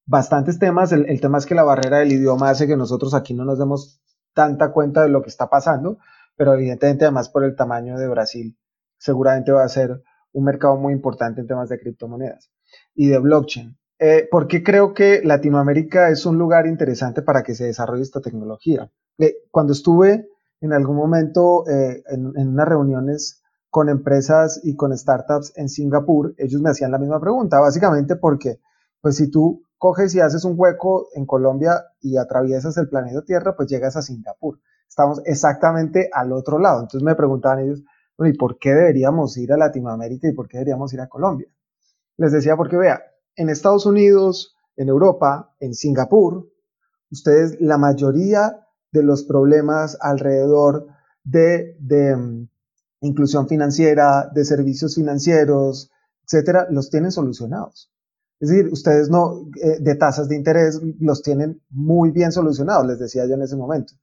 bastantes 0.06 0.58
temas. 0.58 0.90
El, 0.92 1.08
el, 1.08 1.20
tema 1.20 1.38
es 1.38 1.46
que 1.46 1.54
la 1.54 1.62
barrera 1.62 1.98
del 1.98 2.12
idioma 2.12 2.50
hace 2.50 2.66
que 2.66 2.76
nosotros 2.76 3.14
aquí 3.14 3.34
no 3.34 3.44
nos 3.44 3.58
demos 3.58 4.00
tanta 4.32 4.72
cuenta 4.72 5.02
de 5.02 5.10
lo 5.10 5.22
que 5.22 5.28
está 5.28 5.50
pasando, 5.50 5.98
pero 6.34 6.54
evidentemente 6.54 7.04
además 7.04 7.28
por 7.28 7.44
el 7.44 7.54
tamaño 7.54 7.98
de 7.98 8.08
Brasil, 8.08 8.58
seguramente 8.98 9.52
va 9.52 9.62
a 9.62 9.68
ser 9.68 10.02
un 10.32 10.44
mercado 10.44 10.76
muy 10.76 10.94
importante 10.94 11.42
en 11.42 11.46
temas 11.46 11.68
de 11.68 11.78
criptomonedas 11.78 12.50
y 12.94 13.08
de 13.08 13.18
blockchain. 13.18 13.76
Eh, 13.98 14.28
¿Por 14.30 14.48
qué 14.48 14.62
creo 14.62 14.94
que 14.94 15.20
Latinoamérica 15.22 16.10
es 16.10 16.26
un 16.26 16.36
lugar 16.36 16.66
interesante 16.66 17.22
para 17.22 17.42
que 17.42 17.54
se 17.54 17.64
desarrolle 17.66 18.02
esta 18.02 18.20
tecnología? 18.20 18.90
Eh, 19.18 19.36
cuando 19.50 19.72
estuve 19.72 20.28
en 20.60 20.72
algún 20.72 20.96
momento 20.96 21.64
eh, 21.68 22.02
en, 22.08 22.32
en, 22.36 22.48
unas 22.48 22.68
reuniones 22.68 23.42
con 23.70 23.88
empresas 23.88 24.60
y 24.64 24.74
con 24.76 24.96
startups 24.96 25.52
en 25.56 25.68
Singapur, 25.68 26.34
ellos 26.36 26.60
me 26.60 26.70
hacían 26.70 26.90
la 26.90 26.98
misma 26.98 27.20
pregunta, 27.20 27.60
básicamente 27.60 28.16
porque 28.16 28.58
Pues 29.00 29.16
si 29.16 29.30
tú 29.30 29.62
coges 29.78 30.14
y 30.14 30.20
haces 30.20 30.44
un 30.44 30.54
hueco 30.56 31.08
en 31.14 31.26
Colombia 31.26 31.84
y 32.00 32.16
atraviesas 32.16 32.76
el 32.78 32.88
planeta 32.88 33.22
Tierra, 33.24 33.56
pues 33.56 33.68
llegas 33.68 33.96
a 33.96 34.02
Singapur. 34.02 34.60
Estamos 34.88 35.20
exactamente 35.24 36.08
al 36.12 36.32
otro 36.32 36.58
lado. 36.58 36.80
Entonces 36.80 37.02
me 37.02 37.16
preguntaban 37.16 37.60
ellos, 37.60 37.82
¿y 38.18 38.32
por 38.34 38.58
qué 38.58 38.74
deberíamos 38.74 39.36
ir 39.38 39.52
a 39.52 39.56
Latinoamérica 39.56 40.28
y 40.28 40.32
por 40.32 40.48
qué 40.48 40.58
deberíamos 40.58 40.92
ir 40.94 41.00
a 41.00 41.08
Colombia? 41.08 41.48
Les 42.16 42.32
decía, 42.32 42.56
porque 42.56 42.76
vea, 42.76 43.02
en 43.36 43.48
Estados 43.48 43.86
Unidos, 43.86 44.56
en 44.76 44.88
Europa, 44.88 45.54
en 45.60 45.74
Singapur, 45.74 46.50
ustedes, 47.10 47.60
la 47.60 47.78
mayoría 47.78 48.66
de 48.90 49.02
los 49.02 49.24
problemas 49.24 49.96
alrededor 50.00 50.86
de, 51.24 51.76
mm, 52.16 52.48
inclusión 53.00 53.48
financiera, 53.48 54.30
de 54.32 54.44
servicios 54.44 54.94
financieros, 54.94 55.90
etcétera, 56.24 56.66
los 56.70 56.90
tienen 56.90 57.10
solucionados. 57.10 57.90
Es 58.38 58.48
decir, 58.48 58.72
ustedes 58.72 59.08
no, 59.08 59.48
eh, 59.60 59.78
de 59.80 59.94
tasas 59.94 60.28
de 60.28 60.36
interés, 60.36 60.80
los 61.00 61.22
tienen 61.22 61.62
muy 61.70 62.10
bien 62.10 62.32
solucionados, 62.32 62.86
les 62.86 62.98
decía 62.98 63.26
yo 63.26 63.34
en 63.34 63.42
ese 63.42 63.56
momento. 63.56 63.94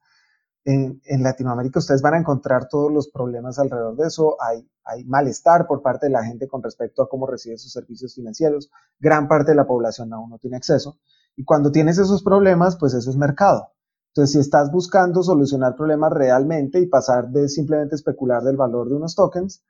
En, 0.66 1.02
Latinoamérica 1.24 1.80
ustedes 1.80 2.02
van 2.02 2.16
a 2.16 2.20
encontrar 2.20 2.68
todos 2.68 2.92
los 2.92 3.10
problemas 3.10 3.60
alrededor 3.60 3.96
de 3.96 4.08
eso. 4.08 4.38
Hay, 4.42 4.68
hay 4.84 5.04
malestar 5.06 5.66
por 5.68 5.82
parte 5.82 6.08
de 6.08 6.12
la 6.12 6.24
gente 6.24 6.48
con 6.48 6.62
respecto 6.62 7.02
a 7.02 7.10
cómo 7.10 7.26
recibe 7.26 7.58
sus 7.58 7.72
servicios 7.72 8.14
financieros. 8.14 8.70
Gran 9.00 9.28
parte 9.28 9.52
de 9.52 9.56
la 9.56 9.68
población 9.68 10.14
aún 10.14 10.30
no 10.30 10.38
tiene 10.38 10.58
acceso. 10.58 11.00
Y 11.36 11.44
cuando 11.44 11.72
tienes 11.72 11.98
esos 11.98 12.24
problemas, 12.24 12.76
pues 12.78 12.94
eso 12.94 13.10
es 13.10 13.16
mercado. 13.16 13.72
Entonces, 14.10 14.34
si 14.34 14.40
estás 14.40 14.72
buscando 14.72 15.24
solucionar 15.24 15.76
problemas 15.76 16.12
realmente 16.12 16.80
y 16.80 16.88
pasar 16.88 17.30
de 17.30 17.48
simplemente 17.48 17.96
especular 17.96 18.44
del 18.44 18.58
valor 18.58 18.90
de 18.90 18.96
unos 18.96 19.16
tokens, 19.16 19.64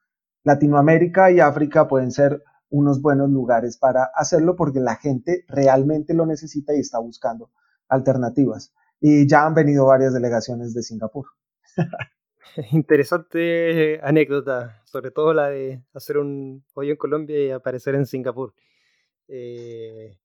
Latinoamérica 0.44 1.30
y 1.32 1.40
África 1.40 1.88
pueden 1.88 2.12
ser 2.12 2.42
unos 2.70 3.02
buenos 3.02 3.30
lugares 3.30 3.78
para 3.78 4.06
hacerlo 4.16 4.56
porque 4.56 4.80
la 4.80 4.96
gente 4.96 5.44
realmente 5.48 6.14
lo 6.14 6.26
necesita 6.26 6.74
y 6.74 6.80
está 6.80 7.00
buscando 7.00 7.52
alternativas. 7.90 8.74
Y 9.02 9.28
ya 9.28 9.46
han 9.46 9.54
venido 9.54 9.86
varias 9.86 10.14
delegaciones 10.14 10.74
de 10.74 10.84
Singapur. 10.84 11.28
Interesante 12.72 14.00
anécdota, 14.04 14.82
sobre 14.86 15.12
todo 15.12 15.34
la 15.34 15.50
de 15.50 15.84
hacer 15.94 16.18
un 16.18 16.66
hoyo 16.74 16.92
en 16.92 16.98
Colombia 16.98 17.40
y 17.40 17.52
aparecer 17.52 17.96
en 17.96 18.06
Singapur. 18.06 18.54
Eh, 19.28 20.18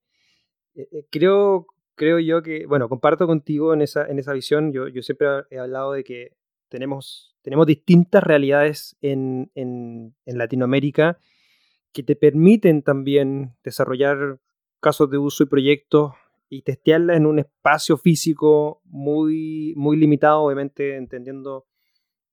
eh, 0.75 0.87
eh, 0.91 1.05
creo, 1.09 1.67
creo 1.95 2.19
yo 2.19 2.41
que, 2.41 2.65
bueno, 2.65 2.89
comparto 2.89 3.27
contigo 3.27 3.73
en 3.73 3.81
esa, 3.81 4.05
en 4.07 4.19
esa 4.19 4.33
visión. 4.33 4.73
Yo, 4.73 4.87
yo 4.87 5.01
siempre 5.01 5.27
he 5.49 5.59
hablado 5.59 5.93
de 5.93 6.03
que 6.03 6.35
tenemos, 6.69 7.35
tenemos 7.41 7.67
distintas 7.67 8.23
realidades 8.23 8.97
en, 9.01 9.51
en, 9.55 10.15
en 10.25 10.37
Latinoamérica 10.37 11.19
que 11.93 12.03
te 12.03 12.15
permiten 12.15 12.81
también 12.81 13.55
desarrollar 13.63 14.39
casos 14.81 15.09
de 15.09 15.17
uso 15.17 15.43
y 15.43 15.47
proyectos 15.47 16.13
y 16.49 16.61
testearlas 16.61 17.17
en 17.17 17.25
un 17.25 17.39
espacio 17.39 17.97
físico 17.97 18.81
muy, 18.85 19.73
muy 19.75 19.97
limitado, 19.97 20.41
obviamente 20.41 20.95
entendiendo 20.95 21.65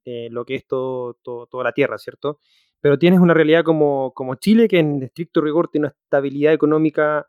eh, 0.04 0.28
lo 0.30 0.44
que 0.44 0.56
es 0.56 0.66
toda 0.66 1.64
la 1.64 1.72
Tierra, 1.72 1.98
¿cierto? 1.98 2.38
Pero 2.80 2.98
tienes 2.98 3.20
una 3.20 3.34
realidad 3.34 3.64
como, 3.64 4.12
como 4.14 4.34
Chile 4.34 4.68
que 4.68 4.78
en 4.78 5.02
estricto 5.02 5.40
rigor 5.40 5.68
tiene 5.68 5.86
una 5.86 5.94
estabilidad 6.04 6.52
económica 6.52 7.26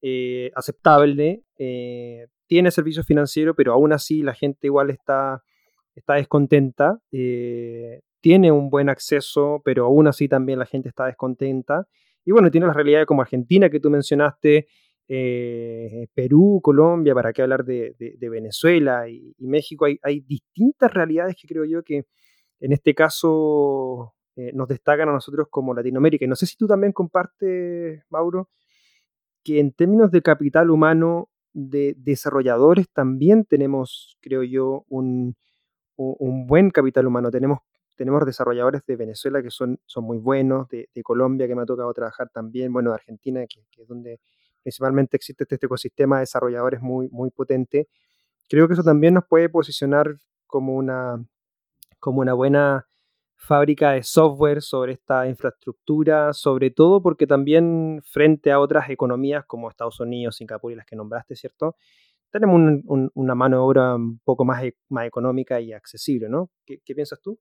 eh, 0.00 0.50
aceptable, 0.54 1.44
eh, 1.58 2.28
tiene 2.46 2.70
servicios 2.70 3.06
financieros, 3.06 3.54
pero 3.56 3.72
aún 3.72 3.92
así 3.92 4.22
la 4.22 4.34
gente 4.34 4.66
igual 4.66 4.90
está, 4.90 5.42
está 5.94 6.14
descontenta 6.14 7.00
tiene 8.22 8.52
un 8.52 8.70
buen 8.70 8.88
acceso, 8.88 9.60
pero 9.64 9.84
aún 9.84 10.06
así 10.06 10.28
también 10.28 10.58
la 10.58 10.64
gente 10.64 10.88
está 10.88 11.06
descontenta. 11.06 11.86
Y 12.24 12.30
bueno, 12.30 12.50
tiene 12.50 12.68
la 12.68 12.72
realidad 12.72 13.04
como 13.04 13.20
Argentina 13.20 13.68
que 13.68 13.80
tú 13.80 13.90
mencionaste, 13.90 14.68
eh, 15.08 16.06
Perú, 16.14 16.60
Colombia, 16.62 17.14
para 17.14 17.32
qué 17.32 17.42
hablar 17.42 17.64
de, 17.64 17.94
Venezuela 18.20 19.08
y, 19.08 19.34
México. 19.38 19.86
Hay, 20.02 20.20
distintas 20.20 20.92
realidades 20.92 21.36
que 21.40 21.48
creo 21.48 21.64
yo 21.64 21.82
que 21.82 22.04
en 22.60 22.72
este 22.72 22.94
caso 22.94 24.14
eh, 24.36 24.52
nos 24.54 24.68
destacan 24.68 25.08
a 25.08 25.12
nosotros 25.12 25.48
como 25.50 25.74
Latinoamérica. 25.74 26.24
Y 26.24 26.28
no 26.28 26.36
sé 26.36 26.46
si 26.46 26.56
tú 26.56 26.66
también 26.66 26.92
compartes, 26.92 28.02
Mauro, 28.08 28.48
que 29.44 29.60
en 29.60 29.72
términos 29.72 30.10
de 30.10 30.22
capital 30.22 30.70
humano 30.70 31.28
de 31.52 31.94
desarrolladores 31.98 32.88
también 32.92 33.44
tenemos, 33.44 34.16
creo 34.20 34.42
yo, 34.42 34.84
un, 34.88 35.36
buen 35.96 36.70
capital 36.70 37.06
humano. 37.06 37.30
Tenemos 37.30 38.26
desarrolladores 38.26 38.82
de 38.86 38.96
Venezuela 38.96 39.42
que 39.42 39.50
son, 39.50 39.78
son 39.86 40.04
muy 40.04 40.18
buenos, 40.18 40.68
de, 40.68 40.88
Colombia 41.02 41.46
que 41.46 41.54
me 41.54 41.62
ha 41.62 41.66
tocado 41.66 41.92
trabajar 41.92 42.30
también, 42.30 42.72
bueno, 42.72 42.90
de 42.90 42.96
Argentina, 42.96 43.44
que, 43.46 43.82
es 43.82 43.88
donde 43.88 44.20
principalmente 44.62 45.16
existe 45.16 45.44
este, 45.44 45.66
ecosistema 45.66 46.16
de 46.16 46.22
desarrolladores 46.22 46.80
muy, 46.80 47.08
muy 47.10 47.30
potente. 47.30 47.88
Creo 48.48 48.68
que 48.68 48.74
eso 48.74 48.82
también 48.82 49.14
nos 49.14 49.24
puede 49.26 49.48
posicionar 49.48 50.16
como 50.46 50.74
una, 50.74 51.24
como 51.98 52.20
una 52.20 52.34
buena 52.34 52.86
fábrica 53.36 53.92
de 53.92 54.02
software 54.02 54.62
sobre 54.62 54.92
esta 54.92 55.26
infraestructura, 55.26 56.32
sobre 56.32 56.70
todo 56.70 57.02
porque 57.02 57.26
también 57.26 58.00
frente 58.04 58.52
a 58.52 58.60
otras 58.60 58.88
economías 58.90 59.44
como 59.46 59.68
Estados 59.68 59.98
Unidos, 60.00 60.36
Singapur 60.36 60.72
y 60.72 60.76
las 60.76 60.86
que 60.86 60.96
nombraste, 60.96 61.34
¿cierto? 61.34 61.76
Tenemos 62.30 62.82
una 63.14 63.34
mano 63.34 63.56
de 63.56 63.62
obra 63.62 63.96
un 63.96 64.20
poco 64.24 64.44
más, 64.44 64.62
e, 64.64 64.76
más 64.88 65.06
económica 65.06 65.60
y 65.60 65.72
accesible, 65.72 66.28
¿no? 66.28 66.50
¿Qué 66.64 66.94
piensas 66.94 67.20
tú? 67.20 67.38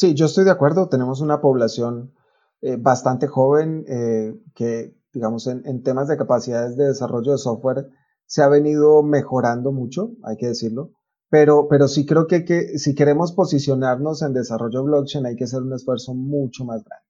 Sí, 0.00 0.14
yo 0.14 0.26
estoy 0.26 0.44
de 0.44 0.50
acuerdo. 0.50 0.88
Tenemos 0.88 1.20
una 1.20 1.40
población 1.40 2.14
eh, 2.62 2.76
bastante 2.78 3.26
joven 3.26 3.84
eh, 3.88 4.34
que, 4.54 4.94
digamos, 5.12 5.46
en, 5.46 5.82
temas 5.82 6.08
de 6.08 6.16
capacidades 6.16 6.76
de 6.76 6.88
desarrollo 6.88 7.32
de 7.32 7.38
software 7.38 7.88
se 8.26 8.42
ha 8.42 8.48
venido 8.48 9.02
mejorando 9.02 9.72
mucho, 9.72 10.12
hay 10.22 10.36
que 10.36 10.48
decirlo. 10.48 10.92
Pero, 11.28 11.68
pero 11.68 11.86
sí 11.88 12.06
creo 12.06 12.26
que, 12.26 12.44
que 12.44 12.78
si 12.78 12.94
queremos 12.94 13.32
posicionarnos 13.32 14.22
en 14.22 14.32
desarrollo 14.32 14.82
blockchain 14.82 15.26
hay 15.26 15.36
que 15.36 15.44
hacer 15.44 15.62
un 15.62 15.72
esfuerzo 15.72 16.14
mucho 16.14 16.64
más 16.64 16.82
grande. 16.84 17.06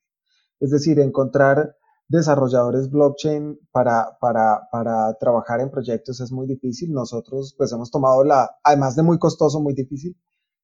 Es 0.60 0.70
decir, 0.70 1.00
encontrar 1.00 1.74
desarrolladores 2.10 2.90
blockchain 2.90 3.58
para, 3.70 4.18
para, 4.20 4.68
para 4.72 5.14
trabajar 5.14 5.60
en 5.60 5.70
proyectos 5.70 6.20
es 6.20 6.32
muy 6.32 6.46
difícil. 6.46 6.92
Nosotros 6.92 7.54
pues 7.56 7.72
hemos 7.72 7.90
tomado 7.90 8.24
la, 8.24 8.50
además 8.64 8.96
de 8.96 9.02
muy 9.02 9.18
costoso, 9.18 9.60
muy 9.60 9.74
difícil, 9.74 10.16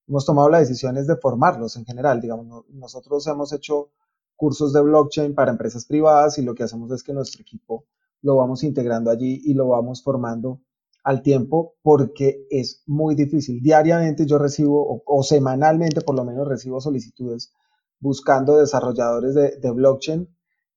hemos 0.09 0.27
tomado 0.27 0.49
la 0.49 0.59
decisión 0.59 0.95
de 0.95 1.17
formarlos 1.17 1.77
en 1.77 1.85
general. 1.85 2.21
Digamos, 2.21 2.65
nosotros 2.71 3.27
hemos 3.29 3.53
hecho 3.53 3.91
cursos 4.37 4.73
de 4.73 4.83
blockchain 4.83 5.35
para 5.35 5.51
empresas 5.51 5.87
privadas 5.87 6.39
y 6.39 6.43
lo 6.43 6.55
que 6.55 6.63
hacemos 6.63 6.91
es 6.93 7.03
que 7.03 7.13
nuestro 7.13 7.43
equipo 7.43 7.87
lo 8.23 8.37
vamos 8.37 8.63
integrando 8.65 9.11
allí 9.11 9.41
y 9.45 9.55
lo 9.55 9.69
vamos 9.69 10.03
formando 10.03 10.61
al 11.05 11.23
tiempo 11.23 11.75
porque 11.83 12.47
es 12.51 12.83
muy 12.87 13.15
difícil. 13.15 13.63
Diariamente 13.63 14.27
yo 14.27 14.39
recibo, 14.39 15.03
o, 15.05 15.23
semanalmente 15.23 16.01
por 16.01 16.17
lo 16.17 16.25
menos 16.25 16.49
recibo 16.49 16.81
solicitudes 16.81 17.53
buscando 18.01 18.59
desarrolladores 18.59 19.35
de, 19.35 19.71
blockchain 19.71 20.29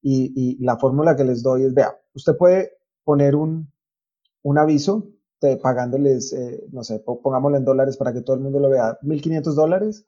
y, 0.01 0.31
y, 0.35 0.63
la 0.63 0.77
fórmula 0.77 1.15
que 1.15 1.25
les 1.25 1.43
doy 1.43 1.63
es, 1.63 1.73
vea, 1.73 1.99
usted 2.13 2.37
puede 2.37 2.73
poner 3.03 3.35
un, 3.35 3.71
un 4.43 4.57
aviso 4.57 5.09
pagándoles, 5.61 6.33
eh, 6.33 6.65
no 6.71 6.83
sé, 6.83 6.99
pongámoslo 6.99 7.57
en 7.57 7.65
dólares 7.65 7.97
para 7.97 8.13
que 8.13 8.21
todo 8.21 8.35
el 8.35 8.41
mundo 8.41 8.59
lo 8.59 8.69
vea, 8.69 8.99
1.500 9.01 9.53
dólares 9.53 10.05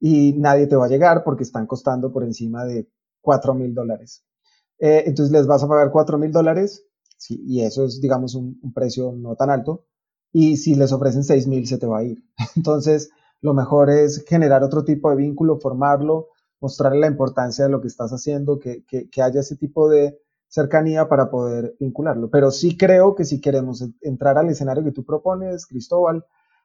y 0.00 0.34
nadie 0.34 0.66
te 0.66 0.76
va 0.76 0.86
a 0.86 0.88
llegar 0.88 1.24
porque 1.24 1.42
están 1.42 1.66
costando 1.66 2.12
por 2.12 2.24
encima 2.24 2.64
de 2.64 2.88
4.000 3.22 3.74
dólares. 3.74 4.24
Eh, 4.78 5.04
entonces 5.06 5.32
les 5.32 5.46
vas 5.46 5.62
a 5.62 5.68
pagar 5.68 5.90
4.000 5.90 6.30
dólares 6.30 6.84
y 7.28 7.62
eso 7.62 7.84
es, 7.84 8.00
digamos, 8.00 8.34
un, 8.34 8.58
precio 8.74 9.12
no 9.12 9.34
tan 9.36 9.50
alto. 9.50 9.86
Y 10.32 10.56
si 10.56 10.74
les 10.74 10.92
ofrecen 10.92 11.22
6.000 11.22 11.64
se 11.66 11.78
te 11.78 11.86
va 11.86 11.98
a 11.98 12.04
ir. 12.04 12.22
Entonces, 12.56 13.10
lo 13.40 13.54
mejor 13.54 13.88
es 13.88 14.24
generar 14.26 14.62
otro 14.62 14.84
tipo 14.84 15.08
de 15.10 15.16
vínculo, 15.16 15.58
formarlo, 15.58 16.28
mostrarle 16.60 17.00
la 17.00 17.06
importancia 17.06 17.64
de 17.64 17.70
lo 17.70 17.80
que 17.80 17.88
estás 17.88 18.10
haciendo, 18.10 18.58
que, 18.58 18.84
que 18.84 19.22
haya 19.22 19.40
ese 19.40 19.56
tipo 19.56 19.88
de, 19.88 20.18
cercanía 20.54 21.08
para 21.08 21.30
poder 21.30 21.74
vincularlo. 21.80 22.30
Pero 22.30 22.52
sí 22.52 22.76
creo 22.76 23.16
que 23.16 23.24
si 23.24 23.40
queremos 23.40 23.84
entrar 24.00 24.38
al 24.38 24.48
escenario 24.48 24.84
que 24.84 24.92
tú 24.92 25.04
propones, 25.04 25.66
Cristóbal, 25.66 26.24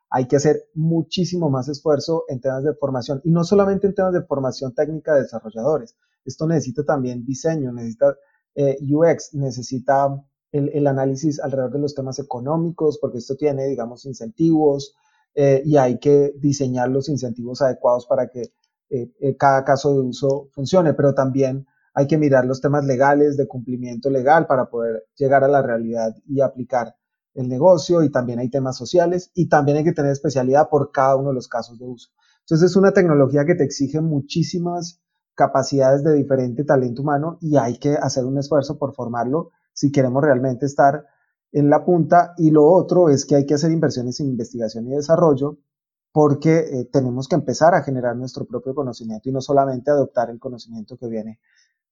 hay 0.09 0.27
que 0.27 0.37
hacer 0.37 0.63
muchísimo 0.73 1.49
más 1.49 1.69
esfuerzo 1.69 2.23
en 2.27 2.41
temas 2.41 2.63
de 2.63 2.73
formación 2.73 3.21
y 3.23 3.31
no 3.31 3.43
solamente 3.43 3.87
en 3.87 3.93
temas 3.93 4.13
de 4.13 4.23
formación 4.23 4.73
técnica 4.73 5.13
de 5.13 5.21
desarrolladores. 5.23 5.95
Esto 6.25 6.47
necesita 6.47 6.83
también 6.83 7.25
diseño, 7.25 7.71
necesita 7.71 8.17
eh, 8.55 8.77
UX, 8.81 9.33
necesita 9.33 10.21
el, 10.51 10.87
análisis 10.87 11.39
alrededor 11.39 11.73
de 11.73 11.79
los 11.79 11.93
temas 11.93 12.17
económicos, 12.19 12.97
porque 12.99 13.19
esto 13.19 13.35
tiene, 13.35 13.67
digamos, 13.67 14.05
incentivos 14.05 14.95
eh, 15.35 15.61
y 15.63 15.77
hay 15.77 15.99
que 15.99 16.33
diseñar 16.37 16.89
los 16.89 17.07
incentivos 17.07 17.61
adecuados 17.61 18.07
para 18.07 18.29
que 18.29 18.51
eh, 18.89 19.35
cada 19.37 19.63
caso 19.63 19.93
de 19.93 19.99
uso 19.99 20.49
funcione, 20.51 20.93
pero 20.95 21.13
también 21.13 21.67
hay 21.93 22.07
que 22.07 22.17
mirar 22.17 22.45
los 22.45 22.61
temas 22.61 22.85
legales 22.85 23.37
de 23.37 23.47
cumplimiento 23.47 24.09
legal 24.09 24.47
para 24.47 24.69
poder 24.69 25.05
llegar 25.15 25.43
a 25.43 25.47
la 25.47 25.61
realidad 25.61 26.15
y 26.27 26.41
aplicar 26.41 26.95
el 27.33 27.47
negocio 27.47 28.03
y 28.03 28.11
también 28.11 28.39
hay 28.39 28.49
temas 28.49 28.77
sociales 28.77 29.31
y 29.33 29.47
también 29.47 29.77
hay 29.77 29.83
que 29.83 29.93
tener 29.93 30.11
especialidad 30.11 30.69
por 30.69 30.91
cada 30.91 31.15
uno 31.15 31.29
de 31.29 31.35
los 31.35 31.47
casos 31.47 31.79
de 31.79 31.85
uso. 31.85 32.09
Entonces 32.41 32.71
es 32.71 32.75
una 32.75 32.91
tecnología 32.91 33.45
que 33.45 33.55
te 33.55 33.63
exige 33.63 34.01
muchísimas 34.01 35.01
capacidades 35.35 36.03
de 36.03 36.15
diferente 36.15 36.63
talento 36.63 37.01
humano 37.01 37.37
y 37.41 37.57
hay 37.57 37.77
que 37.77 37.93
hacer 37.95 38.25
un 38.25 38.37
esfuerzo 38.37 38.77
por 38.77 38.93
formarlo 38.93 39.51
si 39.71 39.91
queremos 39.91 40.23
realmente 40.23 40.65
estar 40.65 41.05
en 41.51 41.69
la 41.69 41.85
punta. 41.85 42.33
Y 42.37 42.51
lo 42.51 42.65
otro 42.65 43.09
es 43.09 43.25
que 43.25 43.35
hay 43.35 43.45
que 43.45 43.53
hacer 43.53 43.71
inversiones 43.71 44.19
en 44.19 44.27
investigación 44.27 44.87
y 44.87 44.95
desarrollo 44.95 45.59
porque 46.11 46.57
eh, 46.57 46.89
tenemos 46.91 47.27
que 47.27 47.35
empezar 47.35 47.75
a 47.75 47.83
generar 47.83 48.15
nuestro 48.15 48.45
propio 48.45 48.73
conocimiento 48.73 49.29
y 49.29 49.31
no 49.31 49.41
solamente 49.41 49.91
adoptar 49.91 50.29
el 50.31 50.39
conocimiento 50.39 50.97
que 50.97 51.07
viene 51.07 51.39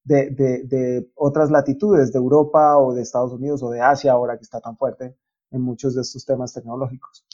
de, 0.03 0.31
de, 0.31 1.11
otras 1.15 1.51
latitudes, 1.51 2.11
de 2.13 2.17
Europa 2.17 2.77
o 2.77 2.93
de 2.93 3.01
Estados 3.01 3.33
Unidos 3.33 3.61
o 3.61 3.69
de 3.69 3.81
Asia, 3.81 4.13
ahora 4.13 4.37
que 4.37 4.43
está 4.43 4.59
tan 4.59 4.77
fuerte 4.77 5.15
en 5.51 5.61
muchos 5.61 5.95
de 5.95 6.01
estos 6.01 6.25
temas 6.25 6.53
tecnológicos. 6.53 7.25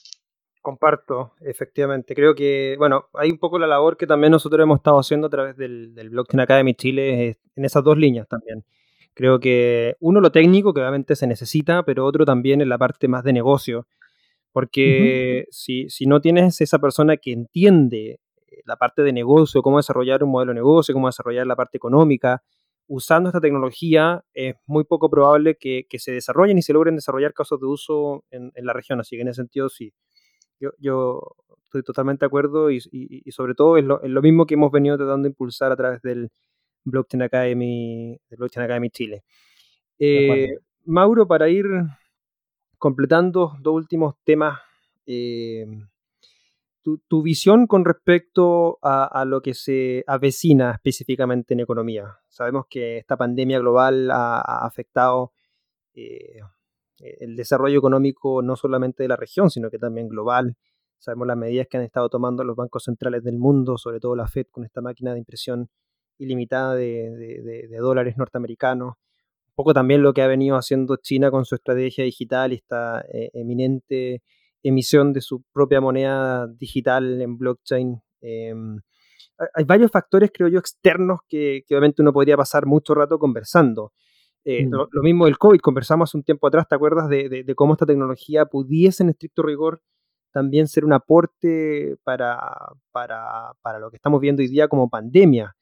Comparto, 0.61 1.33
efectivamente. 1.41 2.15
Creo 2.15 2.35
que, 2.35 2.75
bueno, 2.77 3.05
hay 3.13 3.29
un 3.31 3.37
poco 3.37 3.59
la 3.59 3.67
labor 3.67 3.97
que 3.97 4.07
también 4.07 4.31
nosotros 4.31 4.61
hemos 4.61 4.77
estado 4.77 4.97
haciendo 4.97 5.27
a 5.27 5.29
través 5.29 5.57
del, 5.57 5.93
del 5.93 6.09
Blockchain 6.09 6.39
Academy 6.39 6.73
Chile 6.73 7.37
en 7.55 7.65
esas 7.65 7.83
dos 7.83 7.97
líneas 7.97 8.27
también. 8.27 8.63
Creo 9.13 9.39
que 9.39 9.95
uno 9.99 10.21
lo 10.21 10.31
técnico, 10.31 10.73
que 10.73 10.79
obviamente 10.79 11.15
se 11.15 11.27
necesita, 11.27 11.83
pero 11.83 12.05
otro 12.05 12.25
también 12.25 12.61
en 12.61 12.69
la 12.69 12.77
parte 12.77 13.07
más 13.07 13.23
de 13.23 13.33
negocio. 13.33 13.87
Porque 14.51 15.45
si, 15.51 15.89
si, 15.89 16.05
no 16.05 16.21
tienes 16.21 16.61
esa 16.61 16.79
persona 16.79 17.17
que 17.17 17.31
entiende 17.31 18.19
eh, 18.47 18.61
la 18.65 18.75
parte 18.77 19.01
de 19.01 19.11
negocio, 19.11 19.61
cómo 19.63 19.77
desarrollar 19.77 20.23
un 20.23 20.31
modelo 20.31 20.51
de 20.51 20.55
negocio, 20.55 20.93
cómo 20.93 21.07
desarrollar 21.07 21.47
la 21.47 21.55
parte 21.55 21.77
económica, 21.77 22.43
usando 22.87 23.29
esta 23.29 23.41
tecnología 23.41 24.23
es 24.33 24.55
muy 24.65 24.83
poco 24.83 25.09
probable 25.09 25.55
que, 25.55 25.85
que 25.89 25.99
se 25.99 26.11
desarrollen 26.11 26.57
y 26.57 26.61
se 26.61 26.73
logren 26.73 26.95
desarrollar 26.95 27.33
casos 27.33 27.59
de 27.59 27.67
uso 27.67 28.25
en, 28.31 28.51
en, 28.55 28.65
la 28.65 28.73
región. 28.73 28.99
Así 28.99 29.15
que 29.15 29.21
en 29.21 29.29
ese 29.29 29.41
sentido 29.41 29.69
sí, 29.69 29.93
yo, 30.59 30.71
yo 30.79 31.21
estoy 31.65 31.83
totalmente 31.83 32.25
de 32.25 32.27
acuerdo 32.27 32.69
y, 32.71 32.77
y, 32.91 33.23
y 33.25 33.31
sobre 33.31 33.55
todo 33.55 33.77
es 33.77 33.85
lo, 33.85 34.01
es 34.01 34.09
lo, 34.09 34.21
mismo 34.21 34.45
que 34.45 34.53
hemos 34.55 34.71
venido 34.71 34.97
tratando 34.97 35.23
de 35.23 35.29
impulsar 35.29 35.71
a 35.71 35.75
través 35.75 36.01
del, 36.01 36.29
Blockchain 36.85 37.23
Academy, 37.23 38.19
de 38.29 38.35
Blockchain 38.35 38.65
Academy 38.65 38.89
Chile. 38.89 39.23
Eh, 39.99 40.57
Mauro, 40.85 41.27
para 41.27 41.49
ir 41.49 41.65
completando 42.77 43.53
dos 43.61 43.75
últimos 43.75 44.15
temas, 44.23 44.59
eh, 45.05 45.65
tu, 46.83 47.21
visión 47.23 47.65
con 47.67 47.85
respecto 47.85 48.77
a, 48.81 49.23
lo 49.25 49.41
que 49.41 49.53
se 49.53 50.03
avecina 50.05 50.71
específicamente 50.71 51.53
en 51.53 51.61
economía. 51.61 52.19
Sabemos 52.27 52.65
que 52.69 52.97
esta 52.97 53.17
pandemia 53.17 53.59
global 53.59 54.11
ha, 54.11 54.65
afectado 54.65 55.31
eh, 55.93 56.39
el 56.99 57.35
desarrollo 57.35 57.79
económico 57.79 58.41
no 58.41 58.55
solamente 58.55 59.03
de 59.03 59.09
la 59.09 59.15
región, 59.15 59.49
sino 59.49 59.69
que 59.69 59.79
también 59.79 60.09
global. 60.09 60.57
Sabemos 60.97 61.27
las 61.27 61.37
medidas 61.37 61.67
que 61.69 61.77
han 61.77 61.83
estado 61.83 62.09
tomando 62.09 62.43
los 62.43 62.55
bancos 62.55 62.83
centrales 62.83 63.23
del 63.23 63.37
mundo, 63.37 63.77
sobre 63.77 63.99
todo 63.99 64.15
la 64.15 64.27
Fed 64.27 64.47
con 64.51 64.63
esta 64.65 64.81
máquina 64.81 65.13
de 65.13 65.19
impresión 65.19 65.69
ilimitada 66.17 66.75
de, 66.75 67.67
dólares 67.79 68.17
norteamericanos. 68.17 68.95
Un 69.47 69.55
poco 69.55 69.73
también 69.73 70.01
lo 70.01 70.13
que 70.13 70.21
ha 70.21 70.27
venido 70.27 70.57
haciendo 70.57 70.97
China 70.97 71.31
con 71.31 71.45
su 71.45 71.55
estrategia 71.55 72.03
digital 72.03 72.53
y 72.53 72.55
esta 72.55 73.01
eh, 73.11 73.29
eminente 73.33 74.21
emisión 74.63 75.13
de 75.13 75.21
su 75.21 75.43
propia 75.51 75.81
moneda 75.81 76.47
digital 76.47 77.21
en 77.21 77.37
blockchain. 77.37 78.01
Em, 78.21 78.79
hay 79.53 79.63
varios 79.65 79.91
factores, 79.91 80.31
creo 80.33 80.47
yo, 80.47 80.59
externos 80.59 81.19
que, 81.27 81.63
obviamente 81.69 82.01
uno 82.01 82.13
podría 82.13 82.37
pasar 82.37 82.65
mucho 82.65 82.95
rato 82.95 83.19
conversando. 83.19 83.93
Eh, 84.45 84.65
mm. 84.65 84.71
lo, 84.71 85.03
mismo 85.03 85.25
del 85.25 85.37
COVID, 85.37 85.59
conversamos 85.59 86.09
hace 86.09 86.17
un 86.17 86.23
tiempo 86.23 86.47
atrás, 86.47 86.67
¿te 86.67 86.75
acuerdas 86.75 87.07
de, 87.09 87.43
de, 87.45 87.55
cómo 87.55 87.73
esta 87.73 87.85
tecnología 87.85 88.45
pudiese 88.45 89.03
en 89.03 89.09
estricto 89.09 89.41
rigor 89.41 89.81
también 90.31 90.67
ser 90.67 90.83
un 90.83 90.93
aporte 90.93 91.95
para, 92.03 92.39
para, 92.91 93.53
para, 93.61 93.79
lo 93.79 93.89
que 93.91 93.97
estamos 93.97 94.19
viendo 94.19 94.41
hoy 94.41 94.47
día 94.47 94.67
como 94.67 94.89
pandemia? 94.89 95.55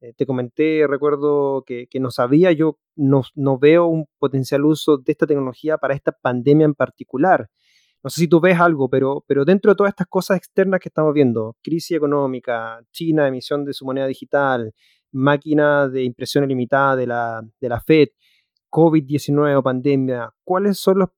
Eh, 0.00 0.12
te 0.14 0.26
comenté, 0.26 0.86
recuerdo 0.86 1.64
que, 1.66 1.88
no 1.98 2.10
sabía, 2.10 2.52
yo 2.52 2.78
no, 2.96 3.24
veo 3.58 3.86
un 3.86 4.06
potencial 4.18 4.64
uso 4.64 4.98
de 4.98 5.12
esta 5.12 5.26
tecnología 5.26 5.78
para 5.78 5.94
esta 5.94 6.12
pandemia 6.12 6.66
en 6.66 6.74
particular. 6.74 7.48
No 8.02 8.10
sé 8.10 8.20
si 8.20 8.28
tú 8.28 8.40
ves 8.40 8.58
algo, 8.58 8.88
pero, 8.88 9.24
pero 9.26 9.44
dentro 9.44 9.72
de 9.72 9.76
todas 9.76 9.90
estas 9.90 10.06
cosas 10.06 10.36
externas 10.36 10.80
que 10.80 10.88
estamos 10.88 11.12
viendo, 11.12 11.56
crisis 11.62 11.96
económica, 11.96 12.80
China, 12.92 13.26
emisión 13.26 13.64
de 13.64 13.72
su 13.72 13.84
moneda 13.84 14.06
digital, 14.06 14.72
máquina 15.12 15.88
de 15.88 16.04
impresión 16.04 16.44
ilimitada 16.44 16.96
de 16.96 17.06
la, 17.06 17.42
de 17.60 17.68
la 17.68 17.80
Fed, 17.80 18.08
COVID-19 18.70 19.56
o 19.56 19.62
pandemia, 19.62 20.30
¿cuáles 20.44 20.78
son 20.78 21.00
los 21.00 21.08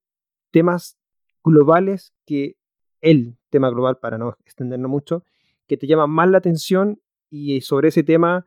temas 0.51 0.97
globales 1.45 2.13
que 2.25 2.57
el 3.01 3.37
tema 3.51 3.71
global, 3.71 3.99
para 3.99 4.19
no 4.19 4.37
extendernos 4.45 4.91
mucho, 4.91 5.25
que 5.67 5.77
te 5.77 5.87
llama 5.87 6.07
más 6.07 6.31
la 6.31 6.39
atención 6.39 7.01
y 7.31 7.61
sobre 7.61 7.89
ese 7.89 8.03
tema 8.03 8.47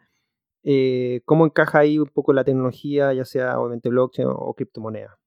eh, 0.63 1.21
¿Cómo 1.25 1.45
encaja 1.45 1.79
ahí 1.79 1.97
un 1.97 2.07
poco 2.07 2.34
la 2.34 2.43
tecnología, 2.43 3.13
ya 3.13 3.25
sea 3.25 3.59
obviamente 3.59 3.89
blockchain 3.89 4.27
o, 4.29 4.53
criptomoneda? 4.53 5.17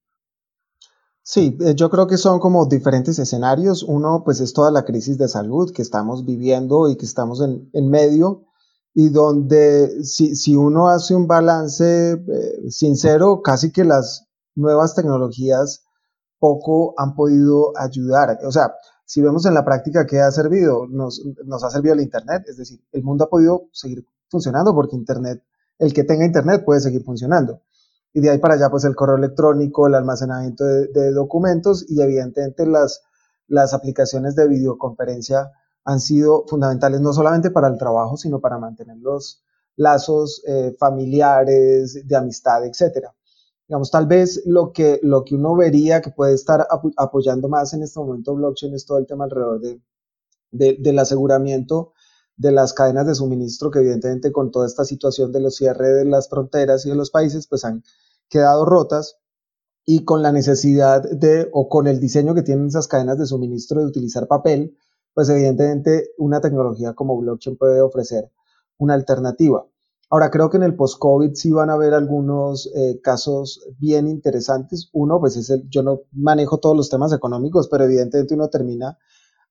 Sí, 1.27 1.57
eh, 1.61 1.75
yo 1.75 1.89
creo 1.89 2.07
que 2.07 2.19
son 2.19 2.39
como 2.39 2.67
diferentes 2.67 3.19
escenarios. 3.19 3.83
Uno, 3.83 4.23
pues 4.25 4.41
es 4.41 4.53
toda 4.53 4.71
la 4.71 4.85
crisis 4.85 5.17
de 5.17 5.27
salud 5.27 5.73
que 5.73 5.81
estamos 5.81 6.27
viviendo 6.27 6.87
y 6.91 6.97
que 6.97 7.07
estamos 7.07 7.41
en, 7.41 7.71
en 7.73 7.89
medio 7.89 8.45
y 8.93 9.09
donde 9.09 10.05
si, 10.05 10.37
si, 10.37 10.55
uno 10.55 10.89
hace 10.89 11.15
un 11.15 11.27
balance 11.27 12.13
eh, 12.13 12.71
sincero, 12.71 13.41
casi 13.43 13.73
que 13.73 13.85
las 13.85 14.29
nuevas 14.55 14.95
tecnologías 14.95 15.85
poco 16.39 16.95
han 16.99 17.15
podido 17.15 17.73
ayudar. 17.77 18.39
O 18.45 18.53
sea, 18.53 18.75
si 19.07 19.23
vemos 19.23 19.47
en 19.47 19.55
la 19.55 19.65
práctica 19.65 20.07
qué 20.07 20.21
ha 20.21 20.31
servido, 20.31 20.87
nos, 20.87 21.23
nos 21.47 21.65
ha 21.65 21.71
servido 21.71 21.95
el 21.95 22.03
Internet, 22.03 22.45
es 22.47 22.59
decir, 22.59 22.85
el 22.93 23.03
mundo 23.03 23.25
ha 23.25 23.31
podido 23.31 23.69
seguir 23.73 24.07
funcionando 24.29 24.75
porque 24.75 24.95
Internet, 24.95 25.43
el 25.79 25.95
que 25.95 26.05
tenga 26.05 26.27
Internet 26.27 26.65
puede 26.67 26.81
seguir 26.81 27.03
funcionando. 27.03 27.63
Y 28.15 28.21
de 28.21 28.31
ahí 28.31 28.39
para 28.39 28.55
allá, 28.55 28.71
pues 28.71 28.85
el 28.85 28.95
correo 28.95 29.17
electrónico, 29.17 29.89
el 29.89 29.95
almacenamiento 29.97 30.65
de, 30.65 31.11
documentos 31.11 31.85
y 31.89 32.01
evidentemente 32.01 32.65
las, 32.65 33.03
las 33.49 33.75
aplicaciones 33.75 34.37
de 34.37 34.47
videoconferencia 34.47 35.51
han 35.85 35.99
sido 35.99 36.45
fundamentales 36.47 37.01
no 37.01 37.13
solamente 37.13 37.51
para 37.51 37.67
el 37.67 37.77
trabajo, 37.77 38.17
sino 38.17 38.41
para 38.41 38.59
mantener 38.59 38.99
los 38.99 39.43
lazos 39.77 40.43
eh, 40.47 40.77
familiares, 40.79 42.07
de 42.07 42.17
amistad, 42.17 42.65
etcétera. 42.65 43.13
Digamos, 43.67 43.91
tal 43.91 44.07
vez 44.07 44.43
lo 44.47 44.73
que, 44.73 45.01
lo 45.03 45.25
que 45.25 45.35
uno 45.35 45.57
vería 45.57 46.01
que 46.01 46.11
puede 46.11 46.35
estar 46.35 46.69
apoyando 46.97 47.49
más 47.49 47.75
en 47.75 47.83
este 47.83 47.99
momento 47.99 48.35
blockchain 48.35 48.75
es 48.75 48.87
todo 48.87 48.99
el 48.99 49.07
tema 49.07 49.25
alrededor 49.25 49.61
de, 49.61 49.81
de, 50.53 50.77
del 50.79 50.99
aseguramiento 51.01 51.95
de 52.37 52.53
las 52.53 52.73
cadenas 52.73 53.07
de 53.07 53.15
suministro 53.15 53.71
que 53.71 53.81
evidentemente 53.81 54.33
con 54.33 54.51
toda 54.51 54.67
esta 54.67 54.85
situación 54.85 55.33
de 55.33 55.41
los 55.41 55.57
cierres 55.57 55.97
de 55.97 56.05
las 56.05 56.29
fronteras 56.29 56.85
y 56.85 56.91
de 56.91 56.97
los 56.97 57.11
países 57.11 57.47
pues 57.47 57.65
han 57.65 57.83
quedado 58.29 58.65
rotas 58.65 59.19
y 59.85 60.05
con 60.05 60.23
la 60.23 60.33
necesidad 60.33 61.03
de 61.03 61.49
o 61.53 61.69
con 61.69 61.87
el 61.87 62.01
diseño 62.01 62.35
que 62.35 62.43
tienen 62.43 62.67
esas 62.67 62.89
cadenas 62.89 63.19
de 63.19 63.27
suministro 63.27 63.81
de 63.81 63.87
utilizar 63.87 64.27
papel, 64.27 64.77
pues 65.13 65.29
evidentemente 65.29 66.11
una 66.19 66.41
tecnología 66.41 66.95
como 66.95 67.19
blockchain 67.19 67.57
puede 67.57 67.81
ofrecer 67.81 68.31
una 68.79 68.95
alternativa. 68.95 69.67
Ahora 70.11 70.31
creo 70.31 70.51
que 70.51 70.59
en 70.59 70.63
el 70.63 70.77
post-COVID 70.77 71.35
sí 71.35 71.51
van 71.51 71.71
a 71.71 71.75
haber 71.75 71.95
algunos 71.95 72.71
eh, 72.75 73.01
casos 73.03 73.67
bien 73.79 74.07
interesantes. 74.07 74.91
Uno, 74.93 75.19
pues 75.19 75.37
es 75.37 75.51
el, 75.51 75.69
yo 75.69 75.83
no 75.83 76.03
manejo 76.13 76.59
todos 76.59 76.77
los 76.77 76.89
temas 76.89 77.13
económicos, 77.13 77.69
pero 77.69 77.85
evidentemente 77.85 78.35
uno 78.35 78.49
termina 78.49 78.99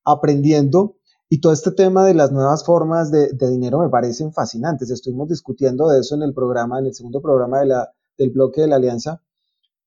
aprendiendo 0.06 0.98
y 1.30 1.42
todo 1.42 1.52
este 1.52 1.72
tema 1.72 2.06
de 2.06 2.14
las 2.14 2.32
nuevas 2.32 2.64
formas 2.64 3.10
de, 3.10 3.30
dinero 3.34 3.80
me 3.80 3.90
parecen 3.90 4.34
fascinantes. 4.34 4.92
Estuvimos 4.92 5.30
discutiendo 5.30 5.88
de 5.90 6.00
eso 6.00 6.16
en 6.16 6.22
el 6.22 6.34
programa, 6.34 6.80
en 6.80 6.86
el 6.86 6.94
segundo 6.94 7.22
programa 7.22 7.60
de 7.60 7.66
la, 7.66 7.92
del 8.18 8.32
bloque 8.32 8.62
de 8.62 8.68
la 8.68 8.78
alianza. 8.78 9.22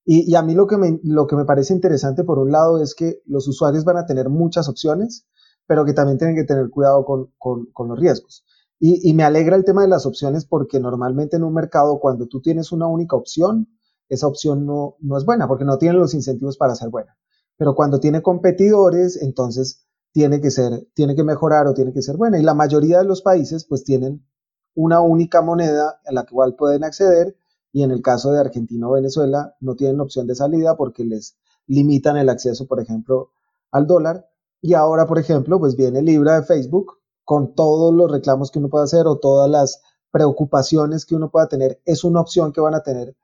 Y, 0.09 0.33
a 0.35 0.41
mí 0.41 0.53
lo 0.53 0.67
que, 0.67 0.77
me, 0.77 1.01
lo 1.03 1.27
que 1.27 1.35
me 1.35 1.43
parece 1.43 1.73
interesante, 1.73 2.23
por 2.23 2.39
un 2.39 2.49
lado, 2.49 2.81
es 2.81 2.95
que 2.95 3.21
los 3.25 3.45
usuarios 3.49 3.83
van 3.83 3.97
a 3.97 4.05
tener 4.05 4.29
muchas 4.29 4.69
opciones, 4.69 5.27
pero 5.65 5.83
que 5.83 5.91
también 5.91 6.17
tienen 6.17 6.37
que 6.37 6.45
tener 6.45 6.69
cuidado 6.69 7.03
con, 7.03 7.33
con, 7.37 7.87
los 7.89 7.99
riesgos. 7.99 8.45
Y, 8.79 9.13
me 9.13 9.25
alegra 9.25 9.57
el 9.57 9.65
tema 9.65 9.81
de 9.81 9.89
las 9.89 10.05
opciones 10.05 10.45
porque 10.45 10.79
normalmente 10.79 11.35
en 11.35 11.43
un 11.43 11.53
mercado, 11.53 11.99
cuando 11.99 12.27
tú 12.27 12.39
tienes 12.41 12.71
una 12.71 12.87
única 12.87 13.17
opción, 13.17 13.67
esa 14.07 14.27
opción 14.27 14.65
no, 14.65 14.95
no 15.01 15.17
es 15.17 15.25
buena 15.25 15.45
porque 15.45 15.65
no 15.65 15.77
tiene 15.77 15.97
los 15.97 16.13
incentivos 16.13 16.57
para 16.57 16.75
ser 16.75 16.89
buena. 16.89 17.17
Pero 17.57 17.75
cuando 17.75 17.99
tiene 17.99 18.21
competidores, 18.21 19.21
entonces 19.21 19.87
tiene 20.13 20.39
que 20.39 20.51
ser, 20.51 20.87
tiene 20.93 21.15
que 21.15 21.23
mejorar 21.23 21.67
o 21.67 21.73
tiene 21.73 21.91
que 21.91 22.01
ser 22.01 22.15
buena. 22.15 22.39
Y 22.39 22.43
la 22.43 22.53
mayoría 22.53 22.99
de 22.99 23.05
los 23.05 23.21
países 23.21 23.65
pues 23.65 23.83
tienen 23.83 24.25
una 24.73 25.01
única 25.01 25.41
moneda 25.41 25.99
a 26.05 26.13
la 26.13 26.25
cual 26.25 26.55
pueden 26.55 26.83
acceder 26.83 27.35
y 27.71 27.83
en 27.83 27.91
el 27.91 28.01
caso 28.01 28.31
de 28.31 28.39
Argentina 28.39 28.87
o 28.87 28.93
Venezuela 28.93 29.55
no 29.59 29.75
tienen 29.75 29.99
opción 29.99 30.27
de 30.27 30.35
salida 30.35 30.75
porque 30.77 31.03
les 31.03 31.37
limitan 31.67 32.17
el 32.17 32.29
acceso, 32.29 32.65
por 32.65 32.79
ejemplo, 32.79 33.31
al 33.71 33.87
dólar. 33.87 34.27
Y 34.61 34.73
ahora, 34.73 35.05
por 35.05 35.19
ejemplo, 35.19 35.59
pues 35.59 35.75
viene 35.75 36.01
Libra 36.01 36.39
de 36.39 36.45
Facebook 36.45 36.93
con 37.23 37.53
todos 37.53 37.93
los 37.93 38.09
reclamos 38.09 38.51
que 38.51 38.59
uno 38.59 38.69
puede 38.69 38.85
hacer 38.85 39.05
o 39.05 39.19
todas 39.19 39.49
las 39.49 39.81
preocupaciones 40.11 41.05
que 41.05 41.15
uno 41.15 41.29
pueda 41.29 41.47
tener. 41.47 41.81
Es 41.85 42.03
una 42.03 42.21
opción 42.21 42.51
que 42.53 42.61
van 42.61 42.73
a 42.73 42.83
tener 42.83 43.15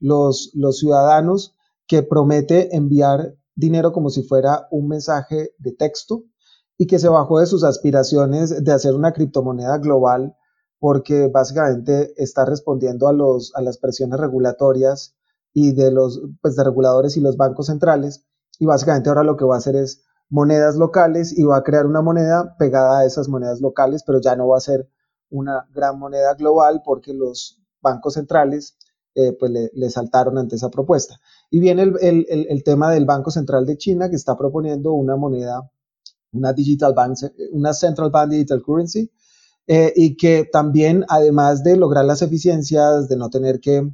los, 0.00 0.50
los 0.54 0.78
ciudadanos 0.78 1.54
que 1.86 2.02
promete 2.02 2.74
enviar 2.76 3.36
dinero 3.54 3.92
como 3.92 4.10
si 4.10 4.22
fuera 4.22 4.66
un 4.70 4.88
mensaje 4.88 5.54
de 5.58 5.72
texto 5.72 6.24
y 6.76 6.86
que 6.86 6.98
se 6.98 7.08
bajó 7.08 7.38
de 7.38 7.46
sus 7.46 7.64
aspiraciones 7.64 8.64
de 8.64 8.72
hacer 8.72 8.94
una 8.94 9.12
criptomoneda 9.12 9.78
global 9.78 10.36
porque 10.82 11.28
básicamente 11.28 12.12
está 12.16 12.44
respondiendo 12.44 13.06
a, 13.06 13.12
los, 13.12 13.54
a 13.54 13.62
las 13.62 13.78
presiones 13.78 14.18
regulatorias 14.18 15.14
y 15.52 15.74
de 15.74 15.92
los 15.92 16.20
pues, 16.40 16.56
de 16.56 16.64
reguladores 16.64 17.16
y 17.16 17.20
los 17.20 17.36
bancos 17.36 17.66
centrales. 17.66 18.24
Y 18.58 18.66
básicamente 18.66 19.08
ahora 19.08 19.22
lo 19.22 19.36
que 19.36 19.44
va 19.44 19.54
a 19.54 19.58
hacer 19.58 19.76
es 19.76 20.02
monedas 20.28 20.74
locales 20.74 21.38
y 21.38 21.44
va 21.44 21.58
a 21.58 21.62
crear 21.62 21.86
una 21.86 22.02
moneda 22.02 22.56
pegada 22.58 22.98
a 22.98 23.04
esas 23.04 23.28
monedas 23.28 23.60
locales, 23.60 24.02
pero 24.04 24.20
ya 24.20 24.34
no 24.34 24.48
va 24.48 24.56
a 24.56 24.60
ser 24.60 24.88
una 25.30 25.68
gran 25.72 26.00
moneda 26.00 26.34
global 26.34 26.82
porque 26.84 27.14
los 27.14 27.62
bancos 27.80 28.14
centrales 28.14 28.76
eh, 29.14 29.36
pues 29.38 29.52
le, 29.52 29.88
saltaron 29.88 30.36
ante 30.36 30.56
esa 30.56 30.68
propuesta. 30.68 31.14
Y 31.48 31.60
viene 31.60 31.82
el, 31.82 32.26
el, 32.28 32.64
tema 32.64 32.90
del 32.90 33.06
Banco 33.06 33.30
Central 33.30 33.66
de 33.66 33.76
China 33.76 34.10
que 34.10 34.16
está 34.16 34.36
proponiendo 34.36 34.94
una 34.94 35.14
moneda, 35.14 35.70
una 36.32 36.52
digital 36.52 36.92
bank, 36.92 37.18
una 37.52 37.72
central 37.72 38.10
bank 38.10 38.30
digital 38.30 38.64
currency, 38.64 39.12
eh, 39.66 39.92
y 39.94 40.16
que 40.16 40.48
también, 40.50 41.04
además 41.08 41.62
de 41.62 41.76
lograr 41.76 42.04
las 42.04 42.22
eficiencias, 42.22 43.08
de 43.08 43.16
no 43.16 43.30
tener 43.30 43.60
que 43.60 43.88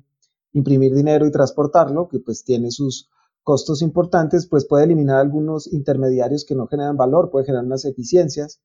imprimir 0.53 0.95
dinero 0.95 1.27
y 1.27 1.31
transportarlo, 1.31 2.09
que 2.09 2.21
pues 2.21 2.45
tiene 2.45 2.71
sus 2.71 3.09
costos 3.43 3.83
importantes, 3.83 4.47
pues 4.47 4.67
puede 4.67 4.85
eliminar 4.85 5.19
algunos 5.19 5.73
intermediarios 5.73 6.45
que 6.45 6.55
no 6.55 6.67
generan 6.67 6.97
valor, 6.97 7.31
puede 7.31 7.47
generar 7.47 7.65
unas 7.65 7.85
eficiencias, 7.85 8.61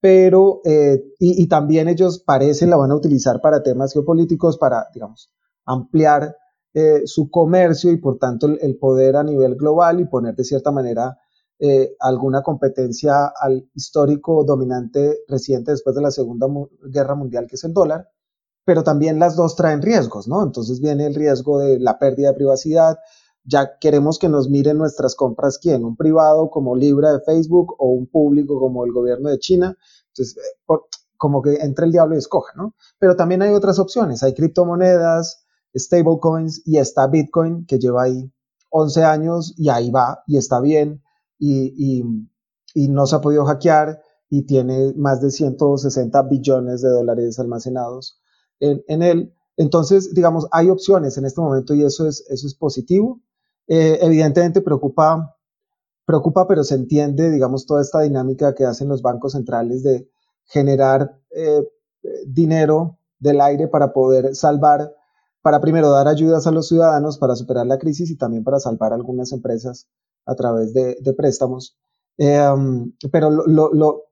pero, 0.00 0.60
eh, 0.64 1.04
y, 1.20 1.46
también 1.46 1.88
ellos 1.88 2.18
parecen 2.18 2.70
la 2.70 2.76
van 2.76 2.90
a 2.90 2.96
utilizar 2.96 3.40
para 3.40 3.62
temas 3.62 3.92
geopolíticos, 3.92 4.58
para, 4.58 4.88
digamos, 4.92 5.30
ampliar 5.64 6.36
eh, 6.74 7.02
su 7.04 7.30
comercio 7.30 7.92
y 7.92 7.98
por 7.98 8.18
tanto 8.18 8.48
el, 8.48 8.76
poder 8.78 9.16
a 9.16 9.22
nivel 9.22 9.54
global 9.54 10.00
y 10.00 10.06
poner 10.06 10.34
de 10.34 10.42
cierta 10.44 10.72
manera 10.72 11.18
eh, 11.64 11.94
alguna 12.00 12.42
competencia 12.42 13.32
al 13.38 13.70
histórico 13.72 14.42
dominante 14.42 15.18
reciente 15.28 15.70
después 15.70 15.94
de 15.94 16.02
la 16.02 16.10
Segunda 16.10 16.48
Guerra 16.82 17.14
Mundial, 17.14 17.46
que 17.46 17.54
es 17.54 17.62
el 17.62 17.72
dólar, 17.72 18.08
pero 18.64 18.82
también 18.82 19.20
las 19.20 19.36
dos 19.36 19.54
traen 19.54 19.80
riesgos, 19.80 20.26
¿no? 20.26 20.42
Entonces 20.42 20.80
viene 20.80 21.06
el 21.06 21.14
riesgo 21.14 21.60
de 21.60 21.78
la 21.78 22.00
pérdida 22.00 22.30
de 22.30 22.34
privacidad, 22.34 22.98
ya 23.44 23.78
queremos 23.78 24.18
que 24.18 24.28
nos 24.28 24.50
miren 24.50 24.76
nuestras 24.76 25.14
compras 25.14 25.56
quién, 25.56 25.84
un 25.84 25.96
privado 25.96 26.50
como 26.50 26.74
Libra 26.74 27.12
de 27.12 27.20
Facebook 27.20 27.76
o 27.78 27.90
un 27.90 28.08
público 28.08 28.58
como 28.58 28.84
el 28.84 28.90
gobierno 28.90 29.30
de 29.30 29.38
China. 29.38 29.76
Entonces, 30.08 30.36
eh, 30.38 30.74
como 31.16 31.42
que 31.42 31.54
entre 31.60 31.86
el 31.86 31.92
diablo 31.92 32.16
y 32.16 32.18
escoja, 32.18 32.54
¿no? 32.56 32.74
Pero 32.98 33.14
también 33.14 33.40
hay 33.40 33.52
otras 33.52 33.78
opciones, 33.78 34.24
hay 34.24 34.34
criptomonedas, 34.34 35.46
stablecoins 35.78 36.62
y 36.66 36.78
está 36.78 37.06
Bitcoin 37.06 37.66
que 37.66 37.78
lleva 37.78 38.02
ahí 38.02 38.32
11 38.70 39.04
años 39.04 39.54
y 39.56 39.68
ahí 39.68 39.92
va 39.92 40.24
y 40.26 40.38
está 40.38 40.58
bien 40.58 41.04
y, 41.42 42.04
no 42.88 43.06
se 43.06 43.16
ha 43.16 43.20
podido 43.20 43.44
hackear 43.44 44.00
y 44.30 44.42
tiene 44.42 44.94
más 44.96 45.20
de 45.20 45.30
160 45.30 46.22
billones 46.22 46.80
de 46.82 46.88
dólares 46.88 47.38
almacenados 47.38 48.20
en, 48.60 49.02
él. 49.02 49.34
Entonces, 49.56 50.14
digamos, 50.14 50.46
hay 50.52 50.70
opciones 50.70 51.18
en 51.18 51.26
este 51.26 51.40
momento 51.40 51.74
y 51.74 51.82
eso 51.82 52.06
es, 52.06 52.24
eso 52.30 52.46
es 52.46 52.54
positivo. 52.54 53.20
Eh, 53.66 53.98
evidentemente 54.00 54.60
preocupa, 54.60 55.36
preocupa, 56.06 56.46
pero 56.46 56.64
se 56.64 56.76
entiende, 56.76 57.30
digamos, 57.30 57.66
toda 57.66 57.82
esta 57.82 58.00
dinámica 58.00 58.54
que 58.54 58.64
hacen 58.64 58.88
los 58.88 59.02
bancos 59.02 59.32
centrales 59.32 59.82
de 59.82 60.08
generar 60.44 61.18
eh, 61.34 61.62
dinero 62.26 62.98
del 63.18 63.40
aire 63.40 63.68
para 63.68 63.92
poder 63.92 64.34
salvar, 64.34 64.94
para 65.42 65.60
primero 65.60 65.90
dar 65.90 66.08
ayudas 66.08 66.46
a 66.46 66.52
los 66.52 66.68
ciudadanos 66.68 67.18
para 67.18 67.36
superar 67.36 67.66
la 67.66 67.78
crisis 67.78 68.10
y 68.10 68.16
también 68.16 68.44
para 68.44 68.60
salvar 68.60 68.92
algunas 68.92 69.32
empresas 69.32 69.88
a 70.26 70.34
través 70.34 70.72
de, 70.74 71.14
préstamos. 71.16 71.78
Eh, 72.18 72.40
pero 73.10 73.30
lo, 73.30 73.72
lo, 73.72 74.04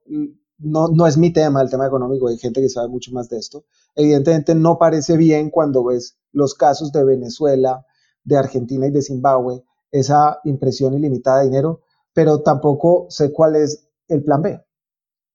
no, 0.60 0.88
no 0.88 1.06
es 1.06 1.16
mi 1.16 1.32
tema, 1.32 1.62
el 1.62 1.70
tema 1.70 1.86
económico, 1.86 2.28
hay 2.28 2.38
gente 2.38 2.60
que 2.60 2.68
sabe 2.68 2.88
mucho 2.88 3.12
más 3.12 3.28
de 3.28 3.38
esto. 3.38 3.64
Evidentemente 3.94 4.54
no 4.54 4.78
parece 4.78 5.16
bien 5.16 5.50
cuando 5.50 5.84
ves 5.84 6.18
los 6.32 6.54
casos 6.54 6.92
de 6.92 7.04
Venezuela, 7.04 7.84
de 8.24 8.36
Argentina 8.36 8.86
y 8.86 8.90
de 8.90 9.02
Zimbabue, 9.02 9.64
esa 9.90 10.40
impresión 10.44 10.94
ilimitada 10.94 11.38
de 11.38 11.46
dinero, 11.46 11.80
pero 12.12 12.42
tampoco 12.42 13.06
sé 13.08 13.32
cuál 13.32 13.56
es 13.56 13.88
el 14.08 14.22
plan 14.22 14.42
B. 14.42 14.62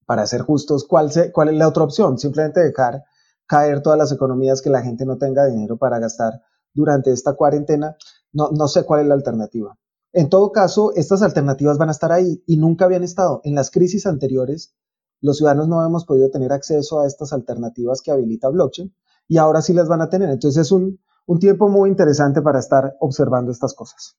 Para 0.05 0.27
ser 0.27 0.41
justos, 0.41 0.85
¿cuál, 0.85 1.11
cuál 1.33 1.49
es 1.49 1.55
la 1.55 1.67
otra 1.67 1.83
opción? 1.83 2.17
Simplemente 2.19 2.61
dejar 2.61 3.03
caer 3.47 3.81
todas 3.81 3.97
las 3.97 4.11
economías 4.11 4.61
que 4.61 4.69
la 4.69 4.81
gente 4.81 5.05
no 5.05 5.17
tenga 5.17 5.45
dinero 5.45 5.77
para 5.77 5.99
gastar 5.99 6.41
durante 6.73 7.11
esta 7.11 7.33
cuarentena. 7.33 7.95
No, 8.31 8.49
no 8.51 8.67
sé 8.67 8.83
cuál 8.83 9.01
es 9.01 9.07
la 9.07 9.15
alternativa. 9.15 9.75
En 10.17 10.29
todo 10.29 10.53
caso, 10.53 10.93
estas 10.95 11.21
alternativas 11.23 11.77
van 11.77 11.89
a 11.89 11.91
estar 11.91 12.13
ahí 12.13 12.41
y 12.47 12.55
nunca 12.55 12.85
habían 12.85 13.03
estado. 13.03 13.41
En 13.43 13.53
las 13.53 13.69
crisis 13.69 14.05
anteriores, 14.05 14.73
los 15.19 15.35
ciudadanos 15.35 15.67
no 15.67 15.85
hemos 15.85 16.05
podido 16.05 16.31
tener 16.31 16.53
acceso 16.53 17.01
a 17.01 17.05
estas 17.05 17.33
alternativas 17.33 18.01
que 18.01 18.11
habilita 18.11 18.47
blockchain 18.47 18.95
y 19.27 19.35
ahora 19.35 19.61
sí 19.61 19.73
las 19.73 19.89
van 19.89 19.99
a 19.99 20.09
tener. 20.09 20.29
Entonces 20.29 20.67
es 20.67 20.71
un, 20.71 21.01
tiempo 21.41 21.67
muy 21.67 21.89
interesante 21.89 22.41
para 22.41 22.59
estar 22.59 22.93
observando 23.01 23.51
estas 23.51 23.73
cosas. 23.73 24.17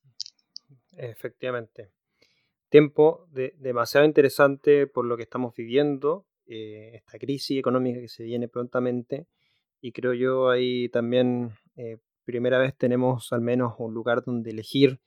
Efectivamente. 0.91 1.89
Tiempo 2.69 3.25
demasiado 3.57 4.05
interesante 4.05 4.85
por 4.85 5.03
lo 5.03 5.17
que 5.17 5.23
estamos 5.23 5.55
viviendo, 5.55 6.27
eh, 6.45 6.91
esta 6.93 7.17
crisis 7.17 7.57
económica 7.57 7.99
que 7.99 8.07
se 8.07 8.21
viene 8.21 8.47
prontamente 8.47 9.27
y 9.81 9.93
creo 9.93 10.13
yo 10.13 10.51
ahí 10.51 10.89
también 10.89 11.53
eh, 11.75 11.97
primera 12.23 12.59
vez 12.59 12.77
tenemos 12.77 13.33
al 13.33 13.41
menos 13.41 13.73
un 13.79 13.95
lugar 13.95 14.23
donde 14.23 14.51
elegir 14.51 14.99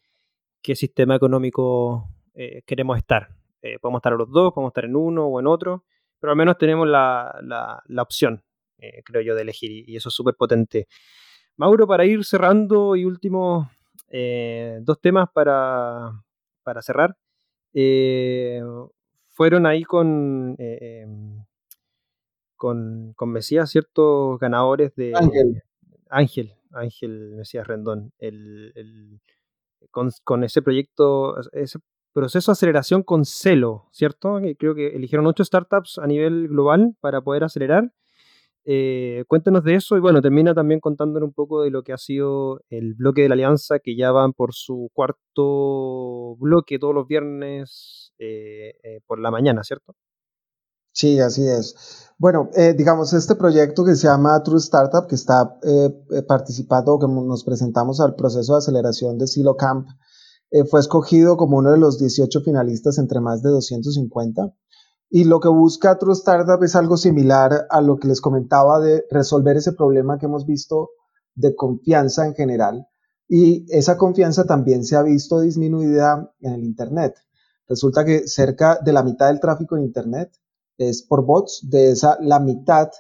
qué 0.63 0.77
sistema 0.77 1.17
económico 1.17 2.09
eh, 2.35 2.63
queremos 2.67 2.97
estar. 2.99 3.29
Eh, 3.63 3.79
podemos 3.79 4.01
estar 4.01 4.13
a 4.13 4.17
los 4.17 4.31
dos, 4.31 4.53
podemos 4.53 4.71
estar 4.71 4.85
en 4.85 4.97
uno 4.97 5.27
o 5.27 5.41
en 5.41 5.47
otro, 5.47 5.85
pero 6.19 6.31
al 6.33 6.37
menos 6.37 6.57
tenemos 6.59 6.89
la, 6.89 7.39
la, 7.43 8.03
opción, 8.03 8.43
eh, 8.79 9.03
creo 9.05 9.23
yo, 9.23 9.35
de 9.35 9.43
elegir 9.43 9.71
y, 9.71 9.97
eso 9.97 10.09
es 10.09 10.15
súper 10.15 10.35
potente. 10.35 10.89
Mauro, 11.57 11.87
para 11.87 12.05
ir 12.07 12.25
cerrando 12.25 12.97
y 12.97 13.05
últimos 13.05 13.69
dos 14.81 15.01
temas 15.01 15.29
para, 15.33 16.11
para 16.63 16.83
cerrar. 16.83 17.17
fueron 19.29 19.67
ahí 19.67 19.85
con, 19.85 20.57
em, 20.59 21.45
con, 22.57 23.13
con 23.15 23.31
Mesías 23.31 23.71
ciertos 23.71 24.39
ganadores 24.39 24.95
de... 24.97 25.15
Ángel. 25.15 25.63
Ángel, 26.09 26.55
Ángel 26.73 27.35
Mesías 27.37 27.67
Rendón. 27.67 28.13
El, 28.19 28.73
el, 28.75 29.21
con, 29.91 30.45
ese 30.45 30.63
proyecto, 30.63 31.37
ese 31.53 31.79
proceso 32.13 32.51
de 32.51 32.55
aceleración 32.55 33.03
con 33.03 33.25
celo, 33.25 33.89
¿cierto? 33.93 34.41
Creo 34.59 34.75
que 34.75 34.89
eligieron 34.89 35.27
ocho 35.27 35.45
startups 35.45 35.99
a 35.99 36.07
nivel 36.07 36.49
global 36.49 36.97
para 37.01 37.21
poder 37.21 37.45
acelerar. 37.45 37.93
Eh, 38.65 39.25
cuéntanos 39.27 39.65
de 39.65 39.75
eso 39.75 39.97
y 39.97 40.01
bueno, 40.01 40.21
termina 40.21 40.55
también 40.55 40.81
contándonos 40.81 41.29
un 41.29 41.33
poco 41.33 41.63
de 41.63 41.71
lo 41.71 41.83
que 41.83 41.93
ha 41.93 41.99
sido 41.99 42.61
el 42.69 42.95
bloque 42.95 43.23
de 43.23 43.29
la 43.29 43.35
alianza, 43.35 43.79
que 43.79 43.97
ya 43.97 44.13
van 44.13 44.33
por 44.33 44.53
su 44.55 44.91
cuarto 44.93 46.37
bloque 46.37 46.79
todos 46.79 46.95
los 46.95 47.07
viernes 47.07 48.13
eh, 48.19 48.75
eh, 48.83 49.01
por 49.07 49.19
la 49.19 49.31
mañana, 49.31 49.65
¿cierto? 49.65 49.97
Sí, 50.93 51.19
así 51.21 51.47
es. 51.49 52.10
Bueno, 52.21 52.51
digamos, 52.77 53.15
este 53.15 53.35
proyecto 53.35 53.83
que 53.83 53.97
se 53.97 54.07
llama 54.07 54.43
True 54.43 54.59
Startup, 54.59 55.07
que 55.09 55.15
está 55.15 55.59
participando, 56.29 56.99
que 56.99 57.09
nos 57.09 57.45
presentamos 57.45 57.99
al 57.99 58.15
proceso 58.15 58.53
de 58.53 58.59
aceleración 58.59 59.17
de 59.17 59.27
Silo 59.27 59.57
Camp, 59.57 59.87
eh, 60.51 60.65
fue 60.65 60.81
escogido 60.81 61.39
como 61.39 61.57
uno 61.57 61.71
de 61.71 61.79
los 61.79 61.99
18 61.99 62.43
finalistas 62.43 62.99
entre 62.99 63.21
más 63.21 63.41
de 63.43 63.49
250. 63.49 64.53
Y 65.09 65.25
lo 65.25 65.41
que 65.41 65.49
busca 65.49 65.97
True 65.97 66.13
Startup 66.13 66.63
es 66.63 66.77
algo 66.77 66.99
similar 66.99 67.67
a 67.71 67.81
lo 67.81 67.97
que 67.99 68.09
les 68.09 68.21
comentaba 68.21 68.81
de 68.81 69.07
resolver 69.11 69.57
ese 69.57 69.73
problema 69.73 70.19
que 70.19 70.27
hemos 70.27 70.45
visto 70.45 70.91
de 71.35 71.55
confianza 71.55 72.27
en 72.27 72.35
general. 72.35 72.87
Y 73.29 73.65
esa 73.75 73.97
confianza 73.97 74.45
también 74.45 74.85
se 74.85 74.95
ha 74.95 75.03
visto 75.03 75.41
disminuida 75.41 76.31
en 76.41 76.53
el 76.53 76.65
Internet. 76.65 77.15
Resulta 77.67 78.05
que 78.05 78.29
cerca 78.29 78.79
de 78.85 78.93
la 78.93 79.05
mitad 79.05 79.29
del 79.29 79.41
tráfico 79.41 79.79
en 79.79 79.85
Internet 79.85 80.33
es 80.81 81.03
por 81.03 81.27
bots, 81.27 81.61
de 81.69 81.91
esa 81.91 82.17
la 82.23 82.41
mitad 82.41 82.91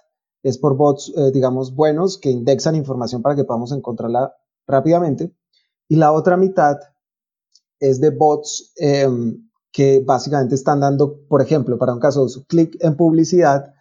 es 0.42 0.58
por 0.58 0.76
bots, 0.76 1.12
eh, 1.16 1.30
digamos, 1.32 1.74
buenos 1.74 2.18
que 2.18 2.30
indexan 2.30 2.76
información 2.76 3.22
para 3.22 3.34
que 3.34 3.44
podamos 3.44 3.72
encontrarla 3.72 4.34
rápidamente. 4.66 5.34
Y 5.88 5.96
la 5.96 6.12
otra 6.12 6.36
mitad 6.36 6.76
es 7.78 8.00
de 8.00 8.10
bots 8.10 8.72
em, 8.76 9.48
que 9.72 10.02
básicamente 10.04 10.54
están 10.54 10.80
dando, 10.80 11.20
por 11.26 11.40
ejemplo, 11.40 11.78
para 11.78 11.94
un 11.94 12.00
caso, 12.00 12.26
clic 12.48 12.76
en 12.80 12.96
publicidad 12.96 13.72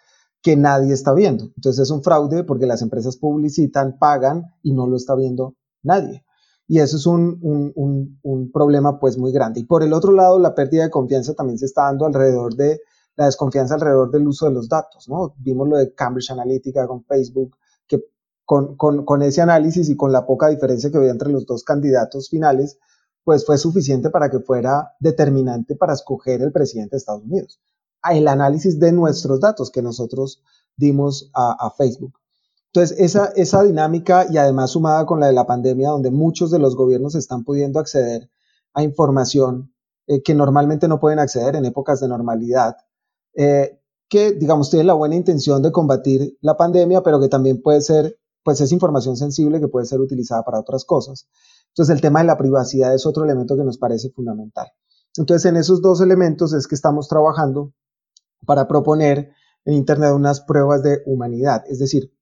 que 0.42 0.56
nadie 0.56 0.94
está 0.94 1.14
viendo. 1.14 1.46
Entonces 1.58 1.84
es 1.84 1.92
un 1.92 2.02
fraude 2.02 2.46
porque 2.46 2.66
las 2.66 2.82
empresas 2.82 3.18
publicitan, 3.18 3.98
pagan 4.00 4.46
y 4.64 4.72
no 4.72 4.88
lo 4.88 4.96
está 4.96 5.16
viendo 5.16 5.56
nadie. 5.84 6.24
Y 6.68 6.80
eso 6.80 6.96
es 6.96 7.06
un, 7.06 7.38
un, 7.42 8.20
un, 8.22 8.52
problema 8.52 9.00
pues 9.00 9.18
muy 9.18 9.34
grande. 9.34 9.60
Y 9.60 9.64
por 9.66 9.84
el 9.84 9.92
otro 9.92 10.14
lado, 10.14 10.40
la 10.40 10.56
pérdida 10.56 10.84
de 10.84 10.90
confianza 10.90 11.34
también 11.34 11.58
se 11.58 11.66
está 11.66 11.84
dando 11.84 12.06
alrededor 12.06 12.56
de 12.56 12.80
la 13.20 13.26
desconfianza 13.26 13.76
alrededor 13.76 14.12
del 14.12 14.30
uso 14.30 14.46
de 14.46 14.54
los 14.54 14.70
datos, 14.70 15.10
¿no? 15.10 15.36
Vimos 15.40 15.68
lo 15.68 15.76
de 15.76 15.94
Cambridge 15.94 16.32
Analytica 16.32 16.88
con 16.88 17.04
Facebook, 17.04 17.58
que 17.86 18.02
con, 18.46 18.78
con, 18.78 19.22
ese 19.22 19.42
análisis 19.42 19.90
y 19.90 19.98
con 19.98 20.14
la 20.14 20.26
poca 20.26 20.48
diferencia 20.48 20.90
que 20.90 20.98
había 20.98 21.12
entre 21.12 21.30
los 21.30 21.46
dos 21.46 21.66
candidatos 21.66 22.30
finales, 22.30 22.80
pues 23.26 23.46
fue 23.46 23.58
suficiente 23.58 24.10
para 24.10 24.30
que 24.30 24.40
fuera 24.40 24.94
determinante 25.02 25.76
para 25.76 25.92
escoger 25.92 26.42
el 26.42 26.54
presidente 26.54 26.92
de 26.92 26.98
Estados 27.00 27.24
Unidos. 27.24 27.60
El 28.10 28.30
análisis 28.30 28.80
de 28.80 28.94
nuestros 28.94 29.42
datos 29.42 29.70
que 29.70 29.82
nosotros 29.82 30.42
dimos 30.78 31.30
a, 31.34 31.74
Facebook. 31.78 32.14
Entonces, 32.68 32.98
esa, 33.02 33.34
esa 33.36 33.64
dinámica 33.64 34.28
y 34.30 34.38
además 34.38 34.72
sumada 34.72 35.06
con 35.06 35.20
la 35.20 35.28
de 35.28 35.34
la 35.34 35.46
pandemia, 35.46 35.90
donde 35.90 36.10
muchos 36.10 36.52
de 36.52 36.60
los 36.60 36.78
gobiernos 36.78 37.16
están 37.16 37.44
pudiendo 37.44 37.82
acceder 37.82 38.30
a 38.74 38.82
información 38.82 39.74
eh, 40.08 40.24
que 40.24 40.34
normalmente 40.34 40.88
no 40.88 41.02
pueden 41.02 41.20
acceder 41.20 41.58
en 41.58 41.66
épocas 41.66 42.00
de 42.00 42.08
normalidad, 42.08 42.78
eh, 43.36 43.80
que, 44.08 44.32
digamos, 44.32 44.70
tienen 44.70 44.88
la 44.88 44.94
buena 44.94 45.16
intención 45.16 45.62
de 45.62 45.72
combatir 45.72 46.38
la 46.42 46.58
pandemia, 46.58 47.04
pero 47.04 47.20
que 47.20 47.30
también 47.30 47.62
puede 47.62 47.82
ser, 47.82 48.18
pues 48.44 48.60
es 48.62 48.72
información 48.72 49.18
sensible 49.18 49.60
que 49.60 49.68
puede 49.68 49.86
ser 49.86 50.00
utilizada 50.00 50.44
para 50.44 50.60
otras 50.60 50.86
cosas. 50.86 51.28
Entonces, 51.70 51.96
el 51.96 52.02
tema 52.02 52.20
de 52.20 52.26
la 52.26 52.38
privacidad 52.38 52.94
es 52.94 53.06
otro 53.06 53.24
elemento 53.24 53.56
que 53.56 53.64
nos 53.64 53.78
parece 53.78 54.10
fundamental. 54.10 54.68
Entonces, 55.16 55.46
en 55.46 55.58
esos 55.58 55.82
dos 55.82 56.02
elementos 56.02 56.54
es 56.54 56.68
que 56.68 56.76
estamos 56.76 57.08
trabajando 57.08 57.74
para 58.46 58.68
proponer 58.68 59.32
en 59.66 59.74
Internet 59.74 60.14
unas 60.14 60.42
pruebas 60.42 60.82
de 60.82 61.02
humanidad, 61.06 61.64
es 61.68 61.80
decir, 61.80 62.14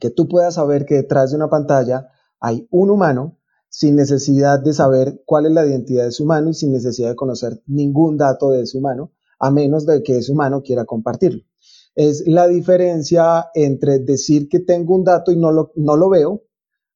que 0.00 0.10
tú 0.10 0.26
puedas 0.28 0.54
saber 0.54 0.86
que 0.86 0.96
detrás 0.96 1.30
de 1.30 1.36
una 1.36 1.50
pantalla 1.50 2.08
hay 2.40 2.66
un 2.70 2.90
humano 2.90 3.38
sin 3.68 3.94
necesidad 3.94 4.58
de 4.58 4.72
saber 4.72 5.22
cuál 5.26 5.46
es 5.46 5.52
la 5.52 5.64
identidad 5.64 6.04
de 6.04 6.08
ese 6.08 6.22
humano 6.22 6.50
y 6.50 6.54
sin 6.54 6.72
necesidad 6.72 7.10
de 7.10 7.16
conocer 7.16 7.62
ningún 7.66 8.16
dato 8.16 8.50
de 8.50 8.62
ese 8.62 8.78
humano, 8.78 9.12
a 9.40 9.50
menos 9.50 9.86
de 9.86 10.02
que 10.02 10.18
ese 10.18 10.32
humano 10.32 10.62
quiera 10.62 10.84
compartirlo. 10.84 11.42
Es 11.94 12.22
la 12.26 12.46
diferencia 12.46 13.50
entre 13.54 13.98
decir 13.98 14.48
que 14.48 14.60
tengo 14.60 14.94
un 14.94 15.04
dato 15.04 15.32
y 15.32 15.36
no 15.36 15.50
lo, 15.50 15.72
no 15.74 15.96
lo 15.96 16.08
veo 16.08 16.42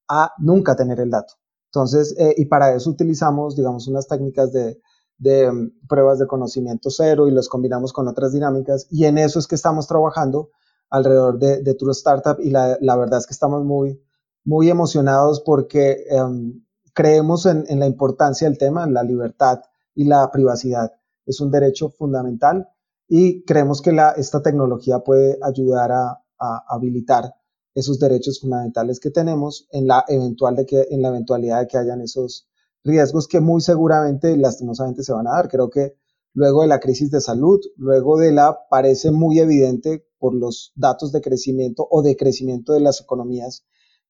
a 0.09 0.33
nunca 0.39 0.77
tener 0.77 1.01
el 1.01 1.11
dato. 1.11 1.35
Entonces, 1.67 2.15
eh, 2.19 2.35
y 2.37 2.45
para 2.45 2.75
eso 2.75 2.91
utilizamos, 2.91 3.57
digamos, 3.57 3.89
unas 3.89 4.07
técnicas 4.07 4.53
de, 4.53 4.81
de 5.19 5.49
um, 5.49 5.71
pruebas 5.89 6.19
de 6.19 6.27
conocimiento 6.27 6.91
cero 6.91 7.27
y 7.27 7.33
los 7.33 7.49
combinamos 7.49 7.93
con 7.93 8.09
otras 8.09 8.33
dinámicas 8.33 8.87
y 8.91 9.05
en 9.05 9.19
eso 9.19 9.39
es 9.39 9.47
que 9.47 9.55
estamos 9.55 9.87
trabajando 9.87 10.51
alrededor 10.91 11.39
de, 11.39 11.63
de 11.63 11.75
True 11.75 11.93
Startup 11.93 12.37
y 12.41 12.51
la, 12.51 12.79
la, 12.81 12.97
verdad 12.97 13.19
es 13.19 13.27
que 13.27 13.33
estamos 13.33 13.65
muy, 13.65 14.01
muy 14.45 14.71
emocionados 14.71 15.41
porque 15.41 16.05
um, 16.11 16.63
creemos 16.93 17.47
en, 17.47 17.65
en, 17.69 17.81
la 17.81 17.87
importancia 17.87 18.49
del 18.49 18.59
tema, 18.59 18.85
en 18.85 18.95
la 18.95 19.03
libertad 19.03 19.61
y 19.95 20.05
la 20.05 20.31
privacidad. 20.31 20.93
Es 21.27 21.41
un 21.41 21.51
derecho 21.51 21.91
fundamental 21.91 22.69
y 23.09 23.45
creemos 23.45 23.83
que 23.83 23.97
esta 24.17 24.43
tecnología 24.43 25.01
puede 25.01 25.39
ayudar 25.43 25.93
a, 25.93 26.21
habilitar 26.69 27.35
esos 27.75 27.99
derechos 27.99 28.41
fundamentales 28.41 29.01
que 29.01 29.11
tenemos 29.11 29.67
en 29.71 29.87
la, 29.87 30.05
eventual 30.09 30.57
de 30.57 30.67
que, 30.67 30.89
en 30.91 31.01
la 31.01 31.09
eventualidad 31.09 31.61
de 31.61 31.67
que 31.69 31.79
hayan 31.79 32.03
esos 32.03 32.49
riesgos 32.83 33.29
que 33.29 33.41
muy 33.41 33.63
seguramente 33.63 34.37
lastimosamente 34.37 35.03
se 35.05 35.15
van 35.15 35.27
a 35.27 35.37
dar. 35.37 35.49
Creo 35.49 35.71
que 35.71 35.97
luego 36.35 36.61
de 36.61 36.69
la 36.69 36.81
crisis 36.81 37.11
de 37.11 37.23
salud, 37.23 37.61
luego 37.77 38.19
de 38.19 38.33
la, 38.33 38.59
parece 38.69 39.11
muy 39.11 39.39
evidente 39.39 40.07
por 40.19 40.35
los 40.35 40.73
datos 40.75 41.13
de 41.13 41.23
crecimiento 41.23 41.89
o 41.91 42.03
de 42.03 42.15
crecimiento 42.15 42.75
de 42.75 42.81
las 42.81 43.01
economías 43.01 43.65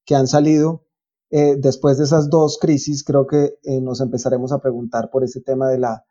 que 0.04 0.16
han 0.16 0.26
salido, 0.26 0.84
eh, 1.30 1.56
después 1.56 1.98
de 1.98 2.04
esas 2.04 2.30
dos 2.30 2.58
crisis, 2.58 3.04
creo 3.04 3.26
que 3.26 3.58
eh, 3.62 3.80
nos 3.80 4.00
empezaremos 4.00 4.50
a 4.50 4.58
preguntar 4.58 5.10
por 5.10 5.22
ese 5.22 5.40
tema 5.40 5.68
de 5.68 5.78
la, 5.78 6.04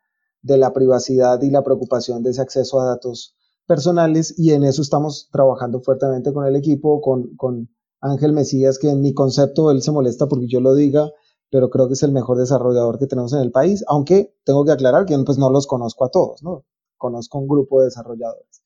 de 0.44 0.58
la 0.58 0.72
privacidad 0.72 1.40
y 1.42 1.50
la 1.50 1.64
preocupación 1.64 2.22
de 2.22 2.30
ese 2.30 2.42
acceso 2.42 2.78
a 2.78 2.84
datos 2.84 3.34
personales 3.66 4.38
y 4.38 4.52
en 4.52 4.62
eso 4.62 4.82
estamos 4.82 5.30
trabajando 5.32 5.80
fuertemente 5.80 6.32
con 6.32 6.44
el 6.44 6.54
equipo, 6.54 7.00
con, 7.00 7.34
con 7.36 7.70
Ángel 8.00 8.34
Mesías, 8.34 8.78
que 8.78 8.90
en 8.90 9.00
mi 9.00 9.14
concepto 9.14 9.70
él 9.70 9.82
se 9.82 9.90
molesta 9.90 10.28
porque 10.28 10.46
yo 10.46 10.60
lo 10.60 10.74
diga, 10.74 11.10
pero 11.50 11.70
creo 11.70 11.88
que 11.88 11.94
es 11.94 12.02
el 12.02 12.12
mejor 12.12 12.36
desarrollador 12.36 12.98
que 12.98 13.06
tenemos 13.06 13.32
en 13.32 13.40
el 13.40 13.50
país, 13.50 13.82
aunque 13.88 14.36
tengo 14.44 14.66
que 14.66 14.72
aclarar 14.72 15.06
que 15.06 15.18
pues 15.20 15.38
no 15.38 15.48
los 15.48 15.66
conozco 15.66 16.04
a 16.04 16.10
todos, 16.10 16.42
¿no? 16.42 16.64
Conozco 16.98 17.38
un 17.38 17.48
grupo 17.48 17.80
de 17.80 17.86
desarrolladores. 17.86 18.62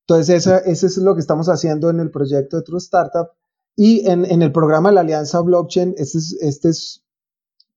Entonces, 0.00 0.34
esa, 0.34 0.58
eso 0.58 0.86
es 0.86 0.96
lo 0.96 1.14
que 1.14 1.20
estamos 1.20 1.48
haciendo 1.48 1.90
en 1.90 2.00
el 2.00 2.10
proyecto 2.10 2.56
de 2.56 2.62
True 2.62 2.78
Startup 2.78 3.28
y 3.76 4.08
en, 4.08 4.24
en 4.24 4.42
el 4.42 4.50
programa 4.50 4.88
de 4.88 4.96
la 4.96 5.02
Alianza 5.02 5.40
Blockchain, 5.40 5.94
este 5.96 6.18
es, 6.18 6.36
este 6.40 6.70
es 6.70 7.04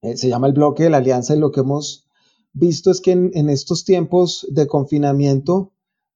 eh, 0.02 0.18
se 0.18 0.30
llama 0.30 0.48
el 0.48 0.54
bloque 0.54 0.84
de 0.84 0.90
la 0.90 0.98
Alianza 0.98 1.36
y 1.36 1.40
lo 1.40 1.52
que 1.52 1.60
hemos 1.60 2.08
visto 2.54 2.92
es 2.92 3.02
que 3.02 3.12
en, 3.12 3.50
estos 3.50 3.86
tiempos 3.86 4.48
de 4.50 4.68
confinamiento 4.68 5.72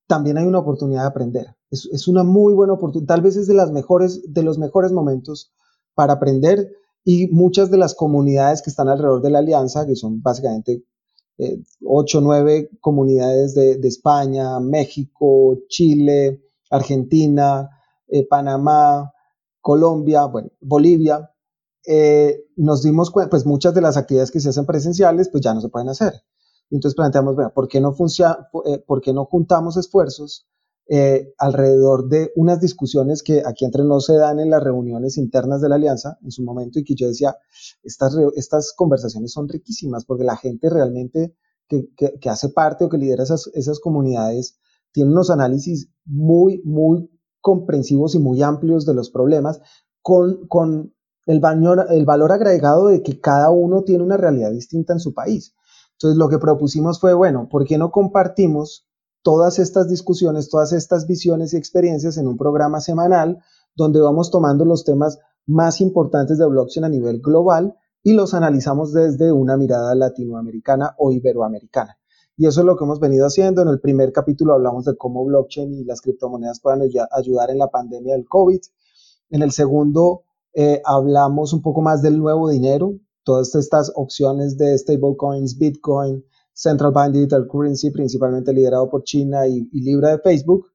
también 0.08 0.38
hay 0.38 0.46
una 0.46 0.60
oportunidad 0.60 1.02
de 1.02 1.08
aprender. 1.08 1.56
Es, 1.72 2.08
una 2.08 2.24
muy 2.24 2.54
buena 2.54 2.74
oportunidad, 2.74 3.16
tal 3.16 3.22
vez 3.22 3.36
es 3.36 3.48
de, 3.48 3.54
las 3.54 3.72
mejores, 3.72 4.22
de 4.34 4.44
los 4.44 4.58
mejores 4.58 4.92
momentos 4.92 5.52
para 5.94 6.14
aprender 6.14 6.72
y 7.04 7.28
muchas 7.28 7.70
de 7.70 7.78
las 7.78 7.96
comunidades 7.96 8.62
que 8.62 8.70
están 8.70 8.88
alrededor 8.88 9.22
de 9.22 9.30
la 9.30 9.40
alianza, 9.40 9.86
que 9.86 9.96
son 9.96 10.22
básicamente 10.22 10.84
eh, 11.38 11.62
ocho 11.84 12.20
o 12.20 12.22
nueve 12.22 12.70
comunidades 12.80 13.54
de, 13.56 13.80
España, 13.88 14.60
México, 14.60 15.58
Chile, 15.68 16.42
Argentina, 16.70 17.70
eh, 18.08 18.26
Panamá, 18.26 19.12
Colombia, 19.60 20.30
Bolivia, 20.62 21.30
eh, 21.88 22.46
nos 22.56 22.84
dimos 22.84 23.12
cuenta, 23.12 23.30
pues 23.30 23.46
muchas 23.46 23.74
de 23.74 23.82
las 23.82 23.98
actividades 23.98 24.32
que 24.32 24.40
se 24.40 24.50
hacen 24.50 24.66
presenciales, 24.66 25.30
pues 25.30 25.44
ya 25.44 25.54
no 25.54 25.62
se 25.62 25.70
pueden 25.70 25.90
hacer. 25.90 26.14
Entonces 26.72 26.96
planteamos, 26.96 27.36
bueno, 27.36 27.52
¿por 27.54 27.68
qué 27.68 27.80
no, 27.80 27.96
eh, 28.66 28.84
¿por 28.86 29.02
qué 29.02 29.14
no 29.14 29.26
juntamos 29.26 29.78
esfuerzos 29.78 30.48
eh, 30.88 31.34
alrededor 31.38 32.10
de 32.10 32.32
unas 32.36 32.60
discusiones 32.60 33.24
que 33.24 33.42
aquí 33.46 33.66
entre 33.66 33.84
no 33.84 34.00
se 34.00 34.16
dan 34.16 34.40
en 34.40 34.50
las 34.50 34.64
reuniones 34.64 35.18
internas 35.18 35.62
de 35.62 35.70
la 35.70 35.76
alianza 35.76 36.18
en 36.24 36.32
su 36.32 36.44
momento 36.44 36.80
y 36.80 36.84
que 36.84 36.96
yo 36.96 37.08
decía, 37.08 37.36
estas, 37.84 38.16
estas 38.36 38.74
conversaciones 38.74 39.32
son 39.32 39.48
riquísimas 39.48 40.06
porque 40.06 40.24
la 40.24 40.38
gente 40.38 40.70
realmente 40.70 41.36
que, 41.68 41.90
que, 41.96 42.20
que 42.20 42.30
hace 42.30 42.50
parte 42.50 42.86
o 42.86 42.90
que 42.90 42.98
lidera 42.98 43.24
esas, 43.24 43.50
esas 43.54 43.80
comunidades 43.80 44.60
tiene 44.92 45.12
unos 45.12 45.30
análisis 45.30 45.90
muy, 46.06 46.62
muy 46.64 47.10
comprensivos 47.42 48.16
y 48.16 48.20
muy 48.20 48.42
amplios 48.42 48.86
de 48.86 48.96
los 48.96 49.12
problemas, 49.12 49.62
con, 50.02 50.48
con 50.48 50.95
el, 51.26 51.40
valor, 51.40 51.88
el 51.90 52.06
valor 52.06 52.32
agregado 52.32 52.88
de 52.88 53.02
que 53.02 53.20
cada 53.20 53.50
uno 53.50 53.84
tiene 53.84 54.04
una 54.04 54.18
realidad 54.18 54.52
distinta 54.52 54.94
en 54.94 55.00
su 55.00 55.14
país. 55.14 55.56
Entonces, 55.94 56.18
lo 56.18 56.30
que 56.30 56.40
propusimos 56.40 57.00
fue, 57.00 57.14
bueno, 57.14 57.48
¿por 57.50 57.66
qué 57.66 57.78
no 57.78 57.92
compartimos 57.92 58.86
todas 59.22 59.60
estas 59.60 59.90
discusiones, 59.90 60.50
todas 60.50 60.74
estas 60.74 61.08
visiones 61.08 61.54
y 61.54 61.58
experiencias 61.58 62.18
en 62.18 62.28
un 62.28 62.38
programa 62.38 62.80
semanal 62.80 63.40
donde 63.76 64.00
vamos 64.00 64.30
tomando 64.30 64.66
los 64.66 64.84
temas 64.84 65.20
más 65.48 65.82
importantes 65.82 66.38
de 66.38 66.46
blockchain 66.46 66.86
a 66.86 66.90
nivel 66.90 67.22
global 67.22 67.76
y 68.04 68.14
los 68.14 68.34
analizamos 68.34 68.94
desde 68.94 69.32
una 69.32 69.58
mirada 69.58 69.96
latinoamericana 69.96 70.96
o 71.00 71.12
iberoamericana? 71.12 71.98
Y 72.38 72.48
eso 72.48 72.60
es 72.60 72.66
lo 72.66 72.76
que 72.76 72.84
hemos 72.84 73.00
venido 73.00 73.26
haciendo. 73.26 73.62
En 73.62 73.70
el 73.70 73.80
primer 73.80 74.12
capítulo 74.12 74.54
hablamos 74.54 74.86
de 74.86 74.98
cómo 74.98 75.24
blockchain 75.26 75.74
y 75.74 75.86
las 75.86 76.02
criptomonedas 76.02 76.60
puedan 76.60 76.82
ayudar 77.12 77.50
en 77.50 77.58
la 77.58 77.72
pandemia 77.72 78.14
del 78.14 78.28
COVID. 78.28 78.60
En 79.30 79.42
el 79.42 79.52
segundo 79.52 80.24
eh, 80.56 80.82
hablamos 80.86 81.54
un 81.54 81.62
poco 81.62 81.82
más 81.82 82.02
del 82.02 82.18
nuevo 82.18 82.50
dinero, 82.50 82.96
todas 83.24 83.54
estas 83.56 83.92
opciones 83.96 84.58
de 84.58 84.78
stablecoins, 84.78 85.58
Bitcoin, 85.58 86.24
Central 86.54 86.92
Bank 86.92 87.14
Digital 87.14 87.48
Currency, 87.48 87.92
principalmente 87.92 88.54
liderado 88.54 88.90
por 88.90 89.04
China 89.04 89.48
y, 89.48 89.68
y 89.72 89.82
Libra 89.82 90.12
de 90.12 90.20
Facebook. 90.20 90.68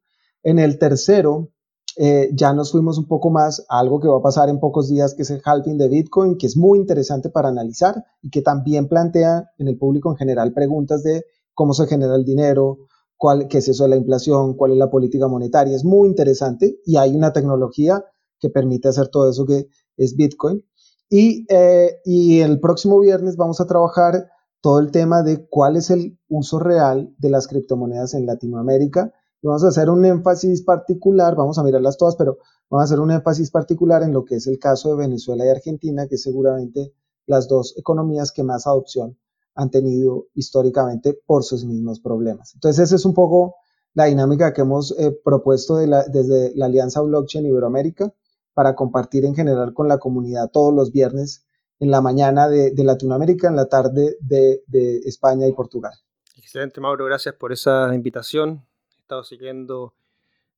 En 0.43 0.59
el 0.59 0.79
tercero, 0.79 1.51
eh, 1.97 2.31
ya 2.33 2.53
nos 2.53 2.73
fuimos 2.73 2.99
un 2.99 3.07
poco 3.07 3.31
más 3.31 3.65
a 3.69 3.79
algo 3.79 4.01
que 4.01 4.09
va 4.09 4.19
a 4.19 4.23
pasar 4.23 4.49
en 4.49 4.61
pocos 4.61 4.89
días, 4.89 5.15
que 5.15 5.23
es 5.23 5.31
el 5.31 5.43
halving 5.45 5.79
de 5.79 5.89
Bitcoin, 5.89 6.37
que 6.37 6.47
es 6.47 6.57
muy 6.57 6.79
interesante 6.79 7.31
para 7.31 7.49
analizar 7.49 8.05
y 8.23 8.31
que 8.31 8.43
también 8.43 8.89
plantea 8.89 9.51
en 9.59 9.69
el 9.69 9.77
público 9.77 10.11
en 10.11 10.17
general 10.17 10.53
preguntas 10.53 11.03
de 11.03 11.25
cómo 11.55 11.75
se 11.75 11.87
genera 11.87 12.15
el 12.15 12.25
dinero, 12.25 12.79
cuál, 13.17 13.49
qué 13.49 13.59
es 13.59 13.69
eso 13.69 13.85
de 13.85 13.91
la 13.91 13.97
inflación, 13.97 14.55
cuál 14.55 14.73
es 14.73 14.79
la 14.79 14.91
política 14.91 15.29
monetaria. 15.29 15.75
Es 15.75 15.85
muy 15.85 16.09
interesante 16.09 16.79
y 16.85 16.97
hay 16.97 17.15
una 17.15 17.33
tecnología 17.33 18.05
que 18.41 18.51
permite 18.51 18.89
hacer 18.89 19.09
todo 19.09 19.31
eso 19.31 19.47
que 19.47 19.69
es 19.97 20.17
Bitcoin. 20.17 20.65
Y, 21.09 21.45
eh, 21.49 22.01
y 22.05 22.41
el 22.41 22.61
próximo 22.61 22.99
viernes 23.01 23.37
vamos 23.37 23.61
a 23.61 23.67
trabajar 23.67 24.29
todo 24.61 24.79
el 24.79 24.91
tema 24.91 25.23
de 25.23 25.47
cuál 25.49 25.77
es 25.77 25.91
el 25.91 26.19
uso 26.29 26.59
real 26.59 27.15
de 27.19 27.31
las 27.31 27.49
criptomonedas 27.49 28.15
en 28.15 28.27
Latinoamérica. 28.27 29.13
Y 29.43 29.47
vamos 29.47 29.65
a 29.65 29.69
hacer 29.69 29.89
un 29.89 30.05
énfasis 30.05 30.63
particular, 30.63 31.35
vamos 31.35 31.59
a 31.59 31.63
mirarlas 31.63 31.97
todas, 31.97 32.17
pero 32.17 32.39
vamos 32.69 32.83
a 32.83 32.85
hacer 32.85 33.01
un 33.01 33.11
énfasis 33.11 33.51
particular 33.51 34.03
en 34.03 34.13
lo 34.13 34.25
que 34.25 34.37
es 34.37 34.47
el 34.47 34.59
caso 34.59 34.91
de 34.91 34.97
Venezuela 34.97 35.47
y 35.47 35.49
Argentina, 35.49 36.07
que 36.07 36.17
es 36.17 36.23
seguramente 36.23 36.93
las 37.27 37.49
dos 37.49 37.75
economías 37.79 38.33
que 38.33 38.43
más 38.43 38.67
adopción 38.67 39.17
han 39.55 39.71
tenido 39.71 40.27
históricamente 40.35 41.19
por 41.27 41.43
sus 41.43 41.65
mismos 41.65 42.01
problemas. 42.01 42.55
Entonces, 42.55 42.85
esa 42.85 42.97
es 42.97 43.05
un 43.05 43.15
poco 43.15 43.57
la 43.95 44.05
dinámica 44.05 44.53
que 44.53 44.61
hemos 44.61 44.95
eh, 44.99 45.19
propuesto 45.25 45.77
desde 45.77 46.55
la 46.55 46.67
Alianza 46.67 47.01
Blockchain 47.01 47.47
Iberoamérica 47.47 48.13
para 48.61 48.75
compartir 48.75 49.25
en 49.25 49.35
general 49.35 49.73
con 49.73 49.89
la 49.89 49.97
comunidad 49.97 50.51
todos 50.53 50.75
los 50.75 50.93
viernes 50.93 51.47
en 51.79 51.91
la 51.91 52.03
mañana 52.03 52.47
de, 52.47 52.75
Latinoamérica, 52.85 53.49
en 53.49 53.57
la 53.57 53.71
tarde 53.71 54.19
de, 54.21 54.61
España 55.07 55.47
y 55.47 55.53
Portugal. 55.53 55.95
Excelente, 56.37 56.79
Mauro, 56.79 57.07
gracias 57.07 57.35
por 57.37 57.53
esa 57.53 57.95
invitación. 57.95 58.67
He 58.99 59.01
estado 59.01 59.25
siguiendo 59.25 59.95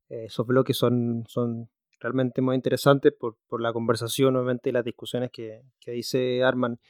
eh, 0.09 0.24
esos 0.24 0.44
bloques, 0.44 0.76
son, 0.76 1.26
son 1.28 1.70
realmente 2.00 2.42
muy 2.42 2.57
interesantes 2.57 3.12
por, 3.12 3.36
por 3.46 3.62
la 3.62 3.72
conversación, 3.72 4.34
obviamente, 4.34 4.70
y 4.70 4.72
las 4.72 4.84
discusiones 4.84 5.30
que, 5.30 5.62
que 5.78 5.92
dice 5.92 6.42
Arman. 6.42 6.80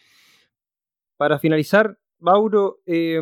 Para 1.19 1.39
finalizar, 1.39 1.99
Mauro, 2.21 2.81
eh, 2.87 3.21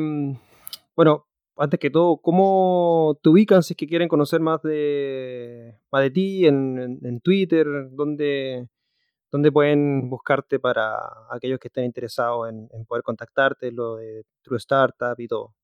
bueno, 0.95 1.27
antes 1.61 1.79
que 1.79 1.91
todo, 1.91 2.17
¿cómo 2.23 3.19
te 3.23 3.29
ubican 3.29 3.63
si 3.63 3.75
es 3.75 3.77
que 3.77 3.87
quieren 3.87 4.09
conocer 4.09 4.41
más 4.41 4.63
de, 4.63 5.79
más 5.93 6.03
de 6.03 6.11
ti 6.11 6.47
en, 6.47 7.21
Twitter? 7.23 7.67
¿Dónde, 7.93 8.67
¿Dónde, 9.31 9.53
pueden 9.53 10.09
buscarte 10.09 10.59
para 10.59 10.97
aquellos 11.31 11.61
que 11.61 11.69
estén 11.69 11.85
interesados 11.85 12.49
en, 12.49 12.69
poder 12.87 13.03
contactarte, 13.03 13.73
lo 13.73 13.97
de 13.97 14.25
True 14.43 14.57
Startup 14.57 15.15
y 15.19 15.29
todo? 15.29 15.55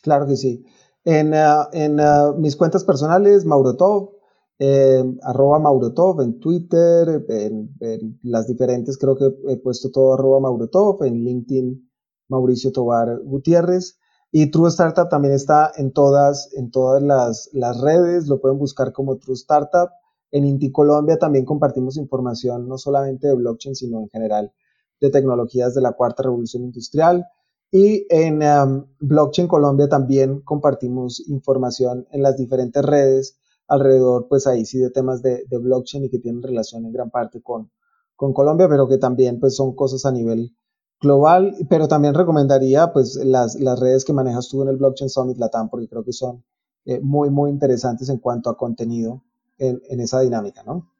Claro 0.00 0.28
que 0.28 0.36
sí. 0.36 0.64
En, 1.04 1.32
uh, 1.32 1.66
en 1.72 1.98
uh, 1.98 2.38
mis 2.38 2.54
cuentas 2.54 2.84
personales, 2.84 3.44
Maurotov, 3.44 4.12
eh, 4.60 5.02
arroba 5.22 5.58
Maurotov 5.58 6.20
en 6.20 6.38
Twitter, 6.38 7.24
en, 7.28 7.76
las 8.22 8.46
diferentes, 8.46 8.96
creo 8.96 9.16
que 9.16 9.28
he 9.48 9.56
puesto 9.56 9.90
todo 9.90 10.14
arroba 10.14 10.38
Maurotov, 10.38 11.02
en 11.02 11.24
LinkedIn 11.24 11.90
Mauricio 12.28 12.70
Tobar 12.70 13.18
Gutiérrez. 13.24 13.98
Y 14.36 14.50
True 14.50 14.68
Startup 14.68 15.08
también 15.08 15.32
está 15.32 15.70
en 15.76 15.92
todas, 15.92 16.52
en 16.56 16.72
todas 16.72 17.00
las, 17.00 17.50
las 17.52 17.80
redes, 17.80 18.26
lo 18.26 18.40
pueden 18.40 18.58
buscar 18.58 18.92
como 18.92 19.16
True 19.16 19.34
Startup. 19.34 19.90
En 20.32 20.44
Inti 20.44 20.72
Colombia 20.72 21.20
también 21.20 21.44
compartimos 21.44 21.96
información 21.96 22.66
no 22.66 22.76
solamente 22.76 23.28
de 23.28 23.36
blockchain, 23.36 23.76
sino 23.76 24.00
en 24.00 24.08
general 24.08 24.52
de 25.00 25.10
tecnologías 25.10 25.72
de 25.76 25.82
la 25.82 25.92
cuarta 25.92 26.24
revolución 26.24 26.64
industrial. 26.64 27.24
Y 27.70 28.08
en 28.10 28.42
um, 28.42 28.86
Blockchain 28.98 29.46
Colombia 29.46 29.88
también 29.88 30.40
compartimos 30.40 31.20
información 31.28 32.08
en 32.10 32.22
las 32.22 32.36
diferentes 32.36 32.84
redes 32.84 33.38
alrededor, 33.68 34.26
pues 34.28 34.48
ahí 34.48 34.64
sí, 34.64 34.80
de 34.80 34.90
temas 34.90 35.22
de, 35.22 35.44
de 35.48 35.58
blockchain 35.58 36.06
y 36.06 36.10
que 36.10 36.18
tienen 36.18 36.42
relación 36.42 36.84
en 36.86 36.92
gran 36.92 37.10
parte 37.10 37.40
con, 37.40 37.70
con 38.16 38.32
Colombia, 38.32 38.68
pero 38.68 38.88
que 38.88 38.98
también 38.98 39.38
pues 39.38 39.54
son 39.54 39.76
cosas 39.76 40.04
a 40.06 40.10
nivel 40.10 40.56
global, 41.00 41.54
pero 41.68 41.88
también 41.88 42.14
recomendaría 42.14 42.92
pues 42.92 43.16
las, 43.16 43.54
las 43.56 43.78
redes 43.78 44.04
que 44.04 44.12
manejas 44.12 44.48
tú 44.48 44.62
en 44.62 44.68
el 44.68 44.76
Blockchain 44.76 45.10
Summit 45.10 45.38
Latam, 45.38 45.68
porque 45.68 45.88
creo 45.88 46.04
que 46.04 46.12
son 46.12 46.44
eh, 46.86 47.00
muy, 47.00 47.30
muy 47.30 47.50
interesantes 47.50 48.08
en 48.08 48.18
cuanto 48.18 48.50
a 48.50 48.56
contenido 48.56 49.22
en, 49.58 49.80
en, 49.88 50.00
esa 50.00 50.20
dinámica, 50.20 50.62
¿no? 50.64 50.90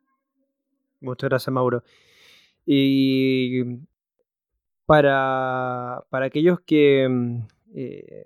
Muchas 1.01 1.29
gracias, 1.29 1.53
Mauro. 1.53 1.83
Y 2.67 3.63
para, 4.87 6.05
para 6.11 6.27
aquellos 6.27 6.61
que... 6.61 7.09
Mm, 7.09 7.47
eh, 7.77 8.25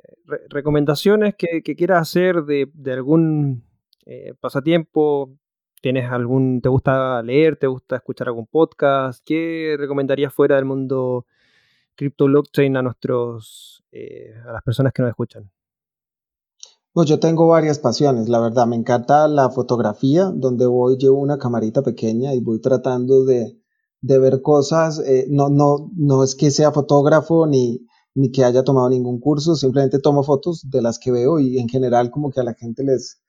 recomendaciones 0.50 1.34
que, 1.34 1.62
quieras 1.62 2.02
hacer 2.02 2.42
de, 2.42 2.70
de 2.74 2.92
algún 2.92 3.64
eh, 4.04 4.34
pasatiempo, 4.38 5.38
¿Tienes 5.80 6.10
algún, 6.10 6.60
te 6.60 6.68
gusta 6.68 7.22
leer, 7.22 7.56
te 7.56 7.68
gusta 7.68 7.96
escuchar 7.96 8.28
algún 8.28 8.46
podcast? 8.46 9.24
¿Qué 9.24 9.76
recomendarías 9.78 10.34
fuera 10.34 10.56
del 10.56 10.64
mundo 10.64 11.26
Crypto 11.99 12.26
blockchain 12.26 12.76
a 12.76 12.82
nuestros, 12.82 13.82
eh, 13.90 14.32
a 14.46 14.53
las 14.53 14.62
personas 14.62 14.92
que 14.92 15.03
nos 15.03 15.09
escuchan? 15.09 15.51
Pues 16.92 17.09
yo 17.09 17.18
tengo 17.18 17.49
varias 17.49 17.80
pasiones, 17.80 18.28
la 18.28 18.38
verdad. 18.38 18.68
Me 18.68 18.76
encanta 18.76 19.26
la 19.26 19.51
fotografía, 19.51 20.26
donde 20.26 20.66
voy, 20.66 20.96
llevo 20.96 21.18
una 21.18 21.38
camarita 21.38 21.82
pequeña 21.82 22.34
y 22.34 22.40
voy 22.40 22.61
tratando 22.61 23.24
de, 23.24 23.61
de 24.01 24.18
ver 24.20 24.42
cosas. 24.42 25.01
Eh, 25.01 25.26
no, 25.28 25.49
no, 25.49 25.90
no 25.96 26.22
es 26.22 26.36
que 26.36 26.53
sea 26.53 26.70
fotógrafo 26.70 27.49
ni, 27.49 27.84
ni 28.14 28.30
que 28.30 28.44
haya 28.44 28.62
tomado 28.62 28.88
ningún 28.88 29.18
curso, 29.18 29.57
simplemente 29.57 29.99
tomo 29.99 30.22
fotos 30.22 30.70
de 30.70 30.80
las 30.80 31.01
que 31.01 31.11
veo 31.11 31.40
y 31.40 31.59
en 31.59 31.68
general 31.68 32.12
como 32.12 32.30
que 32.30 32.38
a 32.40 32.44
la 32.44 32.55
gente 32.55 32.84
les, 32.84 33.20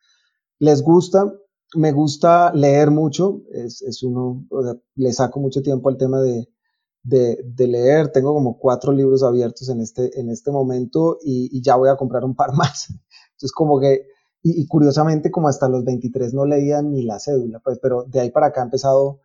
les 0.60 0.84
gusta. 0.84 1.34
Me 1.74 1.92
gusta 1.92 2.54
leer 2.54 2.92
mucho, 2.92 3.42
es, 3.52 3.82
es 3.82 4.04
uno, 4.04 4.46
le 4.94 5.12
saco 5.12 5.40
mucho 5.40 5.64
tiempo 5.64 5.90
al 5.90 5.98
tema 5.98 6.22
de, 6.22 6.48
de, 7.04 7.68
leer. 7.68 8.12
Tengo 8.12 8.34
como 8.34 8.58
cuatro 8.58 8.92
libros 8.92 9.24
abiertos 9.24 9.70
en 9.70 9.82
este, 9.82 10.20
en 10.20 10.30
este 10.30 10.52
momento 10.52 11.18
y, 11.24 11.62
ya 11.62 11.76
voy 11.76 11.90
a 11.90 11.98
comprar 11.98 12.24
un 12.26 12.36
par 12.36 12.54
más. 12.56 12.90
Entonces, 12.90 13.52
como 13.52 13.80
que, 13.80 14.08
y, 14.42 14.68
curiosamente, 14.68 15.32
como 15.32 15.48
hasta 15.48 15.68
los 15.68 15.84
23 15.84 16.34
no 16.34 16.46
leía 16.46 16.82
ni 16.82 17.04
la 17.04 17.20
cédula, 17.20 17.60
pues, 17.60 17.80
pero 17.82 18.04
de 18.04 18.22
ahí 18.22 18.32
para 18.32 18.48
acá 18.48 18.62
he 18.62 18.66
empezado 18.66 19.20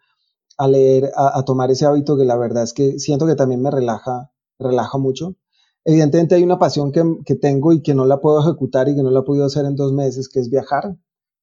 a 0.59 0.69
leer, 0.69 1.11
a, 1.17 1.43
tomar 1.45 1.71
ese 1.71 1.87
hábito 1.87 2.17
que 2.17 2.25
la 2.25 2.37
verdad 2.37 2.65
es 2.65 2.73
que 2.73 2.99
siento 2.99 3.27
que 3.27 3.35
también 3.35 3.63
me 3.63 3.71
relaja, 3.71 4.31
relaja 4.59 4.99
mucho. 4.99 5.37
Evidentemente 5.85 6.35
hay 6.35 6.43
una 6.43 6.59
pasión 6.59 6.93
que, 6.93 7.03
que 7.27 7.35
tengo 7.35 7.73
y 7.73 7.83
que 7.83 7.95
no 7.95 8.07
la 8.07 8.21
puedo 8.21 8.41
ejecutar 8.41 8.89
y 8.89 8.95
que 8.97 9.03
no 9.03 9.11
la 9.11 9.21
he 9.21 9.25
podido 9.25 9.45
hacer 9.45 9.67
en 9.67 9.77
dos 9.77 9.93
meses, 9.93 10.29
que 10.29 10.41
es 10.41 10.49
viajar. 10.49 10.97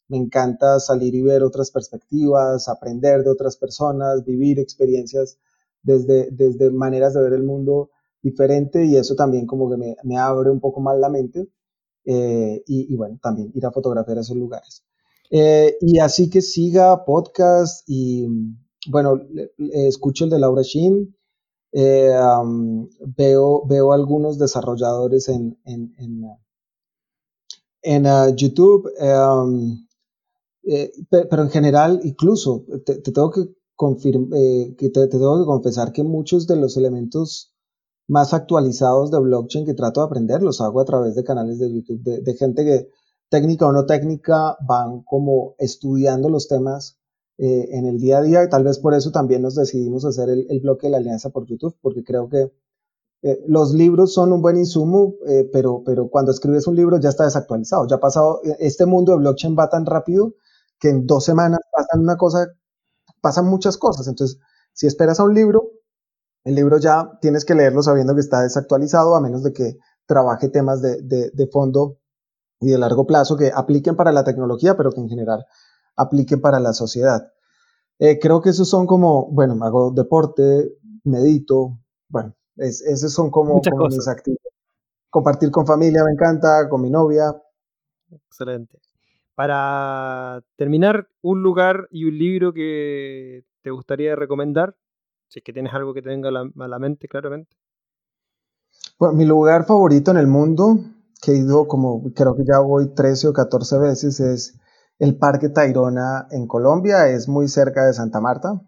Me 0.08 0.18
encanta 0.18 0.80
salir 0.80 1.14
y 1.16 1.22
ver 1.22 1.44
otras 1.44 1.72
perspectivas, 1.72 2.68
aprender 2.68 3.24
de 3.24 3.30
otras 3.30 3.56
personas, 3.56 4.26
vivir 4.26 4.60
experiencias 4.60 5.38
desde, 5.84 6.30
desde 6.32 6.72
maneras 6.72 7.14
de 7.14 7.24
ver 7.24 7.34
el 7.34 7.44
mundo 7.44 7.90
diferente 8.22 8.86
y 8.86 8.96
eso 8.96 9.16
también 9.16 9.46
como 9.46 9.70
que 9.70 9.78
me, 10.04 10.18
abre 10.18 10.50
un 10.52 10.60
poco 10.60 10.80
más 10.82 10.98
la 11.00 11.10
mente 11.10 11.48
eh, 12.06 12.64
y, 12.68 12.96
bueno, 12.96 13.20
también 13.22 13.52
ir 13.54 13.66
a 13.66 13.72
fotografiar 13.72 14.18
esos 14.20 14.38
lugares. 14.38 14.84
Eh, 15.30 15.78
y 15.82 16.00
así 16.00 16.30
que 16.30 16.42
siga 16.42 17.06
podcast 17.06 17.84
y 17.88 18.28
bueno, 18.90 19.22
escucho 19.58 20.26
el 20.26 20.32
de 20.32 20.40
Laura 20.40 20.62
Shin, 20.62 21.16
eh, 21.74 22.12
veo, 23.18 23.66
veo 23.66 23.94
algunos 23.94 24.38
desarrolladores 24.38 25.30
en, 25.30 25.58
en, 25.66 25.94
en, 27.84 28.06
uh, 28.06 28.36
YouTube, 28.36 28.92
pero 31.10 31.44
en 31.44 31.50
general 31.50 32.02
incluso 32.04 32.66
te 32.86 33.00
tengo 33.00 33.32
que 33.32 33.61
eh, 33.90 34.76
que 34.78 34.90
te, 34.90 35.08
tengo 35.08 35.40
que 35.40 35.46
confesar 35.46 35.92
que 35.92 36.04
muchos 36.04 36.46
de 36.46 36.56
los 36.56 36.78
elementos 36.78 37.54
más 38.08 38.34
actualizados 38.34 39.10
de 39.10 39.20
blockchain 39.20 39.66
que 39.66 39.74
trato 39.74 40.02
de 40.02 40.06
aprender 40.06 40.44
los 40.44 40.62
hago 40.62 40.82
a 40.82 40.86
través 40.86 41.16
de 41.16 41.24
canales 41.24 41.58
de 41.60 41.72
YouTube, 41.74 42.02
de, 42.04 42.34
gente 42.36 42.64
que 42.64 42.90
técnica 43.30 43.68
o 43.68 43.72
no 43.72 43.86
técnica 43.86 44.58
van 44.68 45.02
como 45.04 45.56
estudiando 45.58 46.30
los 46.30 46.48
temas 46.48 47.00
eh, 47.38 47.70
en 47.72 47.86
el 47.86 47.98
día 47.98 48.20
a 48.20 48.22
día. 48.22 48.44
Y 48.44 48.50
tal 48.50 48.64
vez 48.64 48.80
por 48.80 48.94
eso 48.94 49.12
también 49.12 49.42
nos 49.42 49.56
decidimos 49.56 50.06
hacer 50.06 50.30
el, 50.30 50.60
bloque 50.62 50.88
de 50.88 50.92
la 50.92 50.98
alianza 50.98 51.30
por 51.30 51.46
YouTube, 51.48 51.76
porque 51.82 52.04
creo 52.04 52.30
que 52.30 52.52
eh, 53.24 53.44
los 53.48 53.74
libros 53.74 54.14
son 54.14 54.34
un 54.34 54.42
buen 54.42 54.58
insumo, 54.58 55.16
pero, 55.52 55.84
pero 55.86 56.10
cuando 56.10 56.32
escribes 56.32 56.68
un 56.68 56.76
libro 56.76 57.00
ya 57.00 57.10
está 57.10 57.24
desactualizado, 57.24 57.88
ya 57.88 57.96
ha 57.96 58.00
pasado, 58.00 58.42
este 58.60 58.86
mundo 58.86 59.14
de 59.14 59.20
blockchain 59.20 59.56
va 59.58 59.70
tan 59.70 59.86
rápido 59.86 60.36
que 60.80 60.90
en 60.90 61.08
dos 61.08 61.24
semanas 61.24 61.60
pasan 61.72 62.02
una 62.02 62.18
cosa 62.18 62.48
pasan 63.22 63.46
muchas 63.46 63.78
cosas. 63.78 64.08
Entonces, 64.08 64.40
si 64.74 64.88
esperas 64.88 65.20
a 65.20 65.24
un 65.24 65.34
libro, 65.34 65.70
el 66.44 66.56
libro 66.56 66.78
ya 66.78 67.18
tienes 67.22 67.46
que 67.46 67.56
leerlo 67.56 67.84
sabiendo 67.84 68.16
que 68.16 68.22
está 68.22 68.42
desactualizado, 68.42 69.16
a 69.16 69.22
menos 69.22 69.44
de 69.44 69.54
que 69.54 69.78
trabaje 70.06 70.50
temas 70.50 70.82
de, 70.82 71.02
de, 71.02 71.48
fondo 71.48 72.00
y 72.60 72.72
de 72.72 72.78
largo 72.78 73.06
plazo 73.06 73.38
que 73.38 73.52
apliquen 73.54 73.96
para 73.96 74.12
la 74.12 74.24
tecnología, 74.24 74.76
pero 74.76 74.92
que 74.92 75.00
en 75.00 75.08
general 75.08 75.46
apliquen 75.96 76.42
para 76.42 76.60
la 76.60 76.74
sociedad. 76.74 77.32
Eh, 78.00 78.20
creo 78.20 78.42
que 78.42 78.50
esos 78.50 78.68
son 78.68 78.88
como, 78.88 79.32
bueno, 79.32 79.64
hago 79.64 79.92
deporte, 79.92 80.76
medito, 81.04 81.80
bueno, 82.10 82.36
esos 82.58 83.14
son 83.14 83.30
como, 83.30 83.62
como 83.62 83.88
mis 83.88 84.08
actividades. 84.08 84.54
Compartir 85.10 85.52
con 85.52 85.66
familia 85.66 86.04
me 86.04 86.12
encanta, 86.12 86.68
con 86.70 86.82
mi 86.82 86.90
novia. 86.90 87.36
Excelente. 88.10 88.80
Para 89.42 90.44
terminar, 90.56 91.08
un 91.24 91.42
lugar 91.42 91.88
y 91.90 92.06
un 92.06 92.16
libro 92.16 92.54
que 92.54 93.44
te 93.64 93.72
gustaría 93.72 94.16
recomendar, 94.16 94.76
si 95.30 95.40
es 95.40 95.44
que 95.44 95.52
tienes 95.52 95.74
algo 95.74 95.96
que 95.96 96.04
te 96.04 96.10
venga 96.10 96.30
a 96.30 96.68
la, 96.68 96.78
mente, 96.78 97.08
claramente. 97.08 97.50
Bueno, 99.00 99.16
mi 99.16 99.26
lugar 99.26 99.66
favorito 99.66 100.12
en 100.12 100.18
el 100.18 100.28
mundo, 100.28 100.82
que 101.20 101.32
he 101.32 101.38
ido 101.38 101.68
como 101.68 102.14
creo 102.14 102.36
que 102.36 102.44
ya 102.46 102.60
voy 102.60 102.94
13 102.94 103.30
o 103.30 103.34
14 103.34 103.80
veces, 103.80 104.20
es 104.20 104.60
el 105.00 105.18
Parque 105.18 105.50
Tayrona 105.50 106.28
en 106.30 106.46
Colombia, 106.46 107.08
es 107.08 107.28
muy 107.28 107.48
cerca 107.48 107.88
de 107.88 107.94
Santa 107.94 108.22
Marta. 108.22 108.62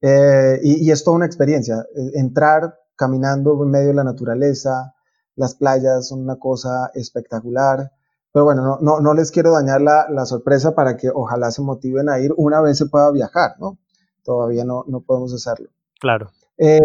Eh, 0.00 0.58
y, 0.62 0.86
y, 0.86 0.90
es 0.90 1.04
toda 1.04 1.16
una 1.18 1.26
experiencia. 1.26 1.84
Eh, 1.94 2.12
entrar 2.14 2.78
caminando 2.96 3.62
en 3.62 3.70
medio 3.70 3.88
de 3.88 3.94
la 3.94 4.04
naturaleza, 4.04 4.94
las 5.36 5.54
playas 5.54 6.08
son 6.08 6.22
una 6.22 6.38
cosa 6.38 6.90
espectacular. 6.94 7.92
Pero 8.32 8.44
bueno, 8.44 8.78
no, 8.80 9.00
no, 9.00 9.14
les 9.14 9.30
quiero 9.30 9.52
dañar 9.52 9.80
la, 9.80 10.26
sorpresa 10.26 10.74
para 10.74 10.96
que 10.96 11.10
ojalá 11.12 11.50
se 11.50 11.62
motiven 11.62 12.08
a 12.08 12.20
ir 12.20 12.32
una 12.36 12.60
vez 12.60 12.76
se 12.78 12.86
pueda 12.86 13.10
viajar, 13.10 13.56
¿no? 13.58 13.78
Todavía 14.22 14.64
no, 14.64 14.84
no 14.86 15.00
podemos 15.00 15.32
hacerlo. 15.32 15.70
Claro. 15.98 16.30
Eh, 16.58 16.80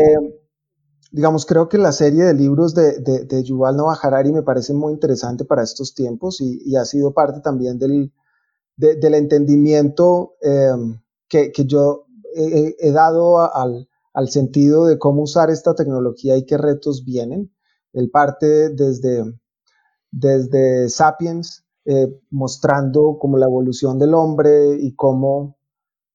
digamos, 1.11 1.45
creo 1.45 1.67
que 1.67 1.77
la 1.77 1.91
serie 1.91 2.23
de 2.23 2.33
libros 2.33 2.73
de, 2.73 2.99
de, 2.99 3.43
Yuval 3.43 3.75
Noah 3.75 3.99
Harari 4.01 4.31
me 4.31 4.41
parece 4.41 4.73
muy 4.73 4.93
interesante 4.93 5.43
para 5.43 5.63
estos 5.63 5.93
tiempos 5.93 6.39
y, 6.39 6.75
ha 6.75 6.85
sido 6.85 7.13
parte 7.13 7.41
también 7.41 7.77
del, 7.77 8.13
del 8.77 9.13
entendimiento 9.13 10.35
eh, 10.41 10.71
que, 11.27 11.51
que, 11.51 11.65
yo 11.65 12.05
he, 12.35 12.91
dado 12.91 13.39
al, 13.53 13.89
al, 14.13 14.29
sentido 14.29 14.85
de 14.85 14.97
cómo 14.97 15.23
usar 15.23 15.49
esta 15.49 15.75
tecnología 15.75 16.37
y 16.37 16.45
qué 16.45 16.57
retos 16.57 17.03
vienen. 17.03 17.53
Él 17.91 18.09
parte 18.09 18.69
desde 18.69 19.23
desde 20.13 20.89
Sapiens, 20.89 21.65
eh, 21.85 22.07
mostrando 22.29 23.17
como 23.19 23.37
la 23.37 23.47
evolución 23.47 23.97
del 23.97 24.13
hombre 24.13 24.77
y 24.79 24.93
cómo 24.93 25.57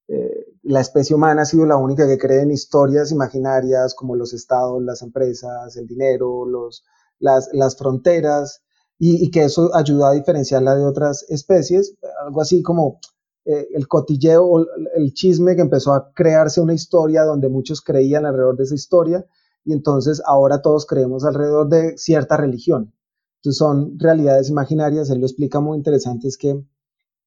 eh, 0.07 0.45
la 0.63 0.79
especie 0.79 1.15
humana 1.15 1.41
ha 1.41 1.45
sido 1.45 1.65
la 1.65 1.75
única 1.75 2.07
que 2.07 2.17
cree 2.17 2.41
en 2.41 2.51
historias 2.51 3.11
imaginarias 3.11 3.93
como 3.93 4.15
los 4.15 4.33
estados, 4.33 4.81
las 4.81 5.01
empresas, 5.01 5.75
el 5.75 5.85
dinero, 5.85 6.45
los, 6.45 6.85
las, 7.19 7.49
las 7.51 7.77
fronteras, 7.77 8.63
y, 8.97 9.31
que 9.31 9.43
eso 9.43 9.73
ayuda 9.73 10.09
a 10.09 10.13
diferenciarla 10.13 10.75
de 10.75 10.85
otras 10.85 11.25
especies, 11.29 11.95
algo 12.25 12.41
así 12.41 12.61
como 12.61 12.99
eh, 13.45 13.67
el 13.73 13.87
cotilleo 13.87 14.65
el 14.95 15.13
chisme 15.13 15.55
que 15.55 15.61
empezó 15.61 15.93
a 15.93 16.11
crearse 16.13 16.59
una 16.59 16.73
historia 16.73 17.23
donde 17.23 17.47
muchos 17.47 17.81
creían 17.81 18.25
alrededor 18.25 18.57
de 18.57 18.65
esa 18.65 18.75
historia 18.75 19.25
y 19.63 19.71
entonces 19.71 20.21
ahora 20.25 20.61
todos 20.61 20.85
creemos 20.85 21.23
alrededor 21.23 21.69
de 21.69 21.97
cierta 21.97 22.35
religión. 22.35 22.93
Son 23.41 23.97
realidades 23.97 24.49
imaginarias, 24.49 25.09
él 25.09 25.19
lo 25.19 25.25
explica 25.25 25.59
muy 25.59 25.77
interesante, 25.77 26.27
es 26.27 26.37
que, 26.37 26.63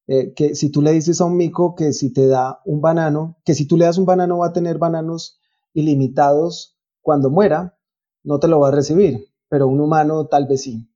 eh, 0.07 0.35
que 0.35 0.55
si 0.55 0.71
tú 0.71 0.83
le 0.83 0.93
dices 0.93 1.21
a 1.21 1.25
un 1.25 1.37
mico 1.37 1.75
que 1.75 1.93
si 1.93 2.13
te 2.13 2.27
da 2.27 2.61
un 2.65 2.81
banano, 2.81 3.39
que 3.45 3.55
si 3.55 3.67
tú 3.67 3.77
le 3.77 3.87
das 3.87 3.99
un 3.99 4.05
banano 4.05 4.39
va 4.39 4.49
a 4.49 4.53
tener 4.53 4.79
bananos 4.79 5.41
ilimitados 5.73 6.77
cuando 7.01 7.31
muera, 7.31 7.79
no 8.23 8.39
te 8.39 8.49
lo 8.49 8.61
va 8.61 8.69
a 8.69 8.73
recibir, 8.73 9.27
pero 9.49 9.69
un 9.69 9.81
humano 9.81 10.27
tal 10.27 10.47
vez 10.47 10.63
sí. 10.63 10.89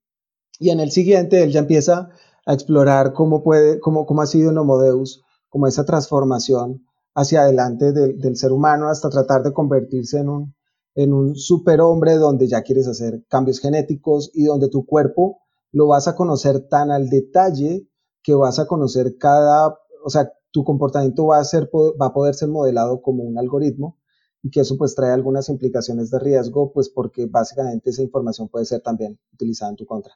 Y 0.58 0.70
en 0.70 0.80
el 0.80 0.90
siguiente 0.90 1.42
él 1.42 1.52
ya 1.52 1.60
empieza 1.60 2.10
a 2.44 2.52
explorar 2.54 3.12
cómo 3.12 3.42
puede, 3.42 3.80
cómo, 3.80 4.06
cómo 4.06 4.22
ha 4.22 4.26
sido 4.26 4.50
en 4.50 4.58
Homo 4.58 4.78
Deus, 4.78 5.24
como 5.48 5.66
esa 5.66 5.84
transformación 5.84 6.84
hacia 7.14 7.42
adelante 7.42 7.92
del, 7.92 8.20
del 8.20 8.36
ser 8.36 8.52
humano 8.52 8.88
hasta 8.88 9.08
tratar 9.08 9.42
de 9.42 9.52
convertirse 9.52 10.18
en 10.18 10.28
un, 10.28 10.54
en 10.96 11.12
un 11.12 11.36
superhombre 11.36 12.16
donde 12.16 12.48
ya 12.48 12.62
quieres 12.62 12.88
hacer 12.88 13.22
cambios 13.28 13.60
genéticos 13.60 14.30
y 14.34 14.44
donde 14.44 14.68
tu 14.68 14.84
cuerpo 14.84 15.38
lo 15.70 15.86
vas 15.86 16.08
a 16.08 16.16
conocer 16.16 16.66
tan 16.68 16.90
al 16.90 17.08
detalle 17.08 17.86
que 18.22 18.34
vas 18.34 18.58
a 18.58 18.66
conocer 18.66 19.16
cada, 19.18 19.78
o 20.04 20.10
sea, 20.10 20.32
tu 20.50 20.64
comportamiento 20.64 21.26
va 21.26 21.38
a, 21.38 21.44
ser, 21.44 21.70
va 22.00 22.06
a 22.06 22.12
poder 22.12 22.34
ser 22.34 22.48
modelado 22.48 23.02
como 23.02 23.22
un 23.22 23.38
algoritmo 23.38 23.98
y 24.42 24.50
que 24.50 24.60
eso 24.60 24.76
pues 24.78 24.94
trae 24.94 25.12
algunas 25.12 25.48
implicaciones 25.48 26.10
de 26.10 26.18
riesgo, 26.18 26.72
pues 26.72 26.88
porque 26.88 27.26
básicamente 27.26 27.90
esa 27.90 28.02
información 28.02 28.48
puede 28.48 28.64
ser 28.64 28.80
también 28.80 29.18
utilizada 29.32 29.70
en 29.70 29.76
tu 29.76 29.84
contra. 29.84 30.14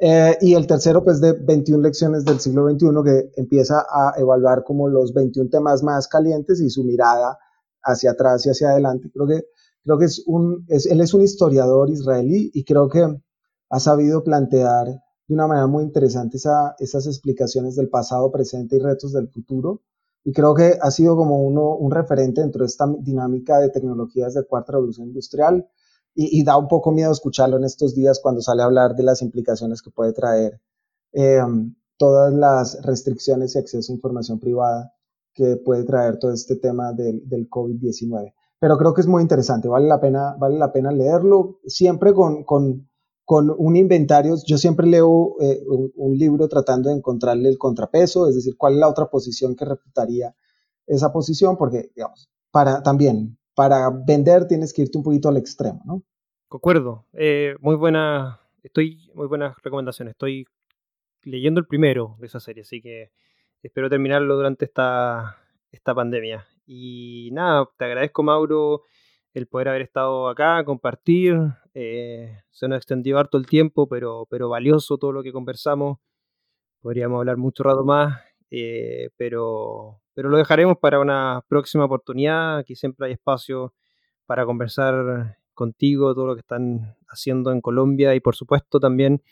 Eh, 0.00 0.36
y 0.40 0.54
el 0.54 0.66
tercero, 0.66 1.04
pues 1.04 1.20
de 1.20 1.32
21 1.32 1.82
lecciones 1.82 2.24
del 2.24 2.40
siglo 2.40 2.68
XXI, 2.68 2.86
que 3.04 3.30
empieza 3.36 3.84
a 3.88 4.14
evaluar 4.16 4.64
como 4.64 4.88
los 4.88 5.12
21 5.12 5.50
temas 5.50 5.82
más 5.82 6.08
calientes 6.08 6.60
y 6.60 6.70
su 6.70 6.82
mirada 6.82 7.38
hacia 7.82 8.12
atrás 8.12 8.44
y 8.46 8.50
hacia 8.50 8.70
adelante. 8.70 9.10
Creo 9.12 9.26
que, 9.26 9.44
creo 9.84 9.98
que 9.98 10.06
es 10.06 10.22
un, 10.26 10.66
él 10.68 11.00
es 11.00 11.14
un 11.14 11.22
historiador 11.22 11.90
israelí 11.90 12.50
y 12.52 12.64
creo 12.64 12.88
que 12.88 13.06
ha 13.70 13.80
sabido 13.80 14.24
plantear 14.24 14.86
de 14.86 15.34
una 15.34 15.46
manera 15.46 15.66
muy 15.66 15.84
interesante 15.84 16.36
esa, 16.36 16.74
esas 16.78 17.06
explicaciones 17.06 17.76
del 17.76 17.88
pasado, 17.88 18.30
presente 18.30 18.76
y 18.76 18.78
retos 18.78 19.12
del 19.12 19.28
futuro. 19.28 19.82
Y 20.24 20.32
creo 20.32 20.54
que 20.54 20.78
ha 20.80 20.90
sido 20.90 21.16
como 21.16 21.42
uno, 21.42 21.76
un 21.76 21.90
referente 21.90 22.40
dentro 22.40 22.60
de 22.60 22.66
esta 22.66 22.86
dinámica 22.98 23.58
de 23.58 23.68
tecnologías 23.68 24.34
de 24.34 24.44
cuarta 24.44 24.72
revolución 24.72 25.08
industrial 25.08 25.68
y, 26.14 26.44
da 26.44 26.56
un 26.56 26.68
poco 26.68 26.92
miedo 26.92 27.10
escucharlo 27.10 27.56
en 27.56 27.64
estos 27.64 27.94
días 27.94 28.20
cuando 28.22 28.40
sale 28.40 28.62
a 28.62 28.66
hablar 28.66 28.94
de 28.94 29.02
las 29.02 29.20
implicaciones 29.20 29.82
que 29.82 29.90
puede 29.90 30.12
traer 30.12 30.60
em, 31.12 31.74
todas 31.98 32.32
las 32.32 32.80
restricciones 32.82 33.54
y 33.54 33.58
acceso 33.58 33.92
a 33.92 33.96
información 33.96 34.38
privada 34.38 34.94
que 35.34 35.56
puede 35.56 35.82
traer 35.84 36.18
todo 36.18 36.32
este 36.32 36.56
tema 36.56 36.92
del 36.92 37.50
COVID-19. 37.50 38.32
Pero 38.64 38.78
creo 38.78 38.94
que 38.94 39.02
es 39.02 39.06
muy 39.06 39.20
interesante, 39.20 39.68
vale 39.68 39.86
la 39.86 40.00
pena, 40.00 40.36
vale 40.38 40.56
la 40.56 40.72
pena 40.72 40.90
leerlo, 40.90 41.60
siempre 41.66 42.14
con, 42.14 42.44
con, 42.44 42.88
con 43.26 43.54
un 43.58 43.76
inventario. 43.76 44.36
Yo 44.46 44.56
siempre 44.56 44.86
leo 44.86 45.36
eh, 45.38 45.60
un, 45.66 45.92
un, 45.96 46.16
libro 46.16 46.48
tratando 46.48 46.88
de 46.88 46.96
encontrarle 46.96 47.50
el 47.50 47.58
contrapeso, 47.58 48.26
es 48.26 48.36
decir, 48.36 48.56
cuál 48.56 48.72
es 48.72 48.78
la 48.78 48.88
otra 48.88 49.10
posición 49.10 49.54
que 49.54 49.66
refutaría 49.66 50.34
esa 50.86 51.12
posición, 51.12 51.58
porque, 51.58 51.90
digamos, 51.94 52.30
para 52.50 52.82
también 52.82 53.36
para 53.54 53.90
vender 53.90 54.46
tienes 54.46 54.72
que 54.72 54.80
irte 54.80 54.96
un 54.96 55.04
poquito 55.04 55.28
al 55.28 55.36
extremo, 55.36 55.82
¿no? 55.84 56.02
Concuerdo. 56.48 57.04
Eh, 57.12 57.56
muy 57.60 57.76
buena, 57.76 58.40
estoy, 58.62 59.10
muy 59.12 59.26
buenas 59.26 59.54
recomendaciones. 59.62 60.12
Estoy 60.12 60.46
leyendo 61.22 61.60
el 61.60 61.66
primero 61.66 62.16
de 62.18 62.28
esa 62.28 62.40
serie, 62.40 62.62
así 62.62 62.80
que 62.80 63.10
espero 63.62 63.90
terminarlo 63.90 64.36
durante 64.36 64.64
esta, 64.64 65.36
esta 65.70 65.94
pandemia. 65.94 66.46
Y 66.66 67.30
nada, 67.32 67.68
te 67.76 67.84
agradezco, 67.84 68.22
Mauro, 68.22 68.82
el 69.34 69.46
poder 69.46 69.68
haber 69.68 69.82
estado 69.82 70.28
acá, 70.28 70.64
compartir. 70.64 71.36
Eh, 71.74 72.38
se 72.50 72.68
nos 72.68 72.76
extendió 72.78 73.18
harto 73.18 73.36
el 73.38 73.46
tiempo, 73.46 73.88
pero, 73.88 74.26
pero 74.30 74.48
valioso 74.48 74.96
todo 74.98 75.12
lo 75.12 75.22
que 75.22 75.32
conversamos. 75.32 75.98
Podríamos 76.80 77.18
hablar 77.18 77.36
mucho 77.36 77.62
rato 77.64 77.84
más, 77.84 78.20
eh, 78.50 79.10
pero, 79.16 80.00
pero 80.14 80.28
lo 80.28 80.36
dejaremos 80.38 80.78
para 80.78 81.00
una 81.00 81.42
próxima 81.48 81.84
oportunidad. 81.84 82.58
Aquí 82.58 82.76
siempre 82.76 83.06
hay 83.06 83.12
espacio 83.14 83.74
para 84.26 84.46
conversar 84.46 85.38
contigo, 85.54 86.14
todo 86.14 86.26
lo 86.26 86.34
que 86.34 86.40
están 86.40 86.96
haciendo 87.08 87.52
en 87.52 87.60
Colombia 87.60 88.14
y 88.14 88.20
por 88.20 88.34
supuesto 88.36 88.80
también 88.80 89.22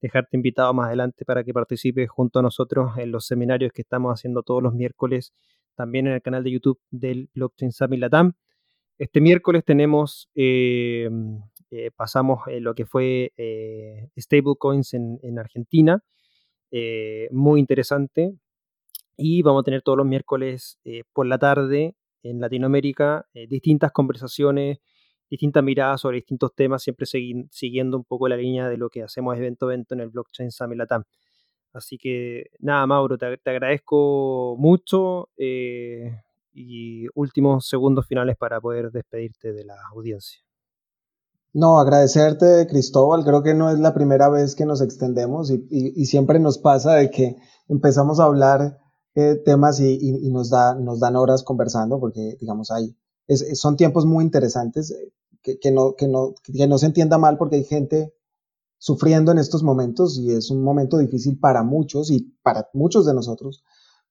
dejarte 0.00 0.36
invitado 0.36 0.72
más 0.74 0.86
adelante 0.88 1.24
para 1.24 1.44
que 1.44 1.52
participes 1.52 2.08
junto 2.10 2.40
a 2.40 2.42
nosotros 2.42 2.98
en 2.98 3.12
los 3.12 3.26
seminarios 3.26 3.72
que 3.72 3.82
estamos 3.82 4.12
haciendo 4.12 4.42
todos 4.42 4.62
los 4.62 4.74
miércoles, 4.74 5.32
también 5.74 6.06
en 6.06 6.14
el 6.14 6.22
canal 6.22 6.44
de 6.44 6.50
YouTube 6.50 6.80
del 6.90 7.28
Blockchain 7.34 7.72
Summit 7.72 8.00
Latam. 8.00 8.32
Este 8.98 9.20
miércoles 9.20 9.64
tenemos, 9.64 10.28
eh, 10.34 11.08
eh, 11.70 11.90
pasamos 11.96 12.40
lo 12.60 12.74
que 12.74 12.86
fue 12.86 13.32
eh, 13.36 14.08
stablecoins 14.18 14.94
en, 14.94 15.18
en 15.22 15.38
Argentina, 15.38 16.02
muy 17.30 17.60
interesante, 17.60 18.34
y 19.16 19.42
vamos 19.42 19.60
a 19.60 19.64
tener 19.64 19.82
todos 19.82 19.98
los 19.98 20.06
miércoles 20.06 20.78
eh, 20.84 21.04
por 21.12 21.26
la 21.26 21.38
tarde 21.38 21.94
en 22.22 22.40
Latinoamérica 22.40 23.26
eh, 23.34 23.46
distintas 23.46 23.92
conversaciones, 23.92 24.78
distintas 25.30 25.62
miradas 25.62 26.00
sobre 26.00 26.16
distintos 26.16 26.54
temas, 26.54 26.82
siempre 26.82 27.06
siguiendo 27.06 27.96
un 27.96 28.04
poco 28.04 28.28
la 28.28 28.36
línea 28.36 28.68
de 28.68 28.76
lo 28.76 28.90
que 28.90 29.02
hacemos 29.02 29.36
evento 29.36 29.68
a 29.68 29.74
evento 29.74 29.94
en 29.94 30.00
el 30.00 30.08
Blockchain 30.08 30.50
Summit 30.50 30.78
Latam. 30.78 31.04
Así 31.72 31.96
que 31.96 32.50
nada, 32.58 32.86
Mauro, 32.86 33.16
te, 33.16 33.38
agradezco 33.46 34.56
mucho 34.58 35.30
eh, 35.36 36.20
y 36.52 37.06
últimos 37.14 37.66
segundos 37.66 38.06
finales 38.06 38.36
para 38.36 38.60
poder 38.60 38.90
despedirte 38.90 39.52
de 39.52 39.64
la 39.64 39.76
audiencia. 39.94 40.40
No, 41.54 41.78
agradecerte, 41.78 42.66
Cristóbal. 42.68 43.24
Creo 43.24 43.42
que 43.42 43.54
no 43.54 43.70
es 43.70 43.78
la 43.78 43.94
primera 43.94 44.28
vez 44.28 44.54
que 44.54 44.66
nos 44.66 44.80
extendemos 44.80 45.50
y, 45.50 46.06
siempre 46.06 46.38
nos 46.38 46.58
pasa 46.58 46.94
de 46.94 47.10
que 47.10 47.36
empezamos 47.68 48.20
a 48.20 48.24
hablar 48.24 48.78
eh, 49.14 49.36
temas 49.44 49.80
y, 49.80 50.30
nos, 50.30 50.50
da, 50.50 50.74
nos 50.74 51.00
dan 51.00 51.16
horas 51.16 51.42
conversando 51.42 52.00
porque, 52.00 52.36
digamos, 52.40 52.70
hay, 52.70 52.96
es, 53.26 53.60
son 53.60 53.76
tiempos 53.76 54.06
muy 54.06 54.24
interesantes 54.24 54.90
eh, 54.90 55.58
que 55.60 55.70
no 55.72 56.78
se 56.78 56.86
entienda 56.86 57.18
mal 57.18 57.36
porque 57.36 57.56
hay 57.56 57.64
gente 57.64 58.14
sufriendo 58.82 59.30
en 59.30 59.38
estos 59.38 59.62
momentos 59.62 60.18
y 60.18 60.32
es 60.32 60.50
un 60.50 60.64
momento 60.64 60.98
difícil 60.98 61.38
para 61.38 61.62
muchos 61.62 62.10
y 62.10 62.36
para 62.42 62.68
muchos 62.74 63.06
de 63.06 63.14
nosotros, 63.14 63.62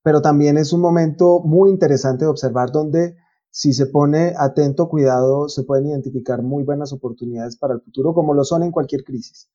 pero 0.01 0.21
también 0.21 0.57
es 0.57 0.71
un 0.71 0.79
momento 0.79 1.41
muy 1.41 1.69
interesante 1.69 2.23
de 2.23 2.31
observar 2.31 2.71
donde 2.71 3.17
si 3.49 3.73
se 3.73 3.87
pone 3.87 4.33
atento, 4.37 4.87
cuidado, 4.87 5.49
se 5.49 5.63
pueden 5.63 5.87
identificar 5.87 6.41
muy 6.41 6.63
buenas 6.63 6.93
oportunidades 6.93 7.57
para 7.57 7.73
el 7.73 7.81
futuro, 7.81 8.13
como 8.13 8.33
lo 8.33 8.45
son 8.45 8.63
en 8.63 8.71
cualquier 8.71 9.03
crisis. 9.03 9.49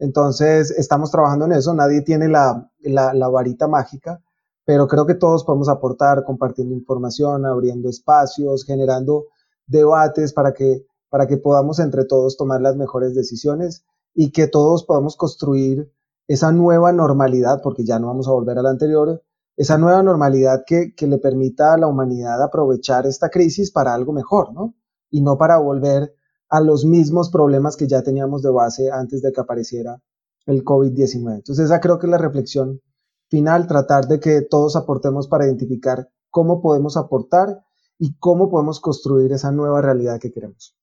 Entonces, 0.00 0.72
estamos 0.72 1.12
trabajando 1.12 1.44
en 1.44 1.52
eso, 1.52 1.72
nadie 1.72 2.02
tiene 2.02 2.26
la, 2.26 2.68
la, 2.80 3.28
varita 3.28 3.68
mágica, 3.68 4.20
pero 4.64 4.88
creo 4.88 5.06
que 5.06 5.14
todos 5.14 5.44
podemos 5.44 5.68
aportar 5.68 6.24
compartiendo 6.24 6.74
información, 6.74 7.46
abriendo 7.46 7.88
espacios, 7.88 8.64
generando 8.64 9.26
debates 9.68 10.32
para 10.32 10.52
que, 10.52 10.84
para 11.08 11.28
que 11.28 11.36
podamos 11.36 11.78
entre 11.78 12.04
todos 12.04 12.36
tomar 12.36 12.60
las 12.60 12.74
mejores 12.74 13.14
decisiones 13.14 13.84
y 14.16 14.32
que 14.32 14.48
todos 14.48 14.84
podamos 14.84 15.14
construir 15.14 15.92
esa 16.26 16.50
nueva 16.50 16.90
normalidad, 16.90 17.60
porque 17.62 17.84
ya 17.84 17.98
no 17.98 18.08
vamos 18.08 18.26
a 18.26 18.32
volver 18.32 18.58
a 18.58 18.62
la 18.62 18.70
anterior, 18.70 19.22
esa 19.56 19.78
nueva 19.78 20.02
normalidad 20.02 20.64
que, 20.66 20.94
que 20.94 21.06
le 21.06 21.18
permita 21.18 21.74
a 21.74 21.78
la 21.78 21.86
humanidad 21.86 22.42
aprovechar 22.42 23.06
esta 23.06 23.28
crisis 23.28 23.70
para 23.70 23.94
algo 23.94 24.12
mejor, 24.12 24.52
¿no? 24.52 24.74
Y 25.10 25.20
no 25.20 25.36
para 25.36 25.58
volver 25.58 26.14
a 26.48 26.60
los 26.60 26.84
mismos 26.84 27.30
problemas 27.30 27.76
que 27.76 27.86
ya 27.86 28.02
teníamos 28.02 28.42
de 28.42 28.50
base 28.50 28.90
antes 28.90 29.20
de 29.20 29.32
que 29.32 29.40
apareciera 29.40 30.02
el 30.46 30.64
COVID-19. 30.64 31.34
Entonces 31.34 31.66
esa 31.66 31.80
creo 31.80 31.98
que 31.98 32.06
es 32.06 32.10
la 32.10 32.18
reflexión 32.18 32.80
final, 33.28 33.66
tratar 33.66 34.08
de 34.08 34.18
que 34.18 34.42
todos 34.42 34.76
aportemos 34.76 35.28
para 35.28 35.44
identificar 35.44 36.08
cómo 36.30 36.62
podemos 36.62 36.96
aportar 36.96 37.62
y 37.98 38.16
cómo 38.18 38.48
podemos 38.48 38.80
construir 38.80 39.32
esa 39.32 39.52
nueva 39.52 39.82
realidad 39.82 40.18
que 40.20 40.32
queremos. 40.32 40.76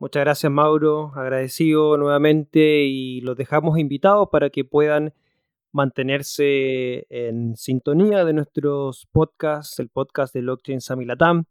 Muchas 0.00 0.24
gracias 0.24 0.50
Mauro, 0.50 1.12
agradecido 1.14 1.96
nuevamente 1.96 2.84
y 2.84 3.20
los 3.20 3.36
dejamos 3.36 3.78
invitados 3.78 4.28
para 4.30 4.50
que 4.50 4.64
puedan 4.64 5.14
mantenerse 5.70 7.06
en 7.10 7.56
sintonía 7.56 8.24
de 8.24 8.32
nuestros 8.32 9.06
podcasts, 9.12 9.78
el 9.78 9.88
podcast 9.88 10.34
de 10.34 10.40
Blockchain 10.40 10.80
Samilatam, 10.80 11.44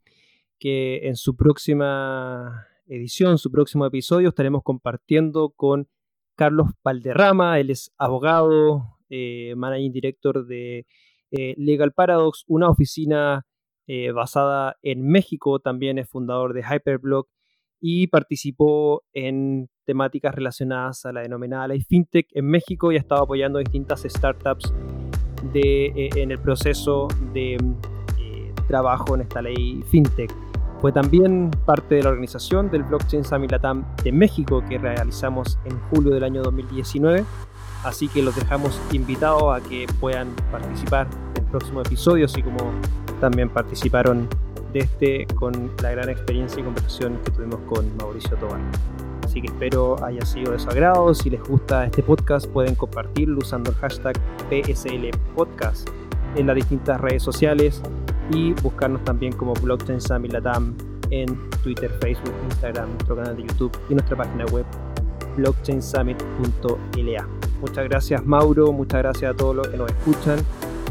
que 0.59 1.07
en 1.07 1.15
su 1.15 1.35
próxima 1.37 2.67
edición, 2.85 3.37
su 3.37 3.49
próximo 3.49 3.85
episodio 3.85 4.29
estaremos 4.29 4.61
compartiendo 4.63 5.49
con 5.49 5.87
Carlos 6.35 6.67
Valderrama, 6.83 7.59
él 7.59 7.69
es 7.69 7.93
abogado, 7.97 8.97
eh, 9.09 9.53
Managing 9.55 9.93
Director 9.93 10.45
de 10.45 10.85
eh, 11.31 11.55
Legal 11.57 11.93
Paradox, 11.93 12.43
una 12.47 12.69
oficina 12.69 13.45
eh, 13.87 14.11
basada 14.11 14.77
en 14.81 15.07
México, 15.07 15.59
también 15.59 15.97
es 15.97 16.09
fundador 16.09 16.53
de 16.53 16.61
Hyperblock 16.61 17.29
y 17.85 18.07
participó 18.07 19.03
en 19.11 19.69
temáticas 19.85 20.33
relacionadas 20.33 21.05
a 21.05 21.11
la 21.11 21.19
denominada 21.19 21.67
Ley 21.67 21.81
FinTech 21.81 22.27
en 22.31 22.45
México 22.45 22.93
y 22.93 22.95
ha 22.95 22.99
estado 22.99 23.23
apoyando 23.23 23.59
distintas 23.59 24.03
startups 24.03 24.73
de, 25.51 25.87
eh, 25.87 26.09
en 26.15 26.31
el 26.31 26.39
proceso 26.39 27.09
de 27.33 27.55
eh, 27.55 28.53
trabajo 28.69 29.15
en 29.15 29.21
esta 29.21 29.41
ley 29.41 29.83
FinTech. 29.89 30.31
Fue 30.79 30.93
también 30.93 31.51
parte 31.65 31.95
de 31.95 32.03
la 32.03 32.11
organización 32.11 32.71
del 32.71 32.83
Blockchain 32.83 33.25
Summit 33.25 33.51
Latam 33.51 33.85
de 34.01 34.13
México 34.13 34.63
que 34.69 34.77
realizamos 34.77 35.59
en 35.65 35.77
julio 35.89 36.13
del 36.13 36.23
año 36.23 36.41
2019. 36.41 37.25
Así 37.83 38.07
que 38.07 38.23
los 38.23 38.33
dejamos 38.33 38.79
invitados 38.93 39.43
a 39.53 39.61
que 39.61 39.87
puedan 39.99 40.33
participar 40.53 41.09
del 41.33 41.43
próximo 41.47 41.81
episodio, 41.81 42.27
así 42.27 42.41
como 42.41 42.59
también 43.19 43.49
participaron 43.49 44.29
de 44.73 44.79
este 44.79 45.27
con 45.35 45.71
la 45.81 45.91
gran 45.91 46.09
experiencia 46.09 46.59
y 46.59 46.63
conversación 46.63 47.19
que 47.23 47.31
tuvimos 47.31 47.59
con 47.67 47.95
Mauricio 47.97 48.35
Tobar. 48.37 48.59
Así 49.23 49.41
que 49.41 49.47
espero 49.47 50.03
haya 50.03 50.25
sido 50.25 50.51
de 50.51 50.59
su 50.59 50.69
agrado. 50.69 51.13
Si 51.13 51.29
les 51.29 51.41
gusta 51.41 51.85
este 51.85 52.03
podcast, 52.03 52.47
pueden 52.47 52.75
compartirlo 52.75 53.39
usando 53.39 53.71
el 53.71 53.77
hashtag 53.77 54.15
PSL 54.49 55.09
Podcast 55.35 55.89
en 56.35 56.47
las 56.47 56.55
distintas 56.55 56.99
redes 56.99 57.23
sociales 57.23 57.81
y 58.31 58.53
buscarnos 58.61 59.03
también 59.03 59.33
como 59.33 59.53
Blockchain 59.53 60.01
Summit 60.01 60.33
Latam 60.33 60.75
en 61.09 61.37
Twitter, 61.61 61.91
Facebook, 62.01 62.33
Instagram, 62.45 62.89
nuestro 62.89 63.15
canal 63.15 63.37
de 63.37 63.43
YouTube 63.43 63.71
y 63.89 63.93
nuestra 63.93 64.17
página 64.17 64.45
web 64.45 64.65
blockchainsummit.la. 65.37 67.27
Muchas 67.61 67.83
gracias 67.85 68.25
Mauro, 68.25 68.71
muchas 68.71 69.01
gracias 69.01 69.33
a 69.33 69.37
todos 69.37 69.55
los 69.55 69.67
que 69.67 69.77
nos 69.77 69.89
escuchan. 69.89 70.39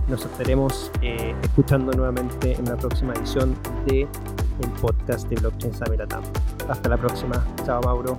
Nos 0.08 0.24
estaremos 0.24 0.90
eh, 1.00 1.34
escuchando 1.42 1.92
nuevamente 1.92 2.54
en 2.54 2.64
la 2.64 2.76
próxima 2.76 3.14
edición 3.14 3.56
de 3.86 4.02
el 4.02 4.70
podcast 4.80 5.28
de 5.28 5.36
Blockchain 5.36 5.72
Summit 5.72 6.00
Latam. 6.00 6.22
Hasta 6.68 6.88
la 6.88 6.96
próxima. 6.96 7.44
Chao 7.64 7.80
Mauro. 7.82 8.18